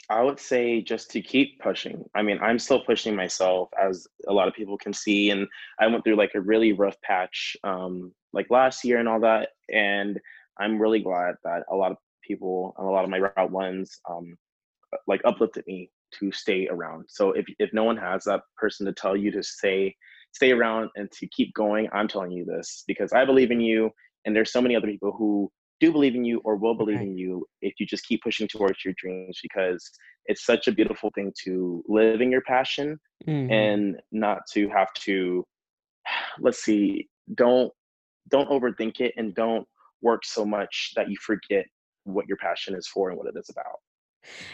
I 0.09 0.23
would 0.23 0.39
say 0.39 0.81
just 0.81 1.11
to 1.11 1.21
keep 1.21 1.61
pushing. 1.61 2.05
I 2.15 2.23
mean, 2.23 2.39
I'm 2.41 2.61
still 2.61 2.81
pushing 2.85 3.17
myself, 3.17 3.71
as 3.83 4.07
a 4.29 4.33
lot 4.33 4.47
of 4.47 4.55
people 4.55 4.79
can 4.79 4.93
see, 4.93 5.31
and 5.31 5.49
I 5.81 5.89
went 5.89 6.05
through 6.05 6.17
like 6.17 6.37
a 6.37 6.41
really 6.41 6.73
rough 6.73 6.95
patch, 7.03 7.57
um, 7.65 8.13
like 8.33 8.47
last 8.49 8.85
year 8.85 8.99
and 8.99 9.09
all 9.09 9.21
that. 9.21 9.49
And 9.73 10.21
I'm 10.61 10.81
really 10.81 11.01
glad 11.01 11.35
that 11.43 11.65
a 11.73 11.75
lot 11.75 11.91
of 11.91 11.97
people, 12.23 12.73
and 12.79 12.87
a 12.87 12.91
lot 12.91 13.03
of 13.03 13.11
my 13.11 13.19
route 13.19 13.51
ones, 13.51 13.99
um, 14.09 14.37
like 15.09 15.23
uplifted 15.25 15.65
me 15.67 15.91
to 16.19 16.33
stay 16.33 16.69
around. 16.69 17.05
So 17.09 17.33
if 17.33 17.47
if 17.59 17.73
no 17.73 17.85
one 17.85 17.97
has 17.97 18.25
that 18.25 18.43
person 18.57 18.87
to 18.87 18.93
tell 18.93 19.17
you 19.17 19.31
to 19.33 19.43
stay 19.43 19.95
stay 20.33 20.53
around 20.53 20.91
and 20.97 21.11
to 21.13 21.27
keep 21.29 21.55
going, 21.55 21.89
I'm 21.93 22.09
telling 22.09 22.31
you 22.31 22.45
this 22.45 22.85
because 22.87 23.13
I 23.13 23.25
believe 23.25 23.51
in 23.51 23.61
you, 23.61 23.91
and 24.25 24.37
there's 24.37 24.53
so 24.53 24.61
many 24.61 24.77
other 24.77 24.87
people 24.89 25.13
who 25.13 25.51
do 25.81 25.93
believe 25.93 26.15
in 26.15 26.25
you 26.25 26.41
or 26.45 26.57
will 26.57 26.75
believe 26.75 27.01
in 27.01 27.17
you 27.17 27.47
if 27.61 27.75
you 27.79 27.87
just 27.87 28.07
keep 28.07 28.23
pushing 28.23 28.49
towards 28.49 28.85
your 28.85 28.95
dreams 28.97 29.39
because 29.43 29.91
it's 30.27 30.45
such 30.45 30.69
a 30.69 30.73
beautiful 30.73 31.11
thing 31.15 31.33
to 31.45 31.83
live 31.89 32.21
in 32.21 32.31
your 32.31 32.43
passion 32.43 32.99
Mhm. 33.27 33.51
and 33.51 34.01
not 34.13 34.41
to 34.53 34.69
have 34.69 34.93
to 34.95 35.45
let's 36.41 36.63
see 36.63 37.09
don't 37.35 37.73
don't 38.29 38.49
overthink 38.49 39.01
it 39.01 39.15
and 39.17 39.35
don't 39.35 39.67
work 40.03 40.25
so 40.25 40.45
much 40.45 40.93
that 40.97 41.11
you 41.11 41.17
forget 41.21 41.67
what 42.05 42.27
your 42.29 42.37
passion 42.39 42.75
is 42.75 42.87
for 42.87 43.11
and 43.11 43.19
what 43.19 43.27
it 43.27 43.39
is 43.39 43.49
about 43.51 43.79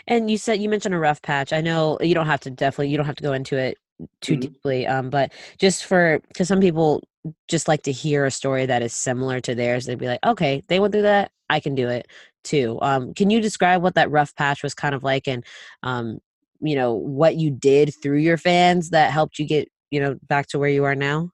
And 0.07 0.31
you 0.31 0.39
said 0.39 0.61
you 0.61 0.69
mentioned 0.69 0.95
a 0.95 0.99
rough 0.99 1.23
patch. 1.23 1.53
I 1.53 1.61
know 1.61 1.99
you 2.01 2.15
don't 2.15 2.27
have 2.27 2.41
to 2.41 2.51
definitely 2.51 2.89
you 2.89 2.97
don't 2.97 3.07
have 3.07 3.17
to 3.17 3.23
go 3.23 3.33
into 3.33 3.57
it 3.57 3.79
too 4.21 4.37
Mhm. 4.37 4.41
deeply. 4.41 4.87
Um, 4.87 5.11
but 5.11 5.33
just 5.59 5.85
for 5.85 6.21
because 6.29 6.49
some 6.49 6.61
people 6.61 7.03
just 7.49 7.69
like 7.69 7.83
to 7.83 7.93
hear 7.93 8.25
a 8.27 8.31
story 8.31 8.67
that 8.67 8.83
is 8.83 8.93
similar 8.93 9.41
to 9.41 9.55
theirs. 9.55 9.87
They'd 9.87 9.99
be 9.99 10.09
like, 10.09 10.25
okay, 10.25 10.63
they 10.69 10.81
went 10.81 10.93
through 10.93 11.03
that, 11.03 11.31
I 11.51 11.61
can 11.61 11.75
do 11.75 11.89
it 11.89 12.09
too. 12.45 12.79
Um, 12.83 13.15
can 13.15 13.31
you 13.31 13.41
describe 13.41 13.83
what 13.83 13.95
that 13.95 14.11
rough 14.11 14.35
patch 14.35 14.63
was 14.63 14.75
kind 14.75 14.95
of 14.95 15.05
like, 15.05 15.29
and 15.29 15.45
um, 15.83 16.19
you 16.61 16.75
know 16.77 16.95
what 16.95 17.37
you 17.37 17.51
did 17.51 17.95
through 18.03 18.19
your 18.19 18.37
fans 18.39 18.91
that 18.91 19.13
helped 19.13 19.39
you 19.39 19.47
get 19.47 19.69
you 19.91 20.01
know 20.01 20.19
back 20.27 20.49
to 20.49 20.59
where 20.59 20.71
you 20.71 20.85
are 20.85 20.95
now? 20.95 21.31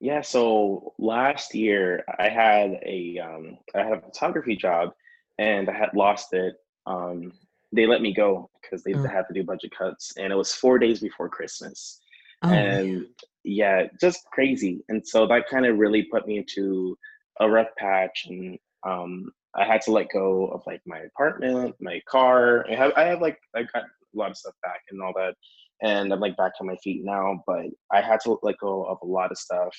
Yeah, 0.00 0.20
so 0.20 0.92
last 0.98 1.54
year 1.54 2.04
I 2.18 2.28
had 2.28 2.78
a 2.84 3.18
um, 3.18 3.58
I 3.74 3.82
had 3.84 3.98
a 3.98 4.00
photography 4.02 4.56
job, 4.56 4.90
and 5.38 5.68
I 5.68 5.72
had 5.72 5.94
lost 5.94 6.32
it. 6.34 6.54
Um, 6.86 7.32
they 7.72 7.86
let 7.86 8.02
me 8.02 8.12
go 8.14 8.50
because 8.62 8.82
they 8.84 8.94
Oh. 8.94 9.08
had 9.08 9.26
to 9.28 9.34
do 9.34 9.42
budget 9.44 9.72
cuts, 9.76 10.12
and 10.16 10.32
it 10.32 10.36
was 10.36 10.54
four 10.54 10.78
days 10.78 11.00
before 11.00 11.28
Christmas. 11.28 12.00
Oh, 12.42 12.50
and 12.50 13.06
yeah, 13.44 13.84
just 14.00 14.24
crazy. 14.32 14.84
And 14.88 15.06
so 15.06 15.26
that 15.26 15.48
kind 15.48 15.66
of 15.66 15.78
really 15.78 16.04
put 16.04 16.26
me 16.26 16.38
into 16.38 16.96
a 17.40 17.48
rough 17.48 17.68
patch, 17.78 18.26
and 18.28 18.58
um, 18.86 19.30
I 19.56 19.64
had 19.64 19.80
to 19.82 19.92
let 19.92 20.08
go 20.12 20.46
of 20.48 20.62
like 20.66 20.80
my 20.86 21.00
apartment, 21.00 21.74
my 21.80 22.00
car. 22.08 22.64
I 22.70 22.74
have 22.74 22.92
I 22.96 23.02
have 23.04 23.20
like 23.20 23.38
I 23.56 23.62
got 23.62 23.84
a 23.84 24.16
lot 24.18 24.30
of 24.30 24.36
stuff 24.36 24.54
back 24.62 24.80
and 24.90 25.00
all 25.02 25.12
that, 25.16 25.34
and 25.82 26.12
I'm 26.12 26.20
like 26.20 26.36
back 26.36 26.52
on 26.60 26.66
my 26.66 26.76
feet 26.76 27.02
now. 27.04 27.42
But 27.46 27.66
I 27.92 28.00
had 28.00 28.20
to 28.20 28.38
let 28.42 28.58
go 28.58 28.84
of 28.84 28.98
a 29.02 29.06
lot 29.06 29.30
of 29.32 29.38
stuff, 29.38 29.74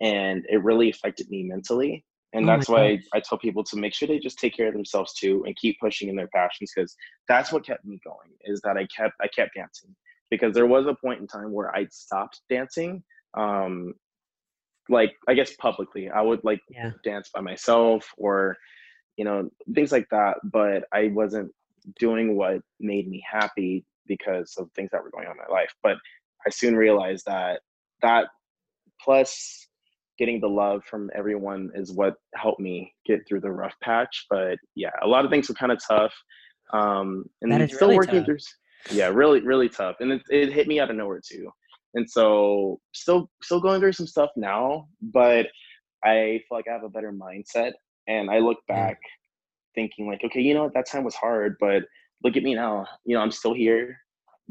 and 0.00 0.44
it 0.48 0.62
really 0.62 0.90
affected 0.90 1.30
me 1.30 1.44
mentally. 1.44 2.04
And 2.34 2.44
Oh 2.44 2.46
that's 2.46 2.68
why 2.68 2.96
gosh. 2.96 3.04
I 3.14 3.20
tell 3.20 3.38
people 3.38 3.64
to 3.64 3.76
make 3.76 3.94
sure 3.94 4.06
they 4.06 4.18
just 4.18 4.38
take 4.38 4.56
care 4.56 4.68
of 4.68 4.74
themselves 4.74 5.14
too 5.14 5.44
and 5.46 5.56
keep 5.56 5.78
pushing 5.80 6.08
in 6.08 6.16
their 6.16 6.28
passions 6.28 6.70
because 6.74 6.94
that's 7.26 7.52
what 7.52 7.64
kept 7.64 7.84
me 7.84 7.98
going. 8.04 8.30
Is 8.42 8.60
that 8.62 8.76
I 8.76 8.86
kept 8.94 9.14
I 9.20 9.28
kept 9.28 9.54
dancing 9.54 9.94
because 10.30 10.54
there 10.54 10.66
was 10.66 10.86
a 10.86 10.94
point 10.94 11.20
in 11.20 11.26
time 11.26 11.52
where 11.52 11.74
I 11.74 11.86
stopped 11.90 12.42
dancing. 12.50 13.02
Um, 13.34 13.94
like 14.88 15.12
I 15.28 15.34
guess 15.34 15.54
publicly, 15.56 16.10
I 16.10 16.20
would 16.20 16.44
like 16.44 16.60
yeah. 16.70 16.92
dance 17.04 17.30
by 17.32 17.40
myself 17.40 18.10
or 18.16 18.56
you 19.16 19.24
know 19.24 19.48
things 19.74 19.92
like 19.92 20.06
that. 20.10 20.36
But 20.44 20.84
I 20.92 21.08
wasn't 21.08 21.50
doing 21.98 22.36
what 22.36 22.60
made 22.80 23.08
me 23.08 23.24
happy 23.30 23.84
because 24.06 24.54
of 24.58 24.70
things 24.72 24.90
that 24.92 25.02
were 25.02 25.10
going 25.10 25.26
on 25.26 25.32
in 25.32 25.42
my 25.48 25.54
life. 25.54 25.72
But 25.82 25.96
I 26.46 26.50
soon 26.50 26.76
realized 26.76 27.24
that 27.26 27.60
that 28.02 28.28
plus 29.00 29.67
getting 30.18 30.40
the 30.40 30.48
love 30.48 30.82
from 30.84 31.10
everyone 31.14 31.70
is 31.74 31.92
what 31.92 32.14
helped 32.34 32.60
me 32.60 32.92
get 33.06 33.26
through 33.26 33.40
the 33.40 33.50
rough 33.50 33.74
patch. 33.82 34.26
But 34.28 34.58
yeah, 34.74 34.90
a 35.02 35.06
lot 35.06 35.24
of 35.24 35.30
things 35.30 35.48
were 35.48 35.54
kind 35.54 35.72
of 35.72 35.80
tough. 35.86 36.14
Um, 36.72 37.24
and 37.40 37.50
That 37.52 37.60
is 37.62 37.74
still 37.74 37.88
really 37.88 37.98
working 37.98 38.16
tough. 38.16 38.26
through. 38.26 38.38
Yeah, 38.90 39.08
really, 39.08 39.40
really 39.40 39.68
tough, 39.68 39.96
and 40.00 40.12
it, 40.12 40.22
it 40.30 40.52
hit 40.52 40.68
me 40.68 40.78
out 40.80 40.90
of 40.90 40.96
nowhere 40.96 41.20
too. 41.26 41.50
And 41.94 42.08
so, 42.08 42.78
still, 42.92 43.28
still 43.42 43.60
going 43.60 43.80
through 43.80 43.92
some 43.92 44.06
stuff 44.06 44.30
now, 44.36 44.86
but 45.00 45.46
I 46.04 46.40
feel 46.48 46.58
like 46.58 46.66
I 46.68 46.72
have 46.74 46.84
a 46.84 46.88
better 46.88 47.12
mindset, 47.12 47.72
and 48.06 48.30
I 48.30 48.38
look 48.38 48.58
back 48.68 48.98
thinking 49.74 50.06
like, 50.06 50.22
okay, 50.24 50.40
you 50.40 50.54
know 50.54 50.64
what, 50.64 50.74
that 50.74 50.88
time 50.88 51.04
was 51.04 51.14
hard, 51.14 51.56
but 51.60 51.82
look 52.22 52.36
at 52.36 52.42
me 52.42 52.54
now. 52.54 52.86
You 53.04 53.16
know, 53.16 53.20
I'm 53.22 53.32
still 53.32 53.54
here. 53.54 53.96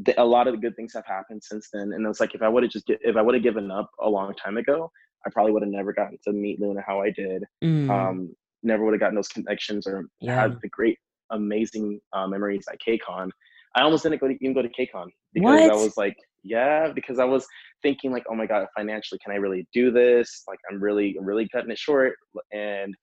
The, 0.00 0.20
a 0.20 0.24
lot 0.24 0.46
of 0.46 0.54
the 0.54 0.60
good 0.60 0.76
things 0.76 0.92
have 0.94 1.06
happened 1.06 1.42
since 1.42 1.68
then, 1.72 1.92
and 1.94 2.06
it's 2.06 2.20
like 2.20 2.34
if 2.34 2.42
I 2.42 2.48
would 2.48 2.62
have 2.64 2.72
just 2.72 2.86
get, 2.86 2.98
if 3.02 3.16
I 3.16 3.22
would 3.22 3.34
have 3.34 3.42
given 3.42 3.70
up 3.70 3.90
a 4.00 4.08
long 4.08 4.34
time 4.34 4.58
ago, 4.58 4.90
I 5.28 5.30
probably 5.30 5.52
would 5.52 5.62
have 5.62 5.70
never 5.70 5.92
gotten 5.92 6.18
to 6.24 6.32
meet 6.32 6.60
Loona 6.60 6.82
how 6.86 7.00
I 7.02 7.10
did. 7.10 7.44
Mm, 7.62 7.90
Um, 7.90 8.34
never 8.62 8.84
would 8.84 8.94
have 8.94 9.00
gotten 9.00 9.14
those 9.14 9.28
connections 9.28 9.86
or 9.86 10.08
Yeah. 10.20 10.40
had 10.40 10.58
the 10.62 10.68
great, 10.68 10.98
amazing 11.30 12.00
uh, 12.14 12.26
memories 12.26 12.66
at 12.72 12.78
KCON. 12.80 13.30
I 13.76 13.82
almost 13.82 14.02
didn't 14.02 14.20
go 14.20 14.28
to, 14.28 14.34
even 14.40 14.54
go 14.54 14.62
to 14.62 14.68
KCON 14.68 15.08
because 15.34 15.68
I 15.68 15.74
was 15.74 15.96
like, 15.96 16.16
yeah, 16.42 16.90
because 16.94 17.18
I 17.18 17.24
was 17.24 17.46
thinking 17.82 18.10
like, 18.10 18.24
oh 18.30 18.34
my 18.34 18.46
god, 18.46 18.66
financially, 18.76 19.18
can 19.22 19.32
I 19.32 19.36
really 19.36 19.68
do 19.74 19.90
this? 19.90 20.44
Like, 20.48 20.58
I'm 20.70 20.80
really, 20.82 21.16
really 21.20 21.46
cutting 21.48 21.70
it 21.70 21.78
short. 21.78 22.14
And 22.52 22.94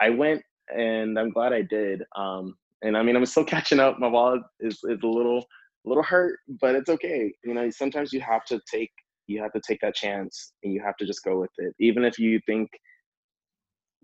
I 0.00 0.10
went, 0.10 0.42
and 0.76 1.18
I'm 1.18 1.30
glad 1.30 1.52
I 1.52 1.62
did. 1.62 2.02
Um, 2.16 2.56
and 2.82 2.96
I 2.96 3.02
mean, 3.02 3.14
I'm 3.16 3.24
still 3.26 3.44
catching 3.54 3.78
up. 3.80 3.98
My 4.00 4.08
wallet 4.08 4.42
is 4.60 4.80
is 4.84 5.00
a 5.02 5.06
little, 5.06 5.46
a 5.86 5.88
little 5.88 6.02
hurt, 6.02 6.40
but 6.60 6.74
it's 6.74 6.90
okay. 6.90 7.32
You 7.44 7.54
know, 7.54 7.70
sometimes 7.70 8.12
you 8.12 8.20
have 8.20 8.44
to 8.46 8.60
take, 8.70 8.90
you 9.28 9.42
have 9.42 9.52
to 9.52 9.60
take 9.66 9.80
that 9.80 9.94
chance, 9.94 10.52
and 10.62 10.72
you 10.72 10.82
have 10.82 10.96
to 10.96 11.06
just 11.06 11.24
go 11.24 11.38
with 11.40 11.50
it, 11.58 11.74
even 11.78 12.04
if 12.04 12.18
you 12.18 12.40
think 12.46 12.68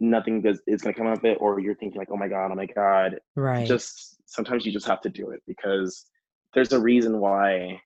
nothing 0.00 0.44
is, 0.44 0.60
is 0.66 0.82
going 0.82 0.94
to 0.94 0.98
come 1.00 1.06
of 1.10 1.24
it, 1.24 1.38
or 1.40 1.60
you're 1.60 1.76
thinking 1.76 1.98
like, 1.98 2.08
oh 2.10 2.16
my 2.16 2.28
god, 2.28 2.50
oh 2.50 2.54
my 2.54 2.66
god, 2.66 3.18
right. 3.36 3.66
just 3.66 4.16
sometimes 4.26 4.66
you 4.66 4.72
just 4.72 4.86
have 4.86 5.00
to 5.00 5.08
do 5.08 5.30
it 5.30 5.40
because 5.46 6.06
there's 6.54 6.72
a 6.72 6.80
reason 6.80 7.20
why 7.20 7.80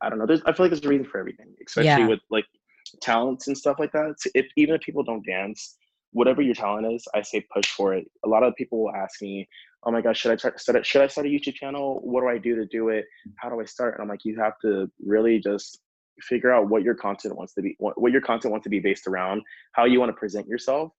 i 0.00 0.08
don't 0.08 0.18
know 0.18 0.26
there's 0.26 0.42
i 0.46 0.52
feel 0.52 0.64
like 0.64 0.70
there's 0.70 0.84
a 0.84 0.88
reason 0.88 1.06
for 1.06 1.18
everything 1.18 1.52
especially 1.66 2.02
Yeah. 2.02 2.08
with 2.08 2.20
like 2.30 2.44
talents 3.02 3.48
and 3.48 3.58
stuff 3.58 3.76
like 3.78 3.92
that. 3.92 4.14
If 4.34 4.46
even 4.56 4.74
if 4.74 4.80
people 4.80 5.02
don't 5.02 5.24
dance 5.26 5.76
whatever 6.12 6.40
your 6.40 6.54
talent 6.54 6.90
is 6.90 7.06
i 7.14 7.20
say 7.20 7.44
push 7.52 7.66
for 7.76 7.94
it. 7.94 8.06
A 8.24 8.28
lot 8.28 8.42
of 8.42 8.54
people 8.56 8.82
will 8.82 8.94
ask 8.94 9.20
me 9.20 9.46
oh 9.84 9.90
my 9.90 10.00
gosh 10.00 10.18
should 10.20 10.32
i 10.32 10.36
start 10.36 10.86
should 10.86 11.02
i 11.02 11.06
start 11.06 11.26
a 11.26 11.30
youtube 11.30 11.54
channel? 11.54 12.00
What 12.02 12.22
do 12.22 12.28
i 12.28 12.38
do 12.38 12.54
to 12.56 12.66
do 12.66 12.88
it? 12.88 13.04
How 13.36 13.50
do 13.50 13.60
i 13.60 13.64
start? 13.64 13.94
And 13.94 14.02
i'm 14.02 14.08
like 14.08 14.24
you 14.24 14.38
have 14.40 14.54
to 14.62 14.90
really 15.04 15.38
just 15.38 15.80
figure 16.20 16.52
out 16.52 16.68
what 16.68 16.82
your 16.82 16.94
content 16.94 17.36
wants 17.36 17.54
to 17.54 17.62
be 17.62 17.76
what, 17.78 18.00
what 18.00 18.12
your 18.12 18.20
content 18.20 18.50
wants 18.50 18.64
to 18.64 18.70
be 18.70 18.80
based 18.80 19.06
around 19.06 19.42
how 19.72 19.84
you 19.84 19.98
want 20.00 20.08
to 20.10 20.14
present 20.18 20.46
yourself 20.46 20.92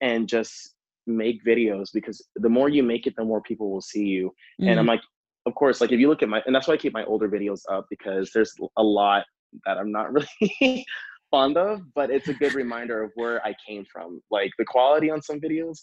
and 0.00 0.28
just 0.28 0.74
make 1.06 1.44
videos 1.44 1.88
because 1.92 2.24
the 2.36 2.48
more 2.48 2.68
you 2.68 2.82
make 2.82 3.06
it 3.06 3.14
the 3.16 3.24
more 3.24 3.40
people 3.40 3.70
will 3.70 3.80
see 3.80 4.04
you. 4.04 4.34
And 4.60 4.78
i'm 4.78 4.86
Mm, 4.86 4.88
like 4.88 5.00
of 5.46 5.54
course 5.54 5.80
like 5.80 5.92
if 5.92 6.00
you 6.00 6.08
look 6.08 6.22
at 6.22 6.28
my 6.28 6.42
and 6.46 6.54
that's 6.54 6.66
why 6.66 6.74
i 6.74 6.76
keep 6.76 6.92
my 6.92 7.04
older 7.04 7.28
videos 7.28 7.60
up 7.70 7.86
because 7.88 8.30
there's 8.32 8.52
a 8.76 8.82
lot 8.82 9.24
that 9.64 9.78
i'm 9.78 9.92
not 9.92 10.12
really 10.60 10.84
fond 11.30 11.56
of 11.56 11.80
but 11.94 12.10
it's 12.10 12.28
a 12.28 12.34
good 12.34 12.54
reminder 12.54 13.02
of 13.02 13.12
where 13.14 13.44
i 13.46 13.54
came 13.66 13.84
from. 13.84 14.20
Like 14.30 14.50
the 14.58 14.64
quality 14.64 15.10
on 15.10 15.22
some 15.22 15.40
videos 15.40 15.78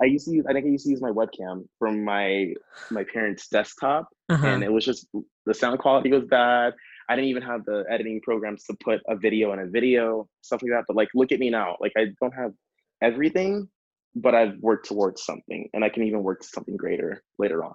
i 0.00 0.06
used 0.06 0.26
to 0.26 0.32
use 0.32 0.44
i 0.48 0.52
think 0.52 0.64
i 0.66 0.68
used 0.68 0.84
to 0.84 0.90
use 0.90 1.02
my 1.02 1.10
webcam 1.10 1.64
from 1.78 2.04
my 2.04 2.54
my 2.90 3.04
parents 3.12 3.48
desktop 3.48 4.08
uh-huh. 4.28 4.46
and 4.46 4.62
it 4.62 4.72
was 4.72 4.84
just 4.84 5.08
the 5.46 5.54
sound 5.54 5.78
quality 5.80 6.10
was 6.10 6.24
bad 6.24 6.72
i 7.08 7.16
didn't 7.16 7.30
even 7.30 7.42
have 7.42 7.64
the 7.64 7.84
editing 7.90 8.20
programs 8.20 8.64
to 8.64 8.74
put 8.82 9.00
a 9.08 9.16
video 9.16 9.52
in 9.52 9.58
a 9.58 9.66
video 9.66 10.28
stuff 10.42 10.62
like 10.62 10.70
that 10.70 10.84
but 10.86 10.96
like 10.96 11.08
look 11.14 11.32
at 11.32 11.40
me 11.40 11.50
now 11.50 11.76
like 11.80 11.92
i 11.96 12.06
don't 12.20 12.34
have 12.34 12.52
everything 13.02 13.68
but 14.14 14.34
i've 14.34 14.56
worked 14.60 14.88
towards 14.88 15.24
something 15.24 15.68
and 15.72 15.84
i 15.84 15.88
can 15.88 16.02
even 16.04 16.22
work 16.22 16.40
to 16.40 16.48
something 16.48 16.76
greater 16.76 17.22
later 17.38 17.64
on 17.64 17.74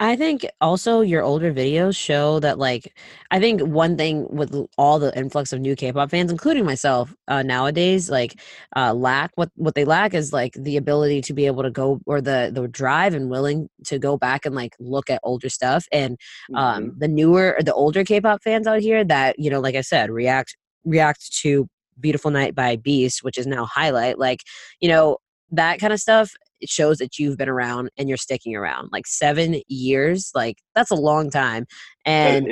I 0.00 0.16
think 0.16 0.44
also 0.60 1.00
your 1.00 1.22
older 1.22 1.52
videos 1.54 1.96
show 1.96 2.40
that 2.40 2.58
like 2.58 2.92
I 3.30 3.38
think 3.38 3.60
one 3.62 3.96
thing 3.96 4.26
with 4.30 4.52
all 4.76 4.98
the 4.98 5.16
influx 5.16 5.52
of 5.52 5.60
new 5.60 5.76
K-pop 5.76 6.10
fans, 6.10 6.32
including 6.32 6.64
myself, 6.64 7.14
uh, 7.28 7.42
nowadays, 7.42 8.10
like 8.10 8.40
uh, 8.76 8.94
lack 8.94 9.30
what 9.36 9.50
what 9.56 9.74
they 9.76 9.84
lack 9.84 10.12
is 10.14 10.32
like 10.32 10.54
the 10.54 10.76
ability 10.76 11.20
to 11.22 11.32
be 11.32 11.46
able 11.46 11.62
to 11.62 11.70
go 11.70 12.00
or 12.06 12.20
the 12.20 12.50
the 12.52 12.66
drive 12.68 13.14
and 13.14 13.30
willing 13.30 13.68
to 13.84 13.98
go 13.98 14.16
back 14.16 14.44
and 14.44 14.54
like 14.56 14.74
look 14.80 15.08
at 15.08 15.20
older 15.22 15.48
stuff 15.48 15.86
and 15.92 16.18
um 16.54 16.90
Mhm. 16.90 16.98
the 16.98 17.08
newer 17.08 17.54
or 17.58 17.62
the 17.62 17.74
older 17.74 18.04
K-pop 18.04 18.42
fans 18.42 18.66
out 18.66 18.80
here 18.80 19.04
that 19.04 19.38
you 19.38 19.50
know 19.50 19.60
like 19.60 19.74
I 19.76 19.82
said 19.82 20.10
react 20.10 20.56
react 20.84 21.32
to 21.42 21.68
Beautiful 22.00 22.30
Night 22.32 22.54
by 22.56 22.76
Beast, 22.76 23.22
which 23.22 23.38
is 23.38 23.46
now 23.46 23.66
Highlight, 23.66 24.18
like 24.18 24.40
you 24.80 24.88
know 24.88 25.18
that 25.50 25.78
kind 25.80 25.92
of 25.92 26.00
stuff 26.00 26.32
it 26.62 26.70
shows 26.70 26.98
that 26.98 27.18
you've 27.18 27.36
been 27.36 27.48
around 27.48 27.90
and 27.98 28.08
you're 28.08 28.16
sticking 28.16 28.54
around 28.54 28.88
like 28.92 29.06
seven 29.06 29.60
years 29.68 30.30
like 30.34 30.56
that's 30.74 30.90
a 30.90 30.96
long 30.96 31.30
time 31.30 31.66
and 32.06 32.46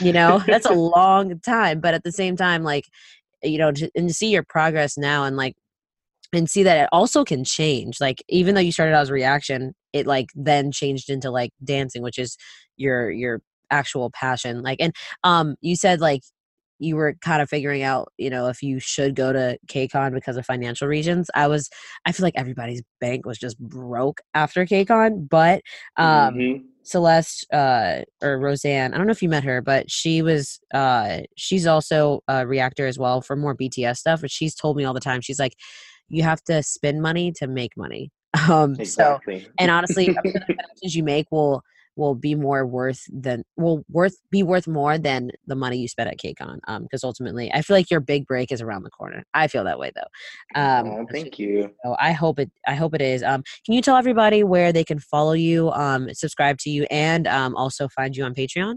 you 0.00 0.12
know 0.12 0.42
that's 0.46 0.66
a 0.66 0.72
long 0.72 1.38
time 1.40 1.80
but 1.80 1.94
at 1.94 2.04
the 2.04 2.12
same 2.12 2.36
time 2.36 2.62
like 2.62 2.84
you 3.42 3.58
know 3.58 3.72
to, 3.72 3.90
and 3.94 4.08
to 4.08 4.14
see 4.14 4.30
your 4.30 4.44
progress 4.48 4.96
now 4.96 5.24
and 5.24 5.36
like 5.36 5.54
and 6.32 6.48
see 6.48 6.62
that 6.62 6.78
it 6.78 6.88
also 6.92 7.24
can 7.24 7.44
change 7.44 8.00
like 8.00 8.22
even 8.28 8.54
though 8.54 8.60
you 8.60 8.72
started 8.72 8.94
out 8.94 9.02
as 9.02 9.10
a 9.10 9.14
reaction 9.14 9.74
it 9.92 10.06
like 10.06 10.28
then 10.34 10.70
changed 10.70 11.10
into 11.10 11.30
like 11.30 11.50
dancing 11.64 12.02
which 12.02 12.18
is 12.18 12.36
your 12.76 13.10
your 13.10 13.40
actual 13.70 14.10
passion 14.10 14.62
like 14.62 14.78
and 14.80 14.94
um 15.24 15.56
you 15.60 15.76
said 15.76 16.00
like 16.00 16.22
you 16.78 16.96
were 16.96 17.14
kind 17.20 17.42
of 17.42 17.48
figuring 17.48 17.82
out 17.82 18.12
you 18.18 18.30
know 18.30 18.48
if 18.48 18.62
you 18.62 18.78
should 18.80 19.14
go 19.14 19.32
to 19.32 19.58
KCON 19.68 20.14
because 20.14 20.36
of 20.36 20.46
financial 20.46 20.88
reasons 20.88 21.28
i 21.34 21.46
was 21.46 21.68
i 22.06 22.12
feel 22.12 22.24
like 22.24 22.34
everybody's 22.36 22.82
bank 23.00 23.26
was 23.26 23.38
just 23.38 23.58
broke 23.58 24.20
after 24.34 24.64
KCON 24.64 25.28
but 25.28 25.62
um 25.96 26.34
Mhm. 26.34 26.64
Celeste 26.84 27.46
uh 27.52 28.00
or 28.22 28.38
Roseanne, 28.38 28.94
I 28.94 28.96
don't 28.96 29.06
know 29.06 29.10
if 29.12 29.20
you 29.22 29.28
met 29.28 29.44
her, 29.44 29.60
but 29.60 29.90
she 29.90 30.22
was 30.22 30.58
uh 30.72 31.18
she's 31.36 31.66
also 31.66 32.20
a 32.28 32.46
reactor 32.46 32.86
as 32.86 32.98
well 32.98 33.20
for 33.20 33.36
more 33.36 33.54
BTS 33.54 33.98
stuff, 33.98 34.22
but 34.22 34.30
she's 34.30 34.54
told 34.54 34.76
me 34.76 34.84
all 34.84 34.94
the 34.94 35.00
time 35.00 35.20
she's 35.20 35.38
like 35.38 35.52
you 36.08 36.22
have 36.22 36.42
to 36.44 36.62
spend 36.62 37.02
money 37.02 37.30
to 37.32 37.46
make 37.46 37.76
money. 37.76 38.10
Um 38.48 38.82
so 38.84 39.18
and 39.58 39.70
honestly, 39.70 40.06
the 40.24 40.32
connections 40.46 40.94
you 40.94 41.02
make 41.02 41.26
will 41.30 41.62
will 41.98 42.14
be 42.14 42.34
more 42.34 42.66
worth 42.66 43.02
than 43.12 43.44
will 43.56 43.84
worth 43.90 44.16
be 44.30 44.42
worth 44.42 44.66
more 44.66 44.96
than 44.96 45.30
the 45.46 45.56
money 45.56 45.78
you 45.78 45.88
spent 45.88 46.08
at 46.08 46.18
KCON. 46.18 46.58
Um 46.66 46.84
because 46.84 47.04
ultimately 47.04 47.52
I 47.52 47.62
feel 47.62 47.76
like 47.76 47.90
your 47.90 48.00
big 48.00 48.26
break 48.26 48.50
is 48.50 48.62
around 48.62 48.84
the 48.84 48.90
corner. 48.90 49.24
I 49.34 49.48
feel 49.48 49.64
that 49.64 49.78
way 49.78 49.92
though. 49.94 50.60
Um 50.60 50.86
oh, 50.86 51.06
thank 51.12 51.38
you 51.38 51.70
so 51.84 51.96
I 51.98 52.12
hope 52.12 52.38
it. 52.38 52.50
I 52.66 52.74
hope 52.74 52.94
it 52.94 53.02
is. 53.02 53.22
Um, 53.22 53.42
can 53.64 53.74
you 53.74 53.82
tell 53.82 53.96
everybody 53.96 54.44
where 54.44 54.72
they 54.72 54.84
can 54.84 54.98
follow 54.98 55.32
you, 55.32 55.70
um, 55.70 56.12
subscribe 56.12 56.58
to 56.58 56.70
you, 56.70 56.86
and 56.90 57.26
um, 57.26 57.56
also 57.56 57.88
find 57.88 58.16
you 58.16 58.24
on 58.24 58.34
Patreon? 58.34 58.76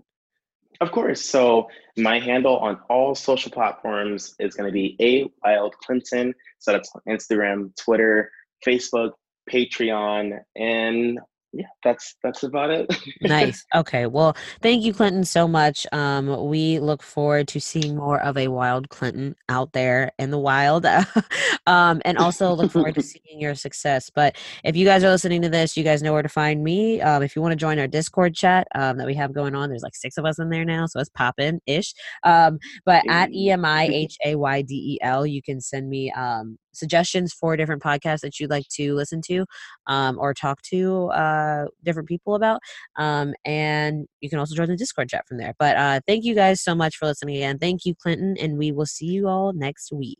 Of 0.80 0.92
course. 0.92 1.22
So 1.22 1.68
my 1.98 2.20
handle 2.20 2.58
on 2.58 2.80
all 2.90 3.14
social 3.14 3.52
platforms 3.52 4.34
is 4.40 4.56
going 4.56 4.68
to 4.68 4.74
be 4.74 4.96
a 5.00 5.30
wild 5.44 5.76
Clinton. 5.84 6.34
So 6.60 6.72
that's 6.72 6.92
on 6.96 7.02
Instagram, 7.08 7.76
Twitter, 7.76 8.32
Facebook, 8.66 9.12
Patreon, 9.52 10.40
and 10.56 11.20
yeah, 11.54 11.66
that's 11.84 12.16
that's 12.24 12.44
about 12.44 12.70
it. 12.70 12.90
nice. 13.22 13.66
Okay. 13.76 14.06
Well, 14.06 14.38
thank 14.62 14.84
you, 14.84 14.94
Clinton, 14.94 15.26
so 15.26 15.48
much. 15.48 15.86
Um, 15.92 16.48
we 16.48 16.80
look 16.80 17.04
forward 17.04 17.50
to 17.50 17.60
seeing 17.60 17.98
more 17.98 18.22
of 18.22 18.38
a 18.38 18.48
wild 18.48 18.90
Clinton 18.90 19.36
out 19.50 19.74
there 19.74 20.12
in 20.18 20.32
the 20.32 20.40
wild, 20.40 20.86
um, 21.68 22.02
and 22.06 22.18
also 22.18 22.54
look 22.54 22.72
forward 22.72 22.96
to 22.96 23.02
seeing 23.02 23.42
your 23.42 23.56
success. 23.56 24.10
But 24.10 24.38
if 24.64 24.78
you 24.78 24.86
guys 24.86 25.04
are 25.04 25.10
listening 25.10 25.42
to 25.42 25.50
this, 25.50 25.76
you 25.76 25.84
guys 25.84 26.02
know 26.02 26.14
where 26.14 26.22
to 26.22 26.30
find 26.30 26.64
me. 26.64 27.02
Um, 27.02 27.22
if 27.22 27.36
you 27.36 27.42
want 27.42 27.52
to 27.52 27.58
join 27.58 27.80
our 27.80 27.88
Discord 27.88 28.34
chat 28.34 28.68
um, 28.76 28.98
that 28.98 29.08
we 29.08 29.16
have 29.16 29.34
going 29.34 29.54
on, 29.54 29.70
there's 29.70 29.84
like 29.84 29.96
six 29.96 30.18
of 30.18 30.26
us 30.26 30.40
in 30.40 30.50
there 30.50 30.64
now, 30.64 30.86
so 30.86 31.02
it's 31.02 31.10
popping 31.10 31.60
ish. 31.66 31.94
Um, 32.24 32.60
but 32.86 33.04
at. 33.10 33.32
E 33.34 33.50
M 33.50 33.66
I 33.66 33.86
H 33.86 34.18
A 34.26 34.36
Y 34.36 34.62
D 34.62 34.74
E 34.94 34.98
L, 35.02 35.26
you 35.26 35.42
can 35.42 35.60
send 35.62 35.90
me 35.90 36.12
um, 36.12 36.58
suggestions 36.74 37.34
for 37.34 37.56
different 37.58 37.82
podcasts 37.82 38.22
that 38.22 38.40
you'd 38.40 38.50
like 38.50 38.68
to 38.70 38.94
listen 38.94 39.22
to 39.28 39.46
um, 39.88 40.18
or 40.20 40.34
talk 40.34 40.62
to 40.64 41.08
uh, 41.08 41.66
different 41.84 42.08
people 42.08 42.36
about. 42.36 42.62
Um, 42.98 43.34
and 43.46 44.08
you 44.22 44.30
can 44.30 44.40
also 44.40 44.56
join 44.56 44.70
the 44.70 44.78
Discord 44.78 45.10
chat 45.10 45.28
from 45.28 45.38
there. 45.38 45.54
But 45.60 45.78
uh, 45.78 46.00
thank 46.08 46.24
you 46.24 46.36
guys 46.36 46.62
so 46.62 46.76
much 46.76 46.96
for 46.98 47.06
listening 47.06 47.38
again. 47.38 47.60
Thank 47.60 47.86
you, 47.86 47.96
Clinton, 47.96 48.36
and 48.40 48.58
we 48.58 48.72
will 48.72 48.86
see 48.86 49.08
you 49.08 49.28
all 49.28 49.54
next 49.54 49.92
week. 49.92 50.20